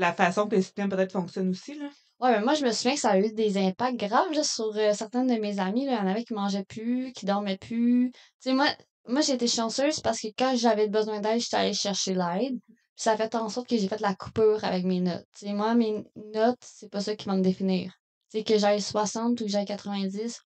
La 0.00 0.14
façon 0.14 0.48
que 0.48 0.56
le 0.56 0.62
système 0.62 0.88
peut-être 0.88 1.12
fonctionne 1.12 1.50
aussi, 1.50 1.74
là. 1.74 1.90
Ouais, 2.20 2.32
mais 2.32 2.40
moi, 2.40 2.54
je 2.54 2.64
me 2.64 2.72
souviens 2.72 2.94
que 2.94 3.00
ça 3.00 3.10
a 3.10 3.18
eu 3.18 3.34
des 3.34 3.58
impacts 3.58 3.98
graves 3.98 4.42
sur 4.42 4.74
euh, 4.74 4.94
certaines 4.94 5.26
de 5.26 5.38
mes 5.38 5.58
amies. 5.58 5.84
Il 5.84 5.92
y 5.92 5.94
en 5.94 6.06
avait 6.06 6.24
qui 6.24 6.32
mangeaient 6.32 6.64
plus, 6.64 7.12
qui 7.12 7.26
dormaient 7.26 7.58
plus. 7.58 8.10
Tu 8.10 8.20
sais, 8.40 8.54
moi, 8.54 8.66
moi 9.06 9.20
j'ai 9.20 9.34
été 9.34 9.46
chanceuse 9.46 10.00
parce 10.00 10.18
que 10.18 10.28
quand 10.38 10.56
j'avais 10.56 10.88
besoin 10.88 11.20
d'aide, 11.20 11.40
j'étais 11.40 11.56
allée 11.56 11.74
chercher 11.74 12.14
l'aide. 12.14 12.58
Ça 12.96 13.12
a 13.12 13.16
fait 13.18 13.34
en 13.34 13.50
sorte 13.50 13.68
que 13.68 13.76
j'ai 13.76 13.88
fait 13.88 14.00
la 14.00 14.14
coupure 14.14 14.64
avec 14.64 14.86
mes 14.86 15.00
notes. 15.00 15.26
Tu 15.38 15.52
moi, 15.52 15.74
mes 15.74 16.02
notes, 16.32 16.62
c'est 16.62 16.90
pas 16.90 17.02
ça 17.02 17.14
qui 17.14 17.26
va 17.26 17.34
me 17.34 17.42
définir. 17.42 17.92
Tu 18.30 18.38
sais, 18.38 18.44
que 18.44 18.56
j'aille 18.56 18.80
60 18.80 19.38
ou 19.38 19.44
que 19.44 19.50
j'aille 19.50 19.66
90, 19.66 20.40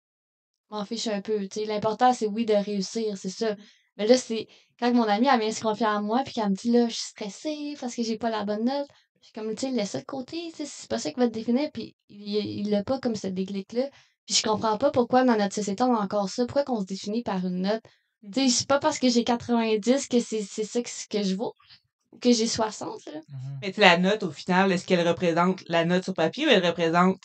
je 0.71 0.75
m'en 0.75 0.83
fiche 0.83 1.07
un 1.07 1.21
peu. 1.21 1.47
Tu 1.47 1.59
sais, 1.59 1.65
l'important, 1.65 2.11
c'est 2.11 2.27
oui 2.27 2.45
de 2.45 2.55
réussir, 2.55 3.17
c'est 3.19 3.29
ça. 3.29 3.55
Mais 3.97 4.07
là, 4.07 4.17
c'est 4.17 4.47
quand 4.79 4.91
mon 4.93 5.03
amie, 5.03 5.27
elle 5.31 5.39
vient 5.39 5.51
se 5.51 5.61
confier 5.61 5.85
à 5.85 6.01
moi, 6.01 6.23
puis 6.23 6.33
qu'elle 6.33 6.49
me 6.49 6.55
dit, 6.55 6.71
là, 6.71 6.87
je 6.87 6.93
suis 6.95 7.09
stressée 7.09 7.75
parce 7.79 7.95
que 7.95 8.01
j'ai 8.01 8.17
pas 8.17 8.31
la 8.31 8.43
bonne 8.45 8.65
note. 8.65 8.87
Je 9.23 9.29
suis 9.29 9.33
comme, 9.33 9.55
tu 9.55 9.67
sais, 9.67 9.71
laisse 9.71 9.91
ça 9.91 10.01
de 10.01 10.05
côté, 10.05 10.51
tu 10.51 10.57
sais, 10.57 10.65
c'est 10.65 10.89
pas 10.89 10.99
ça 10.99 11.09
qui 11.09 11.17
va 11.17 11.29
te 11.29 11.33
définir, 11.33 11.71
puis 11.71 11.95
il 12.09 12.35
il 12.35 12.69
l'a 12.69 12.83
pas 12.83 12.99
comme 12.99 13.15
ce 13.15 13.27
déclic-là. 13.27 13.89
Puis 14.25 14.35
je 14.35 14.43
comprends 14.43 14.77
pas 14.77 14.91
pourquoi 14.91 15.23
dans 15.23 15.37
notre 15.37 15.55
société 15.55 15.81
on 15.81 15.95
a 15.95 16.03
encore 16.03 16.27
ça, 16.27 16.45
pourquoi 16.45 16.65
qu'on 16.65 16.81
se 16.81 16.85
définit 16.85 17.23
par 17.23 17.45
une 17.45 17.61
note. 17.61 17.81
Tu 18.33 18.41
sais, 18.41 18.49
c'est 18.49 18.67
pas 18.67 18.79
parce 18.79 18.99
que 18.99 19.07
j'ai 19.07 19.23
90 19.23 20.09
que 20.09 20.19
c'est 20.19 20.41
c'est 20.41 20.65
ça 20.65 20.81
que, 20.81 20.89
que 21.09 21.23
je 21.23 21.35
vaux. 21.35 21.53
Ou 22.11 22.19
que 22.19 22.33
j'ai 22.33 22.47
60, 22.47 23.05
là. 23.05 23.21
Mhm. 23.29 23.59
Mais 23.61 23.69
tu 23.69 23.75
sais, 23.75 23.81
la 23.81 23.97
note, 23.97 24.23
au 24.23 24.31
final, 24.31 24.73
est-ce 24.73 24.85
qu'elle 24.85 25.07
représente 25.07 25.63
la 25.69 25.85
note 25.85 26.03
sur 26.03 26.13
papier 26.13 26.45
ou 26.45 26.49
elle 26.49 26.65
représente 26.65 27.17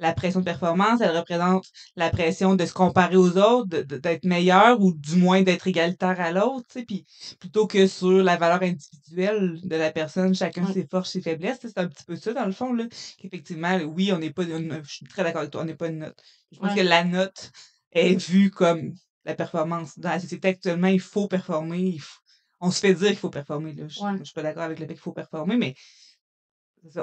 la 0.00 0.12
pression 0.14 0.40
de 0.40 0.44
performance, 0.46 1.00
elle 1.02 1.16
représente 1.16 1.66
la 1.94 2.10
pression 2.10 2.54
de 2.56 2.64
se 2.66 2.72
comparer 2.72 3.16
aux 3.16 3.36
autres, 3.36 3.82
d'être 3.82 4.24
meilleur 4.24 4.80
ou 4.80 4.92
du 4.94 5.16
moins 5.16 5.42
d'être 5.42 5.66
égalitaire 5.68 6.18
à 6.20 6.32
l'autre, 6.32 6.66
puis 6.88 7.04
plutôt 7.38 7.66
que 7.66 7.86
sur 7.86 8.22
la 8.22 8.36
valeur 8.36 8.62
individuelle 8.62 9.60
de 9.62 9.76
la 9.76 9.92
personne, 9.92 10.34
chacun 10.34 10.64
Ouais. 10.64 10.72
ses 10.72 10.86
forces, 10.90 11.10
ses 11.12 11.20
faiblesses, 11.20 11.58
c'est 11.62 11.78
un 11.78 11.86
petit 11.86 12.04
peu 12.04 12.16
ça 12.16 12.32
dans 12.32 12.46
le 12.46 12.52
fond, 12.52 12.72
là, 12.72 12.84
qu'effectivement, 13.18 13.76
oui, 13.94 14.10
on 14.12 14.18
n'est 14.18 14.32
pas, 14.32 14.44
une- 14.44 14.80
je 14.82 14.90
suis 14.90 15.06
très 15.06 15.22
d'accord 15.22 15.40
avec 15.40 15.52
toi, 15.52 15.62
on 15.62 15.66
n'est 15.66 15.74
pas 15.74 15.88
une 15.88 15.98
note. 15.98 16.18
Je 16.50 16.58
pense 16.58 16.70
Ouais. 16.70 16.76
que 16.82 16.88
la 16.88 17.04
note 17.04 17.50
est 17.92 18.16
vue 18.28 18.50
comme 18.50 18.94
la 19.26 19.34
performance. 19.34 19.98
Dans 19.98 20.10
la 20.10 20.20
société 20.20 20.48
actuellement, 20.48 20.88
il 20.88 21.00
faut 21.00 21.28
performer, 21.28 21.78
il 21.80 22.00
faut- 22.00 22.18
on 22.62 22.70
se 22.70 22.80
fait 22.80 22.94
dire 22.94 23.08
qu'il 23.08 23.16
faut 23.18 23.30
performer, 23.30 23.74
là. 23.74 23.84
Je, 23.88 24.00
Ouais. 24.00 24.12
je 24.18 24.24
suis 24.24 24.34
pas 24.34 24.42
d'accord 24.42 24.62
avec 24.64 24.78
le 24.80 24.86
fait 24.86 24.94
qu'il 24.94 25.02
faut 25.02 25.12
performer, 25.12 25.56
mais 25.56 25.74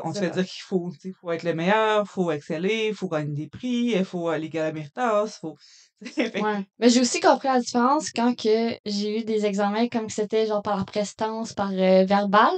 on 0.03 0.13
se 0.13 0.19
fait 0.19 0.29
dire 0.29 0.45
qu'il 0.45 0.61
faut, 0.63 0.89
tu 0.93 1.09
sais, 1.09 1.15
faut 1.19 1.31
être 1.31 1.43
le 1.43 1.53
meilleur, 1.53 2.07
faut 2.07 2.31
exceller, 2.31 2.93
faut 2.93 3.07
gagner 3.07 3.33
des 3.33 3.47
prix, 3.47 3.93
il 3.95 4.05
faut 4.05 4.29
aller 4.29 4.49
à 4.57 4.63
la 4.65 4.71
méritage, 4.71 5.31
faut. 5.41 5.55
Ouais. 6.17 6.65
Mais 6.79 6.89
j'ai 6.89 7.01
aussi 7.01 7.19
compris 7.19 7.47
la 7.47 7.59
différence 7.59 8.11
quand 8.11 8.35
que 8.35 8.77
j'ai 8.85 9.19
eu 9.19 9.23
des 9.23 9.45
examens 9.45 9.87
comme 9.87 10.07
que 10.07 10.13
c'était 10.13 10.45
genre 10.45 10.61
par 10.61 10.77
la 10.77 10.85
prestance, 10.85 11.53
par 11.53 11.71
euh, 11.71 12.05
verbal. 12.05 12.53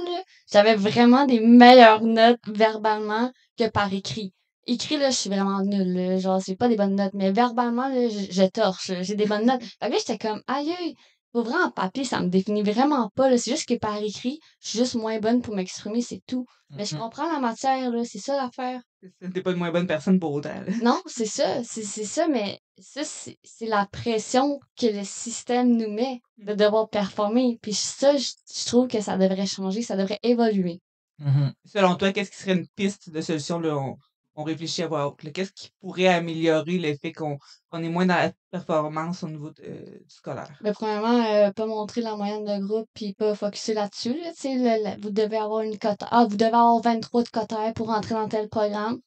J'avais 0.52 0.74
vraiment 0.74 1.24
des 1.26 1.40
meilleures 1.40 2.02
notes 2.02 2.40
verbalement 2.46 3.32
que 3.58 3.68
par 3.68 3.92
écrit. 3.94 4.34
Écrit, 4.66 4.98
là, 4.98 5.10
je 5.10 5.16
suis 5.16 5.30
vraiment 5.30 5.62
nulle. 5.62 5.94
là. 5.94 6.18
Genre, 6.18 6.40
c'est 6.42 6.54
pas 6.54 6.68
des 6.68 6.76
bonnes 6.76 6.94
notes. 6.96 7.14
Mais 7.14 7.32
verbalement, 7.32 7.88
là, 7.88 8.08
je, 8.08 8.30
je 8.30 8.42
torche. 8.46 8.92
J'ai 9.00 9.14
des 9.14 9.26
bonnes 9.26 9.46
notes. 9.46 9.62
Fait 9.82 9.90
que 9.90 9.96
j'étais 9.96 10.18
comme, 10.18 10.42
aïe, 10.46 10.72
aïe. 10.78 10.94
Pour 11.32 11.44
vrai, 11.44 11.62
en 11.62 11.70
papier, 11.70 12.04
ça 12.04 12.20
me 12.20 12.28
définit 12.28 12.62
vraiment 12.62 13.08
pas. 13.14 13.36
C'est 13.38 13.52
juste 13.52 13.68
que 13.68 13.74
par 13.78 13.96
écrit, 14.02 14.40
je 14.60 14.68
suis 14.68 14.78
juste 14.80 14.94
moins 14.96 15.18
bonne 15.20 15.42
pour 15.42 15.54
m'exprimer, 15.54 16.02
c'est 16.02 16.22
tout. 16.26 16.44
Mais 16.70 16.84
je 16.84 16.94
Mhm. 16.96 17.02
comprends 17.02 17.32
la 17.32 17.38
matière. 17.38 17.90
C'est 18.04 18.18
ça 18.18 18.36
l'affaire. 18.36 18.80
T'es 19.34 19.42
pas 19.42 19.52
une 19.52 19.58
moins 19.58 19.70
bonne 19.70 19.86
personne 19.86 20.18
pour 20.18 20.32
autant. 20.32 20.54
là. 20.54 20.72
Non, 20.82 21.00
c'est 21.06 21.26
ça, 21.26 21.62
c'est 21.64 21.82
ça, 21.84 22.26
mais 22.28 22.60
ça, 22.78 23.02
c'est 23.04 23.66
la 23.66 23.86
pression 23.86 24.58
que 24.78 24.86
le 24.86 25.04
système 25.04 25.76
nous 25.76 25.90
met 25.90 26.20
de 26.38 26.54
devoir 26.54 26.88
performer. 26.88 27.58
Puis 27.62 27.74
ça, 27.74 28.16
je, 28.16 28.30
je 28.54 28.66
trouve 28.66 28.88
que 28.88 29.00
ça 29.00 29.16
devrait 29.16 29.46
changer, 29.46 29.82
ça 29.82 29.96
devrait 29.96 30.18
évoluer. 30.22 30.80
Mhm. 31.18 31.52
Selon 31.64 31.94
toi, 31.96 32.12
qu'est-ce 32.12 32.30
qui 32.30 32.38
serait 32.38 32.52
une 32.54 32.68
piste 32.74 33.10
de 33.10 33.20
solution? 33.20 33.58
Là, 33.60 33.76
on, 33.76 33.96
on 34.40 34.44
réfléchit 34.44 34.82
à 34.82 34.88
là. 34.88 35.12
Qu'est-ce 35.32 35.52
qui 35.52 35.70
pourrait 35.80 36.08
améliorer 36.08 36.78
le 36.78 36.94
fait 36.96 37.12
qu'on 37.12 37.38
est 37.72 37.88
moins 37.88 38.06
dans 38.06 38.14
la 38.16 38.32
performance 38.50 39.22
au 39.22 39.28
niveau 39.28 39.50
de- 39.50 39.62
euh, 39.66 39.82
du 39.84 40.14
scolaire? 40.14 40.58
Mais 40.62 40.72
premièrement, 40.72 41.24
euh, 41.24 41.50
pas 41.52 41.66
montrer 41.66 42.00
la 42.00 42.16
moyenne 42.16 42.44
de 42.44 42.64
groupe 42.66 42.88
puis 42.94 43.14
pas 43.14 43.34
focuser 43.34 43.74
là-dessus. 43.74 44.14
Là, 44.14 44.96
vous 45.00 45.10
devez 45.10 45.36
avoir 45.36 45.60
une 45.62 45.78
cote. 45.78 46.00
Ah, 46.10 46.26
vous 46.28 46.36
devez 46.36 46.48
avoir 46.50 46.80
23 46.80 47.22
de 47.22 47.28
cotère 47.28 47.72
pour 47.74 47.90
entrer 47.90 48.14
dans 48.14 48.28
tel 48.28 48.48
programme. 48.48 48.98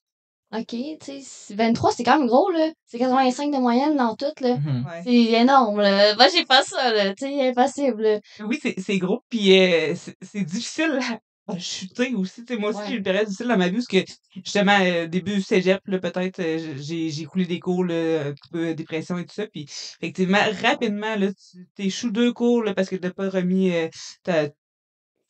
OK, 0.54 0.66
tu 0.68 0.96
sais, 1.00 1.20
c'est- 1.24 1.54
23, 1.54 1.90
c'est 1.90 2.04
quand 2.04 2.16
même 2.18 2.28
gros, 2.28 2.48
là. 2.50 2.70
C'est 2.86 2.98
85 2.98 3.50
de 3.52 3.58
moyenne 3.58 3.96
dans 3.96 4.14
tout, 4.14 4.26
là. 4.40 4.50
Ouais. 4.52 5.00
C'est 5.02 5.12
énorme, 5.40 5.80
là. 5.80 6.14
Moi, 6.14 6.26
j'ai 6.28 6.44
pas 6.44 6.62
ça, 6.62 6.92
là. 6.92 7.12
Tu 7.14 7.26
sais, 7.26 7.48
impossible, 7.48 8.02
là. 8.02 8.20
Oui, 8.46 8.60
c'est 8.62 8.74
c'est 8.78 8.98
gros, 8.98 9.22
puis 9.28 9.58
euh, 9.58 9.94
c'est 9.96 10.14
c'est 10.22 10.42
difficile 10.44 11.00
chuter 11.58 12.14
aussi. 12.14 12.44
Tu 12.44 12.54
sais, 12.54 12.60
moi 12.60 12.70
aussi, 12.70 12.78
Ouais. 12.80 12.88
j'ai 12.88 12.94
une 12.96 13.02
période 13.02 13.26
difficile 13.26 13.48
dans 13.48 13.56
ma 13.58 13.68
vie 13.68 13.74
parce 13.74 13.86
que, 13.86 13.98
justement, 14.44 14.78
euh, 14.80 15.06
début 15.06 15.40
cégep, 15.42 15.80
peut-être, 15.84 16.40
euh, 16.40 16.74
j'ai 16.78 17.10
j'ai 17.10 17.24
coulé 17.26 17.46
des 17.46 17.60
cours, 17.60 17.84
là, 17.84 18.26
un 18.28 18.32
petit 18.32 18.48
peu 18.50 18.68
euh, 18.68 18.74
dépression 18.74 19.18
et 19.18 19.26
tout 19.26 19.34
ça. 19.34 19.46
Puis, 19.48 19.64
effectivement, 20.00 20.38
rapidement, 20.62 21.16
là, 21.16 21.28
tu 21.32 21.66
t'échoues 21.74 22.10
deux 22.10 22.32
cours 22.32 22.62
là, 22.62 22.74
parce 22.74 22.88
que 22.88 22.96
t'as 22.96 23.12
pas 23.12 23.28
remis 23.28 23.72
euh, 23.74 23.88
ta 24.22 24.48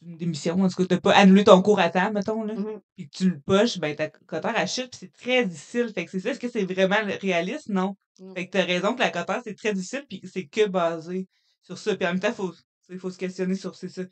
une 0.03 0.17
démission, 0.19 0.61
en 0.61 0.69
tout 0.69 0.77
cas, 0.77 0.87
t'as 0.87 1.01
pas 1.01 1.13
annulé 1.17 1.45
ton 1.45 1.63
cours 1.63 1.81
à 1.81 1.89
temps, 1.91 2.13
mettons, 2.13 2.45
là, 2.45 2.55
Mhm. 2.55 2.81
puis 2.97 3.09
que 3.09 3.17
tu 3.17 3.31
le 3.31 3.41
poches, 3.41 3.79
ben 3.79 3.97
ta 3.97 4.09
cotère 4.11 4.53
elle 4.57 4.69
chute, 4.69 4.91
puis 4.91 4.99
c'est 5.01 5.13
très 5.13 5.47
difficile. 5.47 5.91
Fait 5.95 6.05
que 6.05 6.11
c'est 6.11 6.21
ça, 6.21 6.31
est-ce 6.31 6.41
que 6.41 6.51
c'est 6.51 6.65
vraiment 6.65 6.97
réaliste? 7.21 7.69
Non. 7.71 7.97
Non. 8.21 8.35
Fait 8.35 8.47
que 8.47 8.53
t'as 8.53 8.65
raison 8.65 8.95
que 8.95 9.01
la 9.01 9.11
cotère, 9.11 9.41
c'est 9.45 9.55
très 9.57 9.73
difficile, 9.73 10.05
puis 10.09 10.21
c'est 10.31 10.47
que 10.47 10.67
basé 10.69 11.27
sur 11.63 11.79
ça. 11.79 11.97
Puis 11.97 12.07
en 12.07 12.11
même 12.11 12.21
temps, 12.21 12.33
faut, 12.35 12.53
il 12.91 12.99
faut 12.99 13.11
se 13.11 13.19
questionner 13.19 13.55
sur 13.57 13.75
c'est 13.77 13.89
ça. 13.89 14.03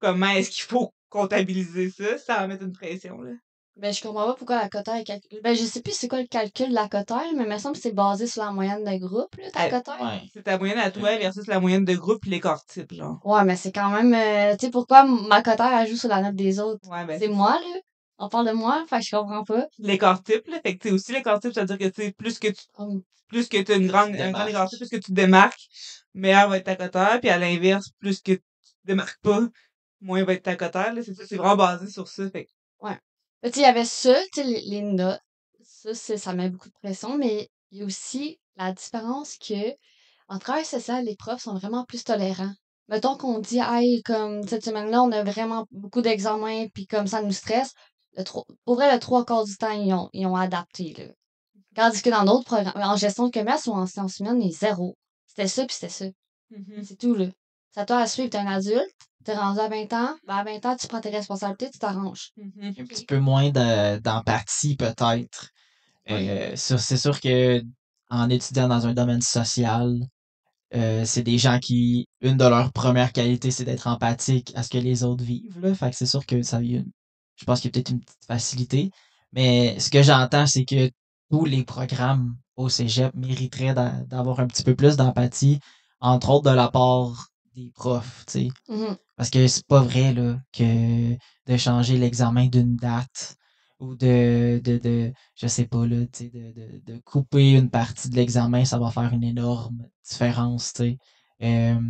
Comment 0.00 0.30
est-ce 0.30 0.50
qu'il 0.50 0.64
faut 0.64 0.92
comptabiliser 1.08 1.90
ça 1.90 2.18
sans 2.18 2.48
mettre 2.48 2.62
une 2.64 2.72
pression, 2.72 3.20
là? 3.20 3.32
Ben, 3.76 3.92
je 3.92 4.00
comprends 4.00 4.24
pas 4.24 4.34
pourquoi 4.34 4.56
la 4.62 4.70
cotère 4.70 4.94
est 4.96 5.04
calculée. 5.04 5.40
Ben, 5.42 5.54
je 5.54 5.62
sais 5.62 5.82
plus 5.82 5.92
c'est 5.92 6.08
quoi 6.08 6.20
le 6.22 6.26
calcul 6.26 6.70
de 6.70 6.74
la 6.74 6.88
cotère, 6.88 7.22
mais 7.36 7.44
il 7.44 7.48
me 7.50 7.58
semble 7.58 7.76
que 7.76 7.82
c'est 7.82 7.92
basé 7.92 8.26
sur 8.26 8.42
la 8.42 8.50
moyenne 8.50 8.82
de 8.84 8.96
groupe, 8.96 9.34
là, 9.36 9.50
ta 9.50 9.66
Euh, 9.66 9.68
cotère. 9.68 10.00
Ouais. 10.00 10.22
C'est 10.32 10.44
ta 10.44 10.56
moyenne 10.56 10.78
à 10.78 10.90
toi 10.90 11.14
versus 11.18 11.46
la 11.46 11.60
moyenne 11.60 11.84
de 11.84 11.94
groupe 11.94 12.20
puis 12.22 12.30
l'écart 12.30 12.64
type, 12.64 12.94
genre. 12.94 13.18
Ouais, 13.22 13.44
mais 13.44 13.54
c'est 13.54 13.72
quand 13.72 13.90
même. 13.90 14.14
euh, 14.14 14.56
tu 14.56 14.64
sais, 14.66 14.70
pourquoi 14.70 15.04
ma 15.04 15.42
cotère, 15.42 15.66
elle 15.78 15.88
joue 15.88 15.96
sur 15.96 16.08
la 16.08 16.22
note 16.22 16.34
des 16.34 16.58
autres? 16.58 16.80
Ouais, 16.88 17.04
ben, 17.04 17.18
c'est 17.18 17.28
moi, 17.28 17.52
là. 17.60 17.80
On 18.18 18.30
parle 18.30 18.46
de 18.46 18.52
moi, 18.52 18.82
fait 18.88 19.00
que 19.00 19.04
je 19.04 19.14
comprends 19.14 19.44
pas. 19.44 19.66
l'écart 19.78 20.22
type, 20.22 20.46
là. 20.48 20.58
Fait 20.64 20.78
que, 20.78 20.82
tu 20.82 20.88
sais, 20.88 20.94
aussi, 20.94 21.12
l'écart 21.12 21.38
type, 21.38 21.52
ça 21.52 21.60
veut 21.60 21.66
dire 21.66 21.78
que, 21.78 21.94
tu 21.94 22.02
sais, 22.02 22.12
plus 22.12 22.38
que 22.38 22.48
tu 22.48 22.62
Hum, 22.78 23.02
plus 23.28 23.48
que 23.48 23.60
tu 23.60 23.72
as 23.72 23.74
une 23.76 23.88
grande, 23.88 24.14
un 24.16 24.32
grand 24.32 24.46
écart 24.46 24.70
type, 24.70 24.78
plus 24.78 24.88
que 24.88 24.96
tu 24.96 25.10
te 25.10 25.12
démarques, 25.12 25.60
meilleur 26.14 26.48
va 26.48 26.56
être 26.56 26.64
ta 26.64 26.76
cotère, 26.76 27.20
puis 27.20 27.28
à 27.28 27.36
l'inverse, 27.36 27.88
plus 27.98 28.22
que 28.22 28.32
tu 28.32 28.38
te 28.38 28.86
démarques 28.86 29.20
pas, 29.20 29.40
moins 30.00 30.24
va 30.24 30.34
être 30.34 30.42
ta 30.42 30.56
cotère, 30.56 30.92
là. 30.94 31.02
C'est 31.02 31.36
vraiment 31.36 31.56
basé 31.56 31.88
sur 31.88 32.08
ça. 32.08 32.30
Fait 32.30 32.48
sais, 33.52 33.60
il 33.60 33.62
y 33.62 33.64
avait 33.64 33.84
ça, 33.84 34.16
les, 34.36 34.60
les 34.62 34.82
notes. 34.82 35.20
Ça, 35.62 35.94
ça 36.16 36.32
met 36.32 36.48
beaucoup 36.48 36.68
de 36.68 36.74
pression, 36.82 37.16
mais 37.18 37.48
il 37.70 37.78
y 37.78 37.82
a 37.82 37.84
aussi 37.84 38.40
la 38.56 38.72
différence 38.72 39.36
que 39.38 39.74
en 40.28 40.38
travail 40.38 40.64
social, 40.64 41.04
les 41.04 41.16
profs 41.16 41.42
sont 41.42 41.54
vraiment 41.54 41.84
plus 41.84 42.02
tolérants. 42.02 42.52
Mettons 42.88 43.16
qu'on 43.16 43.38
dit, 43.38 43.58
hey, 43.58 44.02
comme 44.02 44.46
cette 44.46 44.64
semaine-là, 44.64 45.02
on 45.02 45.12
a 45.12 45.22
vraiment 45.22 45.66
beaucoup 45.70 46.02
d'examens, 46.02 46.66
puis 46.72 46.86
comme 46.86 47.06
ça 47.06 47.22
nous 47.22 47.32
stresse. 47.32 47.72
Le 48.16 48.24
tro- 48.24 48.46
pour 48.64 48.76
vrai, 48.76 48.92
le 48.92 48.98
trois 48.98 49.24
quarts 49.24 49.44
du 49.44 49.56
temps, 49.56 49.70
ils 49.70 49.92
ont, 49.92 50.08
ils 50.12 50.26
ont 50.26 50.36
adapté, 50.36 50.94
là. 50.96 51.04
Tandis 51.74 52.00
que 52.00 52.10
dans 52.10 52.24
d'autres 52.24 52.44
programmes, 52.44 52.72
en 52.82 52.96
gestion 52.96 53.26
de 53.26 53.32
commerce 53.32 53.66
ou 53.66 53.72
en 53.72 53.86
sciences 53.86 54.18
humaines, 54.18 54.40
les 54.40 54.50
zéro. 54.50 54.96
C'était 55.26 55.48
ça, 55.48 55.66
puis 55.66 55.74
c'était 55.74 55.92
ça. 55.92 56.06
Mhm. 56.50 56.82
C'est 56.82 56.96
tout, 56.96 57.14
là. 57.14 57.26
Ça 57.72 57.84
toi 57.84 57.98
à 57.98 58.06
suivre, 58.06 58.30
t'es 58.30 58.38
un 58.38 58.46
adulte, 58.46 58.94
t'es 59.26 59.36
rendu 59.36 59.60
à 59.60 59.68
20 59.68 59.92
ans, 59.92 60.16
ben 60.26 60.36
à 60.36 60.44
20 60.44 60.64
ans, 60.64 60.76
tu 60.76 60.86
prends 60.86 61.00
tes 61.00 61.10
responsabilités, 61.10 61.70
tu 61.70 61.78
t'arranges. 61.78 62.30
Mhm. 62.36 62.74
Un 62.78 62.84
petit 62.84 63.04
peu 63.04 63.18
moins 63.18 63.50
de- 63.50 63.98
d'empathie, 63.98 64.76
peut-être. 64.76 65.48
Oui. 66.08 66.28
Euh, 66.28 66.52
c'est 66.56 66.96
sûr 66.96 67.20
que 67.20 67.60
en 68.08 68.30
étudiant 68.30 68.68
dans 68.68 68.86
un 68.86 68.94
domaine 68.94 69.20
social, 69.20 69.98
euh, 70.74 71.04
c'est 71.04 71.22
des 71.24 71.38
gens 71.38 71.58
qui, 71.58 72.06
une 72.20 72.36
de 72.36 72.44
leurs 72.44 72.72
premières 72.72 73.12
qualités, 73.12 73.50
c'est 73.50 73.64
d'être 73.64 73.88
empathique 73.88 74.52
à 74.54 74.62
ce 74.62 74.68
que 74.68 74.78
les 74.78 75.02
autres 75.02 75.24
vivent. 75.24 75.58
Là. 75.60 75.74
Fait 75.74 75.90
que 75.90 75.96
c'est 75.96 76.06
sûr 76.06 76.24
que 76.24 76.42
ça 76.42 76.62
y 76.62 76.76
a 76.76 76.78
une- 76.78 76.90
je 77.34 77.44
pense 77.44 77.60
qu'il 77.60 77.68
y 77.68 77.70
a 77.70 77.74
peut-être 77.74 77.90
une 77.90 78.00
petite 78.00 78.24
facilité. 78.26 78.90
Mais 79.32 79.78
ce 79.80 79.90
que 79.90 80.02
j'entends, 80.02 80.46
c'est 80.46 80.64
que 80.64 80.88
tous 81.30 81.44
les 81.44 81.64
programmes 81.64 82.36
au 82.54 82.68
Cégep 82.68 83.12
mériteraient 83.14 83.74
d'a- 83.74 84.00
d'avoir 84.06 84.38
un 84.40 84.46
petit 84.46 84.62
peu 84.62 84.74
plus 84.76 84.96
d'empathie, 84.96 85.58
entre 86.00 86.30
autres 86.30 86.48
de 86.50 86.54
la 86.54 86.68
part 86.70 87.28
des 87.56 87.70
profs, 87.74 88.24
tu 88.26 88.32
sais. 88.34 88.48
Mhm. 88.68 88.96
Parce 89.16 89.30
que 89.30 89.46
c'est 89.48 89.66
pas 89.66 89.82
vrai 89.82 90.14
là, 90.14 90.38
que 90.52 91.14
de 91.46 91.56
changer 91.58 91.98
l'examen 91.98 92.46
d'une 92.48 92.76
date 92.76 93.36
ou 93.80 93.94
de, 93.96 94.60
de, 94.64 94.78
de 94.78 95.12
je 95.36 95.46
sais 95.48 95.66
pas, 95.66 95.86
là, 95.86 96.06
tu 96.06 96.24
sais, 96.26 96.30
de, 96.30 96.52
de, 96.52 96.94
de 96.94 96.98
couper 97.00 97.52
une 97.52 97.70
partie 97.70 98.08
de 98.10 98.16
l'examen, 98.16 98.64
ça 98.64 98.78
va 98.78 98.90
faire 98.90 99.12
une 99.12 99.24
énorme 99.24 99.86
différence, 100.08 100.72
tu 100.74 100.82
sais. 100.84 100.98
Euh, 101.42 101.80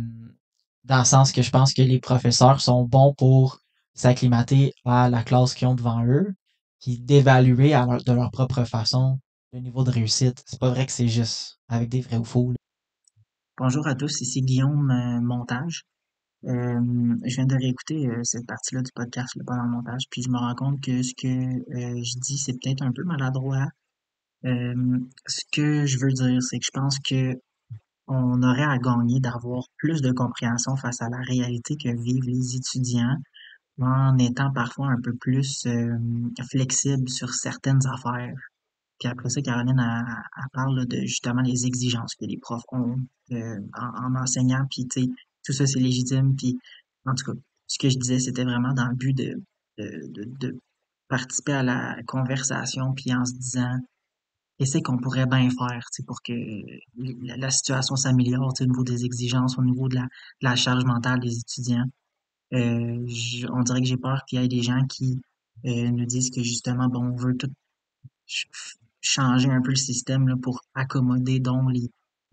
dans 0.83 0.99
le 0.99 1.05
sens 1.05 1.31
que 1.31 1.41
je 1.41 1.51
pense 1.51 1.73
que 1.73 1.81
les 1.81 1.99
professeurs 1.99 2.61
sont 2.61 2.83
bons 2.83 3.13
pour 3.13 3.59
s'acclimater 3.93 4.73
à 4.85 5.09
la 5.09 5.23
classe 5.23 5.53
qu'ils 5.53 5.67
ont 5.67 5.75
devant 5.75 6.03
eux, 6.05 6.33
puis 6.81 6.99
d'évaluer 6.99 7.69
leur- 7.71 8.03
de 8.03 8.11
leur 8.13 8.31
propre 8.31 8.63
façon 8.63 9.19
le 9.53 9.59
niveau 9.59 9.83
de 9.83 9.91
réussite. 9.91 10.43
C'est 10.47 10.59
pas 10.59 10.69
vrai 10.69 10.85
que 10.85 10.91
c'est 10.91 11.07
juste 11.07 11.59
avec 11.69 11.89
des 11.89 12.01
vrais 12.01 12.17
ou 12.17 12.23
faux. 12.25 12.53
Bonjour 13.59 13.87
à 13.87 13.95
tous, 13.95 14.21
ici 14.21 14.43
Guillaume 14.43 14.91
euh, 14.91 15.19
Montage. 15.19 15.81
Euh, 16.43 16.79
je 17.25 17.35
viens 17.37 17.47
de 17.47 17.55
réécouter 17.55 18.07
euh, 18.07 18.23
cette 18.23 18.45
partie-là 18.45 18.83
du 18.83 18.91
podcast 18.93 19.35
là, 19.35 19.43
pendant 19.47 19.63
le 19.63 19.69
montage, 19.71 20.03
puis 20.11 20.21
je 20.21 20.29
me 20.29 20.37
rends 20.37 20.53
compte 20.53 20.79
que 20.79 21.01
ce 21.01 21.15
que 21.15 21.27
je 21.27 22.19
dis, 22.19 22.37
c'est 22.37 22.53
peut-être 22.53 22.83
un 22.83 22.91
peu 22.91 23.03
maladroit. 23.03 23.65
Ce 24.43 25.41
que 25.51 25.87
je 25.87 25.97
veux 25.97 26.11
dire, 26.11 26.39
c'est 26.43 26.59
que 26.59 26.65
je 26.65 26.71
pense 26.71 26.99
que 26.99 27.33
on 28.05 28.43
aurait 28.43 28.61
à 28.61 28.77
gagner 28.77 29.19
d'avoir 29.19 29.63
plus 29.77 30.01
de 30.03 30.11
compréhension 30.11 30.75
face 30.75 31.01
à 31.01 31.09
la 31.09 31.17
réalité 31.27 31.77
que 31.77 31.89
vivent 31.89 32.27
les 32.27 32.55
étudiants 32.57 33.17
en 33.81 34.19
étant 34.19 34.53
parfois 34.53 34.89
un 34.89 35.01
peu 35.01 35.15
plus 35.15 35.67
flexible 36.51 37.09
sur 37.09 37.33
certaines 37.33 37.87
affaires. 37.87 38.37
Puis 38.99 39.07
après 39.09 39.29
ça, 39.29 39.41
Caroline, 39.41 39.79
elle, 39.79 40.15
elle 40.37 40.49
parle 40.53 40.85
de 40.87 41.01
justement 41.01 41.41
les 41.41 41.65
exigences 41.65 42.15
que 42.15 42.25
les 42.25 42.37
profs 42.37 42.63
ont 42.71 42.97
euh, 43.31 43.59
en, 43.73 44.15
en 44.15 44.21
enseignant. 44.21 44.65
Puis, 44.71 44.87
tu 44.87 45.01
sais, 45.03 45.09
tout 45.45 45.53
ça, 45.53 45.67
c'est 45.67 45.79
légitime. 45.79 46.35
Puis, 46.35 46.57
en 47.05 47.13
tout 47.13 47.31
cas, 47.31 47.39
ce 47.67 47.77
que 47.77 47.89
je 47.89 47.97
disais, 47.97 48.19
c'était 48.19 48.43
vraiment 48.43 48.73
dans 48.73 48.87
le 48.87 48.95
but 48.95 49.13
de, 49.13 49.41
de, 49.77 50.23
de, 50.39 50.59
participer 51.07 51.53
à 51.53 51.63
la 51.63 51.97
conversation, 52.05 52.93
puis 52.93 53.13
en 53.13 53.23
se 53.23 53.33
disant, 53.33 53.77
qu'est-ce 54.57 54.79
qu'on 54.79 54.97
pourrait 54.97 55.25
bien 55.25 55.49
faire, 55.49 55.87
pour 56.05 56.21
que 56.21 56.33
la, 57.37 57.49
situation 57.49 57.95
s'améliore, 57.95 58.51
au 58.59 58.65
niveau 58.65 58.83
des 58.83 59.05
exigences, 59.05 59.57
au 59.57 59.63
niveau 59.63 59.87
de 59.87 59.95
la, 59.95 60.01
de 60.03 60.07
la 60.41 60.55
charge 60.55 60.83
mentale 60.83 61.19
des 61.19 61.37
étudiants. 61.37 61.85
Euh, 62.53 63.03
je- 63.07 63.47
on 63.51 63.61
dirait 63.61 63.81
que 63.81 63.87
j'ai 63.87 63.97
peur 63.97 64.23
qu'il 64.25 64.41
y 64.41 64.43
ait 64.43 64.47
des 64.47 64.61
gens 64.63 64.85
qui 64.87 65.19
euh, 65.65 65.91
nous 65.91 66.05
disent 66.05 66.31
que 66.31 66.43
justement, 66.43 66.87
bon, 66.87 67.05
on 67.05 67.15
veut 67.15 67.35
tout 67.37 67.51
changer 69.07 69.49
un 69.49 69.61
peu 69.61 69.71
le 69.71 69.75
système 69.75 70.27
là, 70.27 70.35
pour 70.41 70.61
accommoder 70.73 71.39
donc 71.39 71.71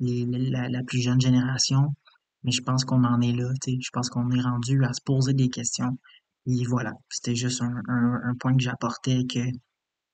les, 0.00 0.26
la, 0.26 0.68
la 0.68 0.82
plus 0.82 1.00
jeune 1.00 1.20
génération. 1.20 1.94
Mais 2.42 2.50
je 2.50 2.62
pense 2.62 2.84
qu'on 2.84 3.04
en 3.04 3.20
est 3.20 3.32
là, 3.32 3.50
tu 3.62 3.72
sais. 3.72 3.78
Je 3.80 3.90
pense 3.92 4.10
qu'on 4.10 4.30
est 4.30 4.40
rendu 4.40 4.84
à 4.84 4.92
se 4.92 5.00
poser 5.02 5.32
des 5.32 5.48
questions. 5.48 5.98
Et 6.46 6.64
voilà, 6.66 6.92
c'était 7.08 7.34
juste 7.34 7.62
un, 7.62 7.74
un, 7.88 8.20
un 8.24 8.34
point 8.38 8.54
que 8.56 8.62
j'apportais 8.62 9.24
que 9.24 9.40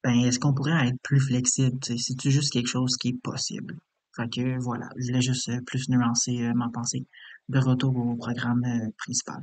ben 0.02 0.14
est-ce 0.24 0.38
qu'on 0.38 0.54
pourrait 0.54 0.88
être 0.88 1.00
plus 1.02 1.20
flexible, 1.20 1.76
c'est-tu 1.84 2.30
juste 2.30 2.52
quelque 2.52 2.68
chose 2.68 2.96
qui 2.96 3.08
est 3.08 3.20
possible? 3.22 3.76
Fait 4.16 4.28
que 4.28 4.58
voilà, 4.62 4.88
je 4.96 5.08
voulais 5.08 5.20
juste 5.22 5.48
euh, 5.48 5.60
plus 5.66 5.88
nuancer 5.88 6.42
euh, 6.42 6.52
ma 6.54 6.68
pensée. 6.72 7.06
De 7.48 7.58
retour 7.58 7.96
au 7.96 8.14
programme 8.14 8.62
euh, 8.64 8.88
principal. 8.96 9.42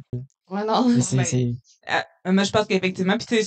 Ouais, 0.49 0.65
non. 0.65 0.87
Ben, 0.87 2.33
moi, 2.33 2.43
je 2.45 2.51
pense 2.51 2.65
qu'effectivement, 2.65 3.17
puis 3.17 3.45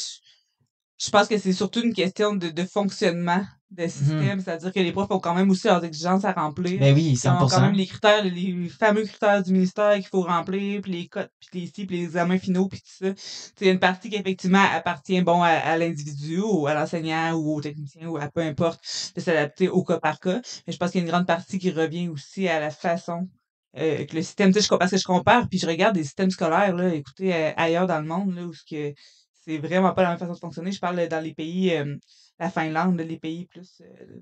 je 0.99 1.11
pense 1.11 1.29
que 1.29 1.39
c'est 1.39 1.55
surtout 1.55 1.81
une 1.81 1.95
question 1.95 2.37
de, 2.37 2.51
de 2.51 2.65
fonctionnement 2.65 3.43
de 3.71 3.87
système, 3.87 4.41
c'est-à-dire 4.41 4.73
que 4.73 4.81
les 4.81 4.91
profs 4.91 5.11
ont 5.11 5.21
quand 5.21 5.35
même 5.35 5.49
aussi 5.51 5.69
leurs 5.69 5.85
exigences 5.85 6.25
à 6.25 6.33
remplir. 6.33 6.81
Ben 6.81 6.95
oui, 6.95 7.13
Ils 7.23 7.29
ont 7.29 7.37
quand 7.39 7.49
100%. 7.49 7.61
même 7.63 7.75
les 7.75 7.87
critères, 7.87 8.25
les 8.25 8.69
fameux 8.69 9.05
critères 9.05 9.43
du 9.43 9.53
ministère 9.53 9.95
qu'il 9.95 10.07
faut 10.09 10.23
remplir, 10.23 10.81
puis 10.83 10.93
les 10.93 11.07
cotes, 11.07 11.31
puis 11.51 11.61
les 11.61 11.67
ci, 11.67 11.87
puis 11.87 11.99
les 11.99 12.05
examens 12.05 12.39
finaux, 12.39 12.67
puis 12.69 12.81
tout 12.81 13.07
ça. 13.07 13.65
A 13.65 13.71
une 13.71 13.79
partie 13.79 14.11
qui, 14.11 14.17
effectivement, 14.17 14.65
appartient 14.73 15.21
bon 15.23 15.43
à, 15.43 15.49
à 15.51 15.77
l'individu, 15.79 16.41
ou 16.41 16.67
à 16.67 16.75
l'enseignant, 16.75 17.35
ou 17.35 17.57
au 17.57 17.61
technicien, 17.61 18.09
ou 18.09 18.17
à 18.17 18.29
peu 18.29 18.41
importe, 18.41 18.81
de 19.15 19.21
s'adapter 19.21 19.69
au 19.69 19.85
cas 19.85 20.01
par 20.01 20.19
cas. 20.19 20.41
Mais 20.67 20.73
je 20.73 20.77
pense 20.79 20.91
qu'il 20.91 21.01
y 21.01 21.05
a 21.05 21.07
une 21.07 21.13
grande 21.13 21.27
partie 21.27 21.59
qui 21.59 21.71
revient 21.71 22.09
aussi 22.09 22.49
à 22.49 22.59
la 22.59 22.71
façon 22.71 23.29
euh, 23.79 24.05
que 24.05 24.17
le 24.17 24.23
système, 24.23 24.53
tu 24.53 24.61
sais, 24.61 24.69
parce 24.79 24.91
que 24.91 24.97
je 24.97 25.05
compare, 25.05 25.49
puis 25.49 25.61
je 25.61 25.67
regarde 25.69 25.95
des 25.95 26.03
systèmes 26.03 26.31
scolaires, 26.31 26.75
là, 26.75 26.93
écoutez, 26.93 27.33
euh, 27.33 27.53
ailleurs 27.57 27.87
dans 27.87 28.01
le 28.01 28.07
monde, 28.07 28.35
là, 28.35 28.43
où 28.43 28.53
ce 28.53 28.65
que 28.69 28.93
c'est 29.45 29.59
vraiment 29.59 29.93
pas 29.93 30.03
la 30.03 30.09
même 30.11 30.19
façon 30.19 30.33
de 30.35 30.39
fonctionner. 30.39 30.73
Je 30.73 30.81
parle 30.81 31.07
dans 31.09 31.21
les 31.23 31.35
pays, 31.35 31.75
euh, 31.75 31.97
la 32.41 32.51
Finlande, 32.51 32.99
les 33.01 33.19
pays 33.19 33.45
plus, 33.47 33.83
euh, 33.83 34.21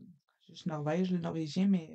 juste 0.48 0.66
Norvège, 0.66 1.10
le 1.12 1.18
norvégien, 1.18 1.66
mais 1.68 1.88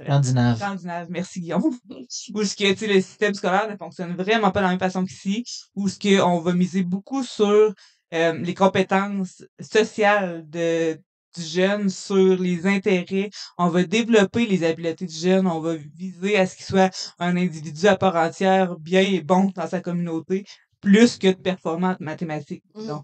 euh, 0.00 0.04
Scandinave. 0.04 0.56
Scandinave, 0.58 1.06
merci 1.10 1.40
Guillaume. 1.40 1.62
où 2.34 2.44
ce 2.44 2.54
que, 2.54 2.70
tu 2.72 2.76
sais, 2.78 2.86
le 2.86 3.00
système 3.00 3.34
scolaire 3.34 3.68
ne 3.70 3.76
fonctionne 3.76 4.14
vraiment 4.14 4.50
pas 4.50 4.60
de 4.60 4.64
la 4.64 4.70
même 4.70 4.78
façon 4.78 5.04
qu'ici, 5.04 5.44
où 5.74 5.88
ce 5.88 5.98
que 5.98 6.20
on 6.20 6.40
va 6.40 6.52
miser 6.52 6.82
beaucoup 6.82 7.24
sur 7.24 7.72
euh, 8.12 8.32
les 8.38 8.54
compétences 8.54 9.42
sociales 9.60 10.48
de, 10.48 11.00
du 11.34 11.42
jeune, 11.42 11.88
sur 11.88 12.38
les 12.38 12.66
intérêts. 12.66 13.30
On 13.56 13.68
va 13.68 13.84
développer 13.84 14.46
les 14.46 14.62
habiletés 14.62 15.06
du 15.06 15.14
jeune, 15.16 15.46
on 15.46 15.60
va 15.60 15.74
viser 15.74 16.36
à 16.36 16.46
ce 16.46 16.56
qu'il 16.56 16.66
soit 16.66 16.94
un 17.18 17.36
individu 17.36 17.86
à 17.86 17.96
part 17.96 18.16
entière, 18.16 18.76
bien 18.78 19.00
et 19.00 19.22
bon 19.22 19.50
dans 19.54 19.66
sa 19.66 19.80
communauté, 19.80 20.44
plus 20.82 21.16
que 21.16 21.28
de 21.28 21.32
performance 21.40 21.98
mathématique, 22.00 22.62
Mm. 22.74 22.80
disons. 22.80 23.02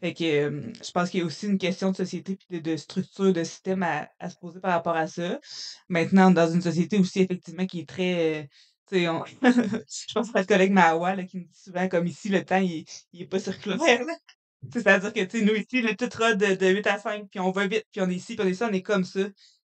Fait 0.00 0.14
que 0.14 0.24
je 0.24 0.90
pense 0.92 1.10
qu'il 1.10 1.20
y 1.20 1.22
a 1.22 1.26
aussi 1.26 1.46
une 1.46 1.58
question 1.58 1.90
de 1.90 1.96
société 1.96 2.36
puis 2.36 2.60
de, 2.60 2.76
structure 2.76 3.32
de 3.32 3.42
système 3.42 3.82
à, 3.82 4.08
à 4.20 4.30
se 4.30 4.36
poser 4.36 4.60
par 4.60 4.72
rapport 4.72 4.96
à 4.96 5.08
ça. 5.08 5.40
Maintenant, 5.88 6.30
dans 6.30 6.48
une 6.48 6.62
société 6.62 6.98
aussi 6.98 7.20
effectivement 7.20 7.66
qui 7.66 7.80
est 7.80 7.88
très 7.88 8.42
euh, 8.42 8.46
sais, 8.88 9.08
on... 9.08 9.24
je 9.42 10.14
pense 10.14 10.28
à 10.30 10.38
notre 10.38 10.46
collègue 10.48 10.72
Mawa 10.72 11.16
là, 11.16 11.24
qui 11.24 11.38
me 11.38 11.44
dit 11.44 11.60
souvent 11.60 11.88
comme 11.88 12.06
ici 12.06 12.28
le 12.28 12.44
temps 12.44 12.58
il, 12.58 12.84
il 13.12 13.22
est 13.22 13.26
pas 13.26 13.38
circulaire. 13.38 14.04
là. 14.04 14.14
C'est-à-dire 14.72 15.12
que 15.12 15.24
tu 15.24 15.44
nous 15.44 15.54
ici, 15.54 15.80
le 15.82 15.94
tout 15.94 16.08
rate 16.18 16.38
de, 16.38 16.54
de 16.54 16.66
8 16.66 16.86
à 16.86 16.98
5, 16.98 17.28
puis 17.30 17.40
on 17.40 17.50
va 17.50 17.66
vite, 17.66 17.86
puis 17.92 18.00
on 18.00 18.10
est 18.10 18.14
ici, 18.14 18.34
puis 18.34 18.44
on 18.44 18.48
est 18.48 18.54
ça, 18.54 18.68
on 18.68 18.72
est 18.72 18.82
comme 18.82 19.04
ça. 19.04 19.20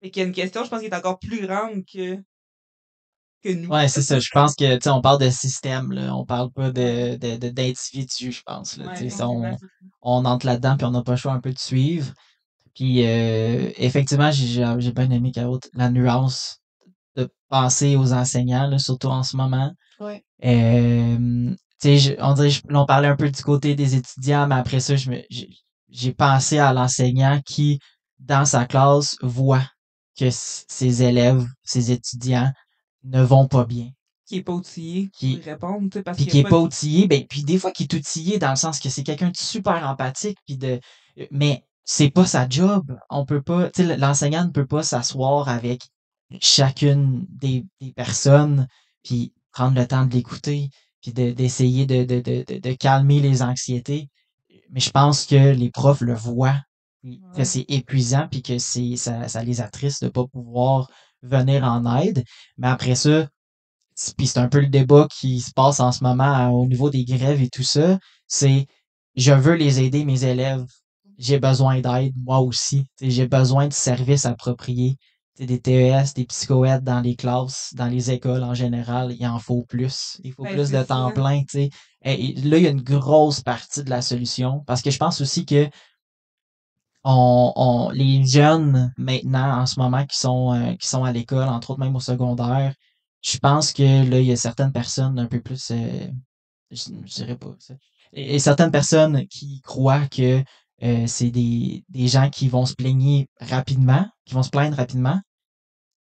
Fait 0.01 0.09
qu'il 0.09 0.21
y 0.21 0.25
a 0.25 0.27
une 0.27 0.33
question, 0.33 0.63
je 0.63 0.69
pense, 0.69 0.79
qui 0.79 0.87
est 0.87 0.95
encore 0.95 1.19
plus 1.19 1.45
grande 1.45 1.85
que, 1.85 2.17
que 3.43 3.49
nous. 3.49 3.69
Ouais, 3.69 3.87
c'est 3.87 4.01
ça. 4.01 4.19
Je 4.19 4.29
pense 4.31 4.55
que, 4.55 4.75
tu 4.75 4.83
sais, 4.83 4.89
on 4.89 5.01
parle 5.01 5.19
de 5.19 5.29
système, 5.29 5.91
là. 5.91 6.15
On 6.15 6.25
parle 6.25 6.51
pas 6.51 6.71
de, 6.71 7.15
de, 7.15 7.37
de- 7.37 7.49
d'individu, 7.49 8.31
je 8.31 8.41
pense, 8.43 8.77
là. 8.77 8.87
Ouais, 8.87 9.09
ça, 9.09 9.27
on, 9.27 9.57
on 10.01 10.25
entre 10.25 10.45
là-dedans, 10.45 10.77
puis 10.77 10.85
on 10.85 10.91
n'a 10.91 11.03
pas 11.03 11.11
le 11.11 11.17
choix 11.17 11.33
un 11.33 11.39
peu 11.39 11.51
de 11.51 11.59
suivre. 11.59 12.13
Puis, 12.75 13.05
euh, 13.05 13.71
effectivement, 13.77 14.31
j'ai, 14.31 14.65
j'ai 14.77 14.91
bien 14.91 15.09
aimé, 15.09 15.31
Caro, 15.31 15.59
la 15.73 15.89
nuance 15.89 16.59
de 17.15 17.29
penser 17.49 17.95
aux 17.95 18.13
enseignants, 18.13 18.67
là, 18.67 18.79
surtout 18.79 19.07
en 19.07 19.23
ce 19.23 19.35
moment. 19.35 19.73
Ouais. 19.99 20.23
Euh, 20.45 21.49
tu 21.81 21.97
sais, 21.97 21.97
je- 21.97 22.13
on 22.19 22.33
dirait, 22.33 22.49
je- 22.49 22.61
là, 22.69 22.81
on 22.81 22.85
parlait 22.85 23.07
un 23.07 23.15
peu 23.15 23.29
du 23.29 23.41
côté 23.41 23.75
des 23.75 23.95
étudiants, 23.95 24.47
mais 24.47 24.55
après 24.55 24.79
ça, 24.79 24.95
j'ai, 24.95 26.13
pensé 26.13 26.59
à 26.59 26.71
l'enseignant 26.73 27.41
qui, 27.45 27.79
dans 28.19 28.45
sa 28.45 28.65
classe, 28.65 29.15
voit 29.21 29.65
que 30.17 30.29
ses 30.31 31.03
élèves, 31.03 31.45
ses 31.63 31.91
étudiants 31.91 32.51
ne 33.03 33.21
vont 33.21 33.47
pas 33.47 33.65
bien. 33.65 33.89
Qui 34.25 34.37
est 34.37 34.43
pas 34.43 34.53
outillé 34.53 35.09
Qui- 35.13 35.37
pour 35.37 35.45
répondre, 35.45 35.89
tu 35.89 35.97
sais, 35.97 36.03
parce 36.03 36.17
Puis 36.17 36.27
qui 36.27 36.39
est 36.39 36.43
pas 36.43 36.59
outillé, 36.59 37.07
ben, 37.07 37.25
puis 37.27 37.43
des 37.43 37.57
fois 37.57 37.71
qui 37.71 37.83
est 37.83 37.93
outillé 37.93 38.37
dans 38.37 38.51
le 38.51 38.55
sens 38.55 38.79
que 38.79 38.89
c'est 38.89 39.03
quelqu'un 39.03 39.31
de 39.31 39.37
super 39.37 39.87
empathique, 39.87 40.37
puis 40.45 40.57
de, 40.57 40.79
mais 41.31 41.63
c'est 41.83 42.11
pas 42.11 42.25
sa 42.25 42.47
job. 42.47 42.95
On 43.09 43.25
peut 43.25 43.41
pas, 43.41 43.69
tu 43.71 43.83
sais, 43.85 43.97
l'enseignant 43.97 44.45
ne 44.45 44.51
peut 44.51 44.67
pas 44.67 44.83
s'asseoir 44.83 45.49
avec 45.49 45.81
chacune 46.41 47.25
des, 47.29 47.65
des 47.81 47.91
personnes, 47.91 48.67
puis 49.03 49.33
prendre 49.51 49.75
le 49.75 49.87
temps 49.87 50.05
de 50.05 50.13
l'écouter, 50.13 50.69
puis 51.01 51.11
de- 51.13 51.31
d'essayer 51.31 51.85
de, 51.87 52.03
de, 52.03 52.19
de, 52.21 52.43
de, 52.47 52.59
de 52.59 52.73
calmer 52.73 53.19
les 53.19 53.41
anxiétés. 53.41 54.09
Mais 54.69 54.79
je 54.79 54.91
pense 54.91 55.25
que 55.25 55.53
les 55.53 55.71
profs 55.71 56.01
le 56.01 56.13
voient, 56.13 56.61
que 57.35 57.43
c'est 57.43 57.65
épuisant, 57.69 58.27
puis 58.29 58.41
que 58.41 58.59
c'est 58.59 58.95
ça, 58.95 59.27
ça 59.27 59.43
les 59.43 59.61
attriste 59.61 60.03
de 60.03 60.09
pas 60.09 60.25
pouvoir 60.27 60.89
venir 61.21 61.63
en 61.63 61.97
aide. 62.01 62.23
Mais 62.57 62.67
après 62.67 62.95
ça, 62.95 63.27
c'est- 63.95 64.15
puis 64.17 64.27
c'est 64.27 64.39
un 64.39 64.47
peu 64.49 64.59
le 64.59 64.67
débat 64.67 65.07
qui 65.19 65.39
se 65.41 65.51
passe 65.53 65.79
en 65.79 65.91
ce 65.91 66.03
moment 66.03 66.23
à- 66.33 66.49
au 66.49 66.65
niveau 66.67 66.89
des 66.89 67.05
grèves 67.05 67.41
et 67.41 67.49
tout 67.49 67.63
ça, 67.63 67.99
c'est 68.27 68.65
je 69.15 69.33
veux 69.33 69.55
les 69.55 69.81
aider, 69.81 70.05
mes 70.05 70.23
élèves. 70.23 70.65
J'ai 71.17 71.39
besoin 71.39 71.81
d'aide, 71.81 72.13
moi 72.23 72.39
aussi. 72.39 72.85
J'ai 73.01 73.27
besoin 73.27 73.67
de 73.67 73.73
services 73.73 74.25
appropriés. 74.25 74.97
Des 75.37 75.59
TES, 75.59 76.13
des 76.15 76.25
psychoèdes 76.25 76.83
dans 76.83 76.99
les 77.01 77.15
classes, 77.15 77.73
dans 77.73 77.87
les 77.87 78.11
écoles 78.11 78.43
en 78.43 78.53
général, 78.53 79.15
il 79.17 79.25
en 79.27 79.39
faut 79.39 79.63
plus. 79.63 80.17
Il 80.23 80.33
faut 80.33 80.43
Ben, 80.43 80.53
plus 80.53 80.69
de 80.71 80.83
temps 80.83 81.07
ça. 81.07 81.13
plein. 81.13 81.43
et 81.55 82.33
là, 82.43 82.57
il 82.57 82.63
y 82.63 82.67
a 82.67 82.69
une 82.69 82.81
grosse 82.81 83.41
partie 83.41 83.83
de 83.83 83.89
la 83.89 84.01
solution. 84.01 84.63
Parce 84.67 84.81
que 84.81 84.91
je 84.91 84.97
pense 84.97 85.21
aussi 85.21 85.45
que 85.45 85.69
on, 87.03 87.89
les 87.93 88.25
jeunes 88.25 88.93
maintenant, 88.97 89.61
en 89.61 89.65
ce 89.65 89.79
moment, 89.79 90.05
qui 90.05 90.17
sont, 90.17 90.53
euh, 90.53 90.75
qui 90.75 90.87
sont 90.87 91.03
à 91.03 91.11
l'école, 91.11 91.47
entre 91.47 91.71
autres 91.71 91.79
même 91.79 91.95
au 91.95 91.99
secondaire, 91.99 92.73
je 93.21 93.37
pense 93.37 93.73
que 93.73 93.83
là, 94.09 94.19
il 94.19 94.25
y 94.27 94.31
a 94.31 94.35
certaines 94.37 94.71
personnes 94.71 95.19
un 95.19 95.27
peu 95.27 95.41
plus, 95.41 95.71
euh, 95.71 96.07
je, 96.71 96.89
je 97.05 97.13
dirais 97.15 97.37
pas 97.37 97.55
ça, 97.59 97.73
et, 98.13 98.35
et 98.35 98.39
certaines 98.39 98.71
personnes 98.71 99.27
qui 99.27 99.61
croient 99.61 100.07
que 100.07 100.43
euh, 100.83 101.07
c'est 101.07 101.31
des, 101.31 101.83
des 101.89 102.07
gens 102.07 102.29
qui 102.29 102.47
vont 102.47 102.65
se 102.65 102.73
plaigner 102.75 103.29
rapidement, 103.41 104.05
qui 104.25 104.33
vont 104.33 104.43
se 104.43 104.49
plaindre 104.49 104.77
rapidement, 104.77 105.19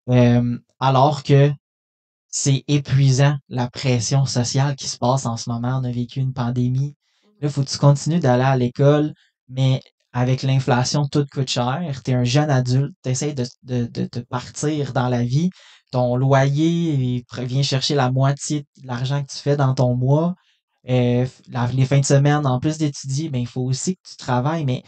euh, 0.09 0.57
alors 0.79 1.23
que 1.23 1.51
c'est 2.29 2.63
épuisant 2.67 3.37
la 3.47 3.69
pression 3.69 4.25
sociale 4.25 4.75
qui 4.75 4.87
se 4.87 4.97
passe 4.97 5.25
en 5.27 5.37
ce 5.37 5.49
moment. 5.49 5.79
On 5.79 5.83
a 5.83 5.91
vécu 5.91 6.19
une 6.19 6.33
pandémie. 6.33 6.95
Là, 7.41 7.49
faut 7.49 7.63
que 7.63 7.69
tu 7.69 7.77
continues 7.77 8.19
d'aller 8.19 8.43
à 8.43 8.57
l'école, 8.57 9.13
mais 9.49 9.81
avec 10.13 10.43
l'inflation, 10.43 11.07
tout 11.07 11.25
coûte 11.31 11.49
cher. 11.49 12.01
Tu 12.03 12.11
es 12.11 12.13
un 12.13 12.23
jeune 12.23 12.49
adulte, 12.49 12.93
tu 13.03 13.09
essaies 13.09 13.33
de, 13.33 13.45
de, 13.63 13.87
de 14.11 14.19
partir 14.21 14.93
dans 14.93 15.09
la 15.09 15.23
vie. 15.23 15.49
Ton 15.91 16.15
loyer 16.15 17.23
il 17.39 17.45
vient 17.45 17.63
chercher 17.63 17.95
la 17.95 18.11
moitié 18.11 18.61
de 18.81 18.87
l'argent 18.87 19.21
que 19.23 19.31
tu 19.31 19.37
fais 19.37 19.55
dans 19.57 19.73
ton 19.73 19.95
mois. 19.95 20.35
Euh, 20.89 21.25
les 21.73 21.85
fins 21.85 21.99
de 21.99 22.05
semaine, 22.05 22.45
en 22.45 22.59
plus 22.59 22.77
d'étudier, 22.77 23.29
ben, 23.29 23.39
il 23.39 23.47
faut 23.47 23.61
aussi 23.61 23.95
que 23.95 24.01
tu 24.09 24.17
travailles. 24.17 24.65
Mais 24.65 24.83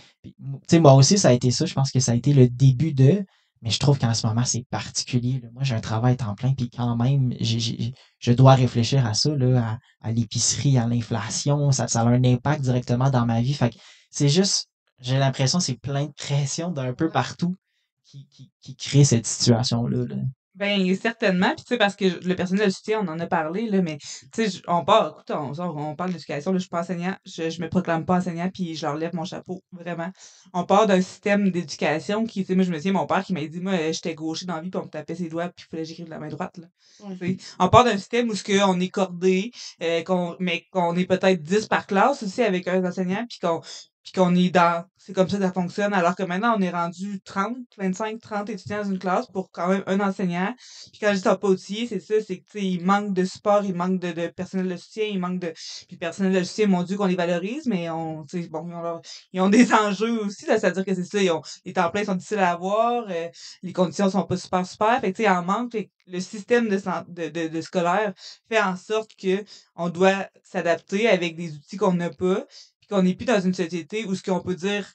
moi 0.80 0.94
aussi, 0.94 1.18
ça 1.18 1.30
a 1.30 1.34
été 1.34 1.52
ça. 1.52 1.66
Je 1.66 1.74
pense 1.74 1.92
que 1.92 2.00
ça 2.00 2.12
a 2.12 2.16
été 2.16 2.34
le 2.34 2.48
début 2.50 2.94
de. 2.94 3.24
Mais 3.62 3.70
je 3.72 3.80
trouve 3.80 3.98
qu'en 3.98 4.14
ce 4.14 4.28
moment, 4.28 4.44
c'est 4.46 4.66
particulier. 4.70 5.42
Moi, 5.54 5.64
j'ai 5.64 5.74
un 5.76 5.80
travail 5.80 6.18
temps 6.18 6.36
plein, 6.36 6.54
puis 6.54 6.70
quand 6.70 6.96
même, 6.98 7.34
j'ai, 7.40 7.60
j'ai- 7.60 7.94
je 8.20 8.32
dois 8.32 8.54
réfléchir 8.56 9.06
à 9.06 9.14
ça, 9.14 9.34
là, 9.36 9.80
à, 10.02 10.12
l'épicerie, 10.12 10.78
à 10.78 10.88
l'inflation. 10.88 11.72
Ça, 11.72 11.88
ça 11.88 12.02
a 12.02 12.06
un 12.06 12.24
impact 12.24 12.62
directement 12.62 13.10
dans 13.10 13.26
ma 13.26 13.42
vie. 13.42 13.54
Fait 13.54 13.74
c'est 14.12 14.30
juste, 14.30 14.68
j'ai 15.00 15.18
l'impression 15.18 15.60
que 15.60 15.64
c'est 15.66 15.80
plein 15.80 16.06
de 16.06 16.14
pression 16.14 16.72
d'un 16.72 16.94
peu 16.94 17.10
partout 17.10 17.56
qui, 18.04 18.28
qui, 18.28 18.52
qui 18.62 18.76
crée 18.76 19.04
cette 19.04 19.26
situation-là. 19.26 20.06
là. 20.06 20.16
Ben, 20.54 20.96
certainement. 20.96 21.50
Puis, 21.54 21.66
tu 21.66 21.70
sais, 21.74 21.78
parce 21.78 21.98
que 21.98 22.08
je- 22.10 22.20
le 22.30 22.34
personnel 22.34 22.68
de 22.68 22.72
soutien, 22.72 23.02
on 23.02 23.08
en 23.10 23.20
a 23.20 23.28
parlé, 23.28 23.70
là, 23.70 23.82
mais, 23.82 23.98
tu 24.32 24.50
sais, 24.50 24.62
on 24.68 24.86
parle, 24.86 25.12
écoute, 25.12 25.30
on, 25.32 25.52
on 25.60 25.96
parle 25.98 26.14
d'éducation, 26.14 26.52
là, 26.54 26.58
je 26.58 26.62
suis 26.62 26.70
pas 26.70 26.80
enseignant, 26.80 27.14
je, 27.26 27.50
je 27.50 27.62
me 27.62 27.68
proclame 27.68 28.06
pas 28.06 28.20
enseignant, 28.20 28.50
puis 28.50 28.74
je 28.74 28.86
leur 28.86 28.96
lève 28.96 29.14
mon 29.14 29.26
chapeau, 29.26 29.62
vraiment. 29.74 30.10
On 30.54 30.64
part 30.64 30.88
d'un 30.88 31.02
système 31.02 31.50
d'éducation 31.52 32.26
qui, 32.26 32.44
tu 32.44 32.48
sais, 32.48 32.56
moi, 32.56 32.64
je 32.64 32.72
me 32.72 32.78
souviens, 32.78 32.94
mon 32.94 33.06
père 33.06 33.26
qui 33.26 33.34
m'a 33.34 33.46
dit, 33.46 33.60
moi, 33.60 33.74
euh, 33.74 33.92
j'étais 33.92 34.16
gaucher 34.16 34.46
dans 34.46 34.56
la 34.56 34.62
vie, 34.62 34.70
puis 34.70 34.80
on 34.80 34.86
me 34.86 34.90
tapait 34.90 35.16
ses 35.16 35.28
doigts, 35.28 35.50
puis 35.50 35.66
il 35.68 35.70
fallait 35.72 35.84
que 35.84 35.90
j'écrive 35.90 36.06
de 36.06 36.12
la 36.12 36.20
main 36.20 36.30
droite, 36.30 36.58
là. 36.58 36.68
Ouais. 37.02 37.18
Tu 37.20 37.38
sais, 37.38 37.56
On 37.60 37.68
part 37.68 37.84
d'un 37.84 37.98
système 37.98 38.30
où 38.30 38.34
ce 38.36 38.44
que 38.46 38.64
on 38.66 38.80
est 38.80 38.88
cordé, 38.88 39.52
euh, 39.84 40.04
qu'on, 40.04 40.38
mais 40.40 40.64
qu'on 40.72 40.96
est 40.96 41.06
peut-être 41.06 41.44
10 41.44 41.66
par 41.68 41.86
classe 41.86 42.24
aussi 42.24 42.42
avec 42.44 42.66
un 42.70 42.82
enseignant, 42.86 43.26
puis 43.30 43.40
qu'on 43.40 43.60
puis 44.06 44.14
qu'on 44.14 44.36
est 44.36 44.52
dans 44.52 44.86
c'est 44.98 45.14
comme 45.14 45.30
ça 45.30 45.38
que 45.38 45.44
ça 45.44 45.52
fonctionne 45.52 45.94
alors 45.94 46.16
que 46.16 46.24
maintenant 46.24 46.56
on 46.58 46.62
est 46.62 46.70
rendu 46.70 47.22
30 47.22 47.58
25 47.78 48.20
30 48.22 48.50
étudiants 48.50 48.84
dans 48.84 48.90
une 48.90 49.00
classe 49.00 49.28
pour 49.28 49.52
quand 49.52 49.68
même 49.68 49.84
un 49.86 50.00
enseignant. 50.00 50.56
Puis 50.92 51.00
quand 51.00 51.10
je 51.10 51.18
dis 51.18 51.24
pas 51.24 51.48
outillé 51.48 51.88
c'est 51.88 52.00
ça 52.00 52.16
c'est 52.26 52.40
que 52.40 52.46
tu 52.46 52.60
sais 52.60 52.66
il 52.66 52.84
manque 52.84 53.14
de 53.14 53.26
support 53.26 53.64
il 53.66 53.74
manque 53.76 54.00
de, 54.00 54.12
de 54.12 54.28
personnel 54.28 54.70
de 54.70 54.78
soutien 54.78 55.06
il 55.06 55.20
manque 55.20 55.40
de 55.40 55.54
puis 55.88 55.98
personnel 55.98 56.34
de 56.34 56.44
soutien 56.44 56.68
mon 56.68 56.84
dieu 56.84 56.98
qu'on 56.98 57.06
les 57.06 57.16
valorise 57.16 57.66
mais 57.66 57.90
on 57.90 58.26
bon 58.50 58.68
ils 58.70 58.76
ont, 58.76 59.02
ils 59.34 59.42
ont 59.42 59.50
des 59.50 59.74
enjeux 59.74 60.24
aussi 60.24 60.46
là 60.46 60.60
c'est 60.60 60.68
à 60.68 60.72
dire 60.72 60.86
que 60.86 60.94
c'est 60.94 61.04
ça 61.04 61.22
ils 61.22 61.32
ont 61.32 61.42
les 61.66 61.74
temps 61.74 61.90
pleins 61.90 62.06
sont 62.06 62.16
difficiles 62.16 62.40
à 62.40 62.52
avoir 62.52 63.06
euh, 63.10 63.28
les 63.64 63.74
conditions 63.74 64.10
sont 64.10 64.24
pas 64.24 64.38
super 64.38 64.66
super 64.66 65.02
fait 65.02 65.12
que 65.12 65.18
tu 65.18 65.24
sais 65.24 65.30
en 65.30 65.44
manque 65.44 65.72
fait 65.72 65.90
le 66.08 66.20
système 66.20 66.70
de, 66.70 66.78
de, 67.08 67.30
de, 67.30 67.48
de 67.48 67.62
scolaire 67.62 68.14
fait 68.48 68.62
en 68.62 68.76
sorte 68.76 69.12
que 69.20 69.44
on 69.76 69.90
doit 69.90 70.28
s'adapter 70.44 71.10
avec 71.10 71.36
des 71.36 71.56
outils 71.56 71.78
qu'on 71.78 71.94
n'a 71.94 72.12
pas 72.12 72.46
puis 72.86 72.96
qu'on 72.96 73.04
n'est 73.04 73.16
plus 73.16 73.26
dans 73.26 73.40
une 73.42 73.54
société 73.54 74.06
où 74.06 74.16
ce 74.16 74.24
qu'on 74.24 74.40
peut 74.42 74.56
dire 74.56 74.92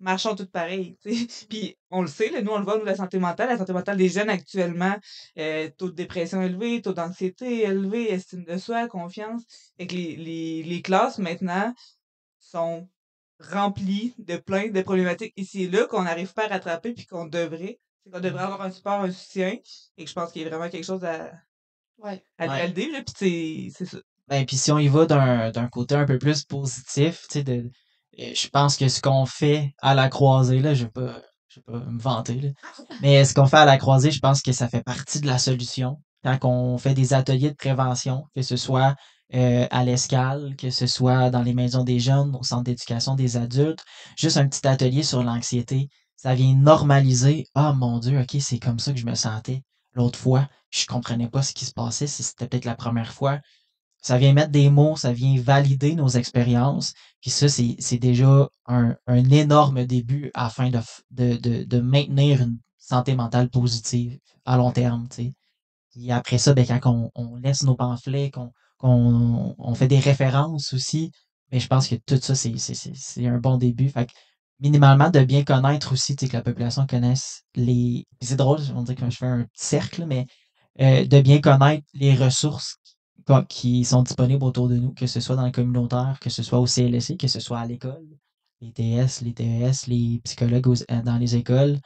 marchons 0.00 0.36
toutes 0.36 0.52
pareilles. 0.52 0.96
sais. 1.02 1.26
Puis 1.48 1.76
on 1.90 2.02
le 2.02 2.08
sait, 2.08 2.30
là, 2.30 2.40
nous 2.40 2.52
on 2.52 2.58
le 2.58 2.64
voit, 2.64 2.78
nous, 2.78 2.84
la 2.84 2.94
santé 2.94 3.18
mentale, 3.18 3.48
la 3.48 3.58
santé 3.58 3.72
mentale 3.72 3.96
des 3.96 4.08
jeunes 4.08 4.30
actuellement, 4.30 4.96
euh, 5.38 5.68
taux 5.76 5.88
de 5.90 5.94
dépression 5.94 6.40
élevé, 6.42 6.80
taux 6.82 6.92
d'anxiété 6.92 7.62
élevé, 7.62 8.10
estime 8.12 8.44
de 8.44 8.56
soi, 8.58 8.86
confiance. 8.88 9.42
Fait 9.76 9.86
que 9.86 9.94
les, 9.94 10.16
les, 10.16 10.62
les 10.62 10.82
classes 10.82 11.18
maintenant 11.18 11.74
sont 12.38 12.88
remplies 13.40 14.14
de 14.18 14.36
plein 14.36 14.68
de 14.68 14.82
problématiques 14.82 15.32
ici 15.36 15.64
et 15.64 15.68
là 15.68 15.86
qu'on 15.86 16.02
n'arrive 16.02 16.32
pas 16.32 16.44
à 16.46 16.48
rattraper 16.48 16.92
puis 16.92 17.06
qu'on 17.06 17.26
devrait. 17.26 17.78
C'est 18.04 18.12
qu'on 18.12 18.20
devrait 18.20 18.44
avoir 18.44 18.62
un 18.62 18.70
support, 18.70 19.00
un 19.00 19.10
soutien. 19.10 19.56
Et 19.96 20.04
que 20.04 20.08
je 20.10 20.14
pense 20.14 20.32
qu'il 20.32 20.42
y 20.42 20.44
a 20.44 20.48
vraiment 20.48 20.70
quelque 20.70 20.84
chose 20.86 21.04
à, 21.04 21.32
Ouais. 21.98 22.22
à, 22.38 22.50
à 22.52 22.66
le 22.66 22.72
dire, 22.72 22.88
puis 23.04 23.14
c'est 23.16 23.68
c'est 23.76 23.86
ça. 23.96 23.98
Ben, 24.28 24.44
puis 24.44 24.56
si 24.56 24.70
on 24.70 24.78
y 24.78 24.88
va 24.88 25.06
d'un 25.06 25.68
côté 25.68 25.94
un 25.94 26.04
peu 26.04 26.18
plus 26.18 26.44
positif, 26.44 27.26
tu 27.28 27.38
sais, 27.38 27.42
de, 27.42 27.70
euh, 28.20 28.30
je 28.34 28.48
pense 28.48 28.76
que 28.76 28.88
ce 28.88 29.00
qu'on 29.00 29.26
fait 29.26 29.72
à 29.80 29.94
la 29.94 30.08
croisée, 30.08 30.60
là, 30.60 30.74
je 30.74 30.84
vais 30.84 30.90
pas, 30.90 31.22
je 31.48 31.60
vais 31.60 31.78
pas 31.78 31.84
me 31.90 31.98
vanter, 31.98 32.40
là, 32.40 32.48
mais 33.02 33.24
ce 33.24 33.34
qu'on 33.34 33.46
fait 33.46 33.56
à 33.56 33.64
la 33.64 33.78
croisée, 33.78 34.10
je 34.10 34.20
pense 34.20 34.42
que 34.42 34.52
ça 34.52 34.68
fait 34.68 34.82
partie 34.82 35.20
de 35.20 35.26
la 35.26 35.38
solution. 35.38 35.96
Quand 36.24 36.44
on 36.44 36.78
fait 36.78 36.94
des 36.94 37.14
ateliers 37.14 37.50
de 37.50 37.56
prévention, 37.56 38.24
que 38.34 38.42
ce 38.42 38.56
soit 38.56 38.94
euh, 39.34 39.66
à 39.70 39.84
l'escale, 39.84 40.56
que 40.56 40.70
ce 40.70 40.86
soit 40.86 41.30
dans 41.30 41.42
les 41.42 41.54
maisons 41.54 41.84
des 41.84 42.00
jeunes, 42.00 42.34
au 42.38 42.42
centre 42.42 42.64
d'éducation 42.64 43.14
des 43.14 43.36
adultes, 43.36 43.84
juste 44.18 44.36
un 44.36 44.46
petit 44.48 44.66
atelier 44.66 45.02
sur 45.02 45.22
l'anxiété, 45.22 45.88
ça 46.16 46.34
vient 46.34 46.54
normaliser, 46.54 47.46
ah 47.54 47.72
mon 47.72 47.98
Dieu, 47.98 48.20
ok, 48.20 48.36
c'est 48.40 48.58
comme 48.58 48.80
ça 48.80 48.92
que 48.92 48.98
je 48.98 49.06
me 49.06 49.14
sentais 49.14 49.62
l'autre 49.94 50.18
fois, 50.18 50.48
je 50.70 50.86
comprenais 50.86 51.28
pas 51.28 51.42
ce 51.42 51.52
qui 51.52 51.64
se 51.64 51.72
passait, 51.72 52.06
si 52.06 52.22
c'était 52.22 52.46
peut-être 52.46 52.64
la 52.64 52.74
première 52.74 53.12
fois, 53.12 53.38
ça 54.08 54.16
vient 54.16 54.32
mettre 54.32 54.52
des 54.52 54.70
mots, 54.70 54.96
ça 54.96 55.12
vient 55.12 55.38
valider 55.38 55.94
nos 55.94 56.08
expériences. 56.08 56.94
Puis 57.20 57.30
ça, 57.30 57.46
c'est 57.46 57.98
déjà 57.98 58.48
un, 58.64 58.96
énorme 59.06 59.84
début 59.84 60.30
afin 60.32 60.70
de, 60.70 61.80
maintenir 61.80 62.40
une 62.40 62.58
santé 62.78 63.14
mentale 63.14 63.50
positive 63.50 64.18
à 64.46 64.56
long 64.56 64.72
terme. 64.72 65.08
Puis 65.90 66.10
après 66.10 66.38
ça, 66.38 66.54
ben, 66.54 66.64
quand 66.66 67.10
on, 67.14 67.36
laisse 67.36 67.64
nos 67.64 67.74
pamphlets, 67.74 68.30
qu'on 68.30 68.50
qu'on 68.78 69.54
on 69.58 69.74
fait 69.74 69.88
des 69.88 69.98
références 69.98 70.72
aussi, 70.72 71.10
mais 71.52 71.60
je 71.60 71.66
pense 71.66 71.86
que 71.86 71.96
tout 71.96 72.16
ça, 72.16 72.34
c'est 72.34 73.26
un 73.26 73.38
bon 73.38 73.58
début. 73.58 73.90
Fait 73.90 74.06
que 74.06 74.12
minimalement, 74.58 75.10
de 75.10 75.22
bien 75.22 75.44
connaître 75.44 75.92
aussi, 75.92 76.16
que 76.16 76.32
la 76.32 76.42
population 76.42 76.86
connaisse 76.86 77.42
les... 77.56 78.06
C'est 78.22 78.36
drôle, 78.36 78.60
on 78.74 78.84
dirait 78.84 78.96
que 78.96 79.10
je 79.10 79.16
fais 79.18 79.26
un 79.26 79.46
cercle, 79.52 80.06
mais 80.06 80.24
euh, 80.80 81.04
de 81.04 81.20
bien 81.20 81.40
connaître 81.42 81.84
les 81.92 82.14
ressources 82.14 82.77
qui 83.48 83.84
sont 83.84 84.02
disponibles 84.02 84.44
autour 84.44 84.68
de 84.68 84.76
nous, 84.76 84.92
que 84.92 85.06
ce 85.06 85.20
soit 85.20 85.36
dans 85.36 85.46
le 85.46 85.52
communautaire, 85.52 86.18
que 86.20 86.30
ce 86.30 86.42
soit 86.42 86.58
au 86.58 86.66
CLSC, 86.66 87.16
que 87.16 87.28
ce 87.28 87.40
soit 87.40 87.58
à 87.58 87.66
l'école, 87.66 88.06
les 88.60 88.72
TS, 88.72 89.22
les 89.22 89.34
TES, 89.34 89.86
les 89.86 90.20
psychologues 90.24 90.68
euh, 90.90 91.02
dans 91.02 91.18
les 91.18 91.36
écoles. 91.36 91.78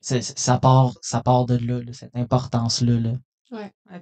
Ça 0.00 0.58
part, 0.58 0.92
ça 1.00 1.22
de 1.24 1.56
là, 1.56 1.80
cette 1.92 2.14
importance-là. 2.14 3.00
Là. 3.00 3.12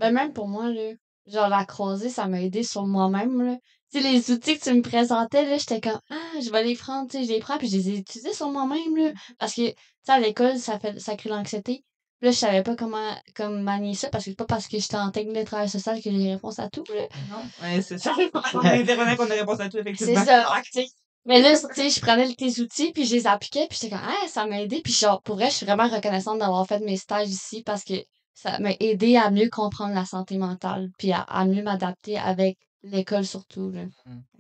Ben, 0.01 0.13
même 0.13 0.33
pour 0.33 0.49
moi, 0.49 0.69
là, 0.73 0.93
genre, 1.27 1.49
la 1.49 1.65
croisée, 1.65 2.09
ça 2.09 2.27
m'a 2.27 2.43
aidé 2.43 2.65
sur 2.65 2.87
moi-même, 2.87 3.59
les 4.01 4.31
outils 4.31 4.59
que 4.59 4.65
tu 4.65 4.75
me 4.75 4.83
présentais, 4.83 5.59
j'étais 5.59 5.81
comme, 5.81 6.01
ah, 6.11 6.41
je 6.41 6.51
vais 6.51 6.65
les 6.65 6.75
prendre, 6.75 7.11
je 7.13 7.19
les 7.19 7.41
prends, 7.41 7.59
puis 7.59 7.69
je 7.69 7.77
les 7.77 7.91
ai 7.91 7.99
utilisés 7.99 8.33
sur 8.33 8.51
moi-même. 8.51 9.15
Parce 9.39 9.55
que, 9.55 9.73
à 10.09 10.19
l'école, 10.21 10.59
ça 10.59 10.79
fait, 10.79 10.99
ça 10.99 11.17
crée 11.17 11.31
l'anxiété. 11.31 11.85
Puis 12.23 12.29
Là, 12.29 12.33
je 12.35 12.39
savais 12.39 12.63
pas 12.63 12.77
comment, 12.77 13.17
comment 13.35 13.61
manier 13.61 13.95
ça, 13.95 14.09
parce 14.09 14.25
que 14.25 14.31
c'est 14.31 14.37
pas 14.37 14.45
parce 14.45 14.69
que 14.69 14.79
j'étais 14.79 14.95
en 14.95 15.11
technique 15.11 15.37
de 15.39 15.43
travail 15.43 15.69
social 15.69 15.97
que 15.97 16.05
j'ai 16.05 16.13
les 16.13 16.35
réponses 16.35 16.61
à 16.61 16.71
tout, 16.71 16.85
là. 16.95 17.09
Non, 17.29 17.43
ouais, 17.61 17.83
c'est 17.83 17.99
ça. 17.99 18.13
On 18.55 18.61
qu'on 18.61 18.61
a 18.61 19.35
réponse 19.35 19.59
à 19.59 19.69
tout, 19.69 19.73
C'est 19.73 19.81
effectivement. 19.81 20.25
ça. 20.25 20.45
Que, 20.45 20.67
tu 20.67 20.85
sais, 20.85 20.89
Mais 21.27 21.43
là, 21.43 21.59
tu 21.59 21.67
sais, 21.75 21.91
je 21.91 22.01
prenais 22.01 22.33
tes 22.33 22.61
outils, 22.61 22.93
puis 22.93 23.07
je 23.07 23.17
les 23.17 23.27
appliquais, 23.27 23.67
puis 23.69 23.77
j'étais 23.83 23.97
comme, 23.97 24.07
ah, 24.07 24.29
ça 24.29 24.47
m'a 24.47 24.61
aidé. 24.61 24.83
Puis 24.85 24.93
genre, 24.93 25.21
pour 25.23 25.35
vrai, 25.35 25.51
je 25.51 25.55
suis 25.57 25.67
vraiment 25.67 25.89
reconnaissante 25.89 26.39
d'avoir 26.39 26.65
fait 26.65 26.79
mes 26.79 26.97
stages 26.97 27.29
ici 27.29 27.65
parce 27.65 27.83
que 27.83 27.95
ça 28.35 28.57
m'a 28.61 28.71
aidé 28.79 29.17
à 29.17 29.29
mieux 29.33 29.49
comprendre 29.51 29.93
la 29.93 30.05
santé 30.05 30.39
mentale, 30.39 30.91
puis 30.99 31.11
à, 31.11 31.23
à 31.23 31.45
mieux 31.45 31.65
m'adapter 31.65 32.19
avec 32.19 32.57
l'école 32.85 33.27
surtout, 33.27 33.73
là. 33.73 33.83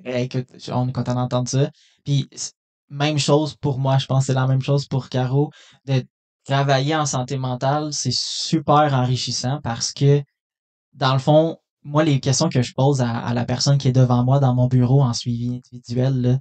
Eh, 0.04 0.22
écoute, 0.22 0.46
on 0.68 0.88
est 0.88 0.92
content 0.92 1.14
d'entendre 1.14 1.48
ça. 1.48 1.68
Puis, 2.04 2.28
même 2.90 3.18
chose 3.18 3.56
pour 3.56 3.80
moi, 3.80 3.98
je 3.98 4.06
pense 4.06 4.20
que 4.20 4.26
c'est 4.26 4.34
la 4.38 4.46
même 4.46 4.62
chose 4.62 4.86
pour 4.86 5.08
Caro. 5.08 5.50
De 5.84 6.04
travailler 6.44 6.96
en 6.96 7.06
santé 7.06 7.38
mentale, 7.38 7.92
c'est 7.92 8.14
super 8.14 8.94
enrichissant 8.94 9.60
parce 9.62 9.92
que, 9.92 10.22
dans 10.94 11.12
le 11.12 11.18
fond, 11.18 11.56
moi, 11.84 12.04
les 12.04 12.20
questions 12.20 12.48
que 12.48 12.62
je 12.62 12.72
pose 12.74 13.00
à, 13.00 13.32
la 13.34 13.44
personne 13.44 13.78
qui 13.78 13.88
est 13.88 13.92
devant 13.92 14.24
moi 14.24 14.38
dans 14.38 14.54
mon 14.54 14.68
bureau 14.68 15.02
en 15.02 15.12
suivi 15.12 15.56
individuel, 15.56 16.38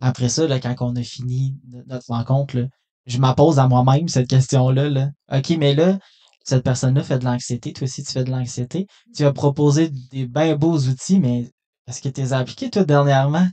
après 0.00 0.28
ça, 0.28 0.46
là, 0.46 0.58
quand 0.58 0.74
on 0.80 0.96
a 0.96 1.02
fini 1.02 1.56
no- 1.68 1.82
notre 1.86 2.06
rencontre, 2.08 2.66
je 3.06 3.18
me 3.18 3.34
pose 3.34 3.58
à 3.58 3.66
moi-même 3.68 4.08
cette 4.08 4.28
question-là. 4.28 4.88
Là. 4.88 5.08
OK, 5.32 5.50
mais 5.58 5.74
là, 5.74 5.98
cette 6.44 6.64
personne-là 6.64 7.02
fait 7.02 7.18
de 7.18 7.24
l'anxiété, 7.24 7.72
toi 7.72 7.84
aussi 7.84 8.02
tu 8.02 8.12
fais 8.12 8.24
de 8.24 8.30
l'anxiété. 8.30 8.86
Tu 9.14 9.24
as 9.24 9.32
proposé 9.32 9.90
des 10.10 10.26
bien 10.26 10.56
beaux 10.56 10.78
outils, 10.78 11.20
mais 11.20 11.50
est-ce 11.86 12.00
que 12.00 12.08
tu 12.08 12.20
les 12.20 12.32
as 12.32 12.38
appliqués, 12.38 12.70
toi, 12.70 12.84
dernièrement? 12.84 13.46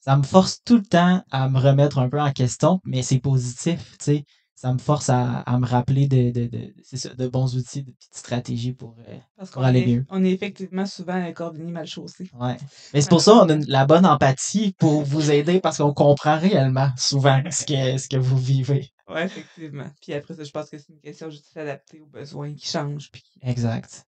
Ça 0.00 0.16
me 0.16 0.22
force 0.22 0.58
tout 0.64 0.76
le 0.76 0.82
temps 0.82 1.22
à 1.30 1.48
me 1.48 1.58
remettre 1.58 1.98
un 1.98 2.08
peu 2.08 2.20
en 2.20 2.32
question, 2.32 2.80
mais 2.84 3.02
c'est 3.02 3.18
positif, 3.18 3.96
sais. 4.00 4.24
Ça 4.54 4.72
me 4.72 4.78
force 4.78 5.08
à, 5.10 5.40
à 5.40 5.58
me 5.58 5.66
rappeler 5.66 6.06
de, 6.06 6.30
de, 6.30 6.46
de, 6.46 6.72
ça, 6.82 7.12
de 7.14 7.26
bons 7.26 7.56
outils, 7.56 7.82
de 7.82 7.90
petites 7.90 8.14
stratégies 8.14 8.72
pour, 8.72 8.94
euh, 9.08 9.18
Parce 9.36 9.50
pour 9.50 9.64
aller 9.64 9.80
est, 9.80 9.86
mieux. 9.86 10.06
on 10.08 10.22
est 10.24 10.30
effectivement 10.30 10.86
souvent 10.86 11.14
un 11.14 11.32
coordonné 11.32 11.72
mal 11.72 11.86
chaussé. 11.86 12.30
Ouais. 12.38 12.56
Mais 12.94 13.00
c'est 13.00 13.08
pour 13.08 13.20
ça 13.20 13.32
qu'on 13.32 13.48
a 13.48 13.54
une- 13.54 13.66
la 13.66 13.86
bonne 13.86 14.06
empathie 14.06 14.72
pour 14.78 15.02
vous 15.02 15.32
aider 15.32 15.60
parce 15.60 15.78
qu'on 15.78 15.92
comprend 15.92 16.38
réellement 16.38 16.90
souvent 16.96 17.42
ce 17.50 17.64
que, 17.66 17.98
ce 17.98 18.08
que 18.08 18.16
vous 18.18 18.38
vivez. 18.38 18.90
Ouais, 19.08 19.24
effectivement. 19.24 19.90
Puis 20.00 20.14
après 20.14 20.34
ça, 20.34 20.44
je 20.44 20.50
pense 20.52 20.70
que 20.70 20.78
c'est 20.78 20.90
une 20.90 21.00
question 21.00 21.28
juste 21.28 21.46
de 21.48 21.52
s'adapter 21.54 22.00
aux 22.00 22.06
besoins 22.06 22.54
qui 22.54 22.68
changent. 22.68 23.10
Puis 23.10 23.24
Exact. 23.42 24.04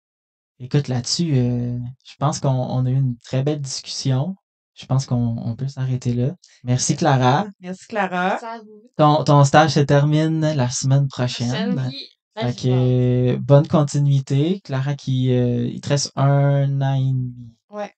Écoute, 0.60 0.86
là-dessus, 0.86 1.32
euh, 1.34 1.78
je 2.04 2.14
pense 2.20 2.38
qu'on 2.38 2.48
on 2.50 2.86
a 2.86 2.90
eu 2.90 2.94
une 2.94 3.16
très 3.18 3.42
belle 3.42 3.60
discussion. 3.60 4.36
Je 4.74 4.86
pense 4.86 5.06
qu'on 5.06 5.36
on 5.38 5.54
peut 5.54 5.68
s'arrêter 5.68 6.14
là. 6.14 6.34
Merci, 6.64 6.96
Clara. 6.96 7.46
Merci, 7.60 7.86
Clara. 7.86 8.38
Vous. 8.64 8.90
Ton, 8.96 9.22
ton 9.24 9.44
stage 9.44 9.70
se 9.70 9.80
termine 9.80 10.40
la 10.40 10.68
semaine 10.68 11.06
prochaine. 11.08 11.76
Ben, 11.76 11.90
Fait 12.36 12.60
que, 12.60 13.34
euh, 13.34 13.38
bonne 13.38 13.68
continuité. 13.68 14.60
Clara, 14.64 14.94
qui, 14.94 15.32
euh, 15.32 15.66
il 15.66 15.80
te 15.80 15.90
reste 15.90 16.10
un 16.16 16.80
an 16.82 16.94
et 16.94 17.12
demi. 17.12 17.54
Ouais. 17.70 17.94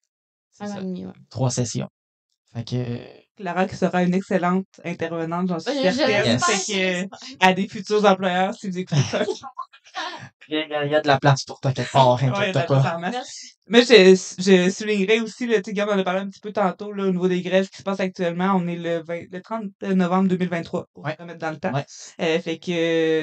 Un 0.59 0.71
an 0.71 0.77
et 0.79 0.83
demi, 0.83 1.05
ouais. 1.07 1.13
Trois 1.31 1.49
sessions. 1.49 1.89
Fait 2.53 2.63
que, 2.63 2.75
euh, 2.75 2.97
Clara 3.37 3.67
qui 3.67 3.75
sera 3.75 4.03
une 4.03 4.13
excellente 4.15 4.65
intervenante, 4.83 5.47
j'en 5.49 5.59
suis 5.59 5.73
certaine. 5.73 6.39
Fait 6.39 6.73
je 6.73 7.05
que, 7.05 7.45
à 7.45 7.53
des 7.53 7.67
futurs 7.67 8.03
employeurs, 8.05 8.53
si 8.55 8.69
vous 8.69 8.77
écoutez 8.79 9.01
ça. 9.01 9.23
il 10.49 10.55
y, 10.69 10.73
a 10.73 10.85
il 10.85 10.91
y 10.91 10.95
a 10.95 11.01
de 11.01 11.07
la 11.07 11.19
place 11.19 11.43
pour 11.43 11.59
toi 11.59 11.71
quelque 11.71 11.91
part, 11.91 12.15
Ouais, 12.15 12.29
inquiète 12.29 12.53
d'accord, 12.53 12.81
pas. 12.81 12.97
Mais 13.69 13.81
je, 13.81 14.15
je 14.39 14.69
soulignerais 14.69 15.19
aussi, 15.19 15.45
tu 15.45 15.53
sais, 15.53 15.61
Guillaume 15.73 15.89
en 15.89 15.97
a 15.99 16.03
parlé 16.03 16.21
un 16.21 16.29
petit 16.29 16.39
peu 16.39 16.53
tantôt, 16.53 16.91
là, 16.93 17.03
au 17.03 17.11
niveau 17.11 17.27
des 17.27 17.41
grèves 17.41 17.69
qui 17.69 17.77
se 17.77 17.83
passent 17.83 17.99
actuellement. 17.99 18.53
On 18.55 18.65
est 18.67 18.77
le, 18.77 19.03
20 19.05 19.23
le 19.29 19.41
30 19.41 19.65
novembre 19.81 20.29
2023, 20.29 20.87
pour 20.93 21.03
Ouais. 21.03 21.15
se 21.15 21.21
remettre 21.21 21.39
dans 21.39 21.51
le 21.51 21.57
temps. 21.57 21.73
Ouais. 21.73 21.85
Euh, 22.21 22.39
fait 22.39 22.59
que, 22.59 22.71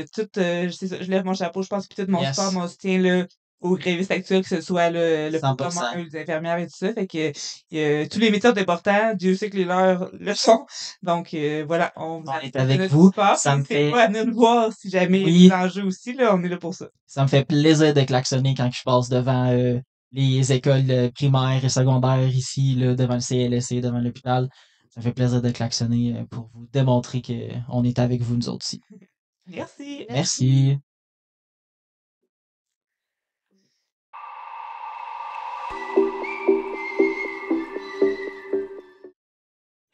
euh, 0.02 0.04
tout, 0.14 0.28
euh, 0.38 0.70
ça, 0.70 0.86
je 1.00 1.10
lève 1.10 1.24
mon 1.24 1.34
chapeau, 1.34 1.62
je 1.62 1.68
pense, 1.68 1.86
puis 1.86 2.04
tout 2.04 2.10
mon 2.10 2.20
Yes. 2.20 2.36
support, 2.36 2.52
mon 2.52 2.68
soutien, 2.68 2.98
là, 2.98 3.24
aux 3.64 3.76
grévistes 3.76 4.10
actuels, 4.10 4.42
que 4.42 4.48
ce 4.48 4.60
soit 4.60 4.90
le, 4.90 5.30
le 5.30 5.38
100%. 5.38 5.56
programme, 5.56 6.06
les 6.12 6.20
infirmières 6.20 6.58
et 6.58 6.66
tout 6.66 6.76
ça. 6.76 6.92
Fait 6.92 7.06
que, 7.06 7.32
euh, 7.74 8.06
tous 8.10 8.18
les 8.18 8.30
métiers 8.30 8.50
sont 8.50 8.58
importants. 8.58 9.14
Dieu 9.14 9.34
sait 9.34 9.48
que 9.50 9.56
les 9.56 9.64
leurs 9.64 10.10
le 10.12 10.34
sont. 10.34 10.66
Donc, 11.02 11.32
euh, 11.32 11.64
voilà, 11.66 11.92
on, 11.96 12.22
On 12.26 12.40
est 12.40 12.54
avec 12.56 12.82
vous. 12.90 13.06
support, 13.06 13.36
Ça 13.36 13.56
me 13.56 13.64
fait- 13.64 13.90
nous 14.24 14.34
voir 14.34 14.70
si 14.72 14.90
jamais 14.90 15.22
il 15.22 15.46
y 15.46 15.50
a 15.50 15.58
des 15.60 15.66
enjeux 15.66 15.84
aussi, 15.86 16.12
là, 16.12 16.34
on 16.36 16.42
est 16.44 16.48
là 16.48 16.58
pour 16.58 16.74
ça. 16.74 16.88
Ça 17.06 17.22
me 17.22 17.28
fait 17.28 17.44
plaisir 17.44 17.94
de 17.94 18.02
klaxonner 18.02 18.54
quand 18.54 18.70
je 18.70 18.82
passe 18.84 19.08
devant 19.08 19.46
euh, 19.50 19.80
les 20.12 20.52
écoles 20.52 20.90
euh, 20.90 21.10
primaires 21.10 21.64
et 21.64 21.68
secondaires 21.70 22.28
ici, 22.28 22.74
là, 22.76 22.94
devant 22.94 23.14
le 23.14 23.20
CLSC, 23.20 23.80
devant 23.80 23.98
l'hôpital. 23.98 24.48
Ça 24.90 25.00
me 25.00 25.04
fait 25.06 25.12
plaisir 25.12 25.40
de 25.42 25.50
klaxonner 25.50 26.24
pour 26.30 26.50
vous 26.54 26.66
démontrer 26.70 27.22
qu'on 27.22 27.82
est 27.82 27.98
avec 27.98 28.20
vous, 28.22 28.36
nous 28.36 28.48
autres 28.48 28.64
aussi. 28.66 28.80
Merci. 29.46 30.06
Merci. 30.10 30.78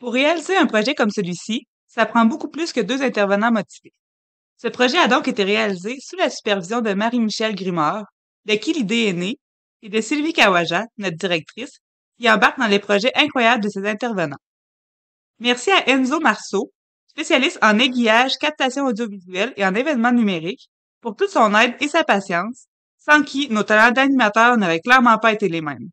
Pour 0.01 0.15
réaliser 0.15 0.57
un 0.57 0.67
projet 0.67 0.95
comme 0.95 1.11
celui-ci, 1.11 1.67
ça 1.87 2.07
prend 2.07 2.25
beaucoup 2.25 2.49
plus 2.49 2.73
que 2.73 2.81
deux 2.81 3.03
intervenants 3.03 3.53
motivés. 3.53 3.93
Ce 4.57 4.67
projet 4.67 4.97
a 4.97 5.09
donc 5.09 5.29
été 5.29 5.45
réalisé 5.45 5.99
sous 6.01 6.17
la 6.17 6.31
supervision 6.31 6.81
de 6.81 6.95
Marie-Michel 6.95 7.55
Grimard, 7.55 8.07
de 8.47 8.55
qui 8.55 8.73
l'idée 8.73 9.09
est 9.09 9.13
née, 9.13 9.37
et 9.83 9.91
de 9.91 10.01
Sylvie 10.01 10.33
Kawaja, 10.33 10.87
notre 10.97 11.19
directrice, 11.19 11.81
qui 12.19 12.31
embarque 12.31 12.59
dans 12.59 12.67
les 12.67 12.79
projets 12.79 13.13
incroyables 13.15 13.63
de 13.63 13.69
ses 13.69 13.87
intervenants. 13.87 14.41
Merci 15.39 15.71
à 15.71 15.87
Enzo 15.91 16.19
Marceau, 16.19 16.73
spécialiste 17.09 17.59
en 17.61 17.79
aiguillage, 17.79 18.39
captation 18.41 18.87
audiovisuelle 18.87 19.53
et 19.57 19.67
en 19.67 19.75
événements 19.75 20.13
numériques, 20.13 20.71
pour 21.03 21.15
toute 21.15 21.31
son 21.31 21.55
aide 21.55 21.75
et 21.81 21.89
sa 21.89 22.05
patience, 22.05 22.69
sans 22.97 23.23
qui 23.23 23.51
nos 23.51 23.65
talents 23.65 23.93
d'animateur 23.93 24.57
n'auraient 24.57 24.81
clairement 24.81 25.19
pas 25.19 25.35
été 25.35 25.49
les 25.49 25.61
mêmes. 25.61 25.91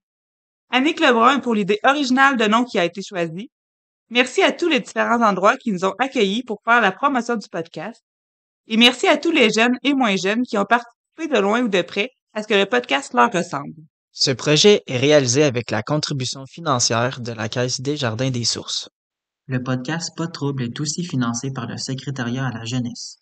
Annick 0.69 1.01
Lebrun 1.01 1.39
pour 1.39 1.55
l'idée 1.55 1.79
originale 1.83 2.37
de 2.37 2.45
nom 2.45 2.63
qui 2.63 2.79
a 2.79 2.85
été 2.85 3.01
choisie. 3.01 3.49
Merci 4.09 4.41
à 4.41 4.53
tous 4.53 4.69
les 4.69 4.79
différents 4.79 5.21
endroits 5.21 5.57
qui 5.57 5.71
nous 5.71 5.83
ont 5.83 5.93
accueillis 5.99 6.43
pour 6.43 6.61
faire 6.63 6.79
la 6.79 6.93
promotion 6.93 7.35
du 7.35 7.49
podcast. 7.49 8.01
Et 8.67 8.77
merci 8.77 9.07
à 9.07 9.17
tous 9.17 9.31
les 9.31 9.49
jeunes 9.49 9.77
et 9.83 9.93
moins 9.93 10.15
jeunes 10.15 10.43
qui 10.43 10.57
ont 10.57 10.65
participé 10.65 11.27
de 11.27 11.39
loin 11.39 11.61
ou 11.61 11.67
de 11.67 11.81
près 11.81 12.11
à 12.33 12.41
ce 12.41 12.47
que 12.47 12.53
le 12.53 12.65
podcast 12.65 13.13
leur 13.13 13.31
ressemble. 13.31 13.73
Ce 14.11 14.31
projet 14.31 14.81
est 14.87 14.97
réalisé 14.97 15.43
avec 15.43 15.71
la 15.71 15.83
contribution 15.83 16.45
financière 16.45 17.19
de 17.19 17.33
la 17.33 17.49
Caisse 17.49 17.81
des 17.81 17.97
Jardins 17.97 18.31
des 18.31 18.45
Sources. 18.45 18.89
Le 19.45 19.61
podcast 19.61 20.11
Pas 20.15 20.27
de 20.27 20.31
trouble 20.31 20.63
est 20.63 20.79
aussi 20.79 21.03
financé 21.03 21.51
par 21.53 21.67
le 21.67 21.77
Secrétariat 21.77 22.47
à 22.47 22.51
la 22.51 22.65
jeunesse. 22.65 23.17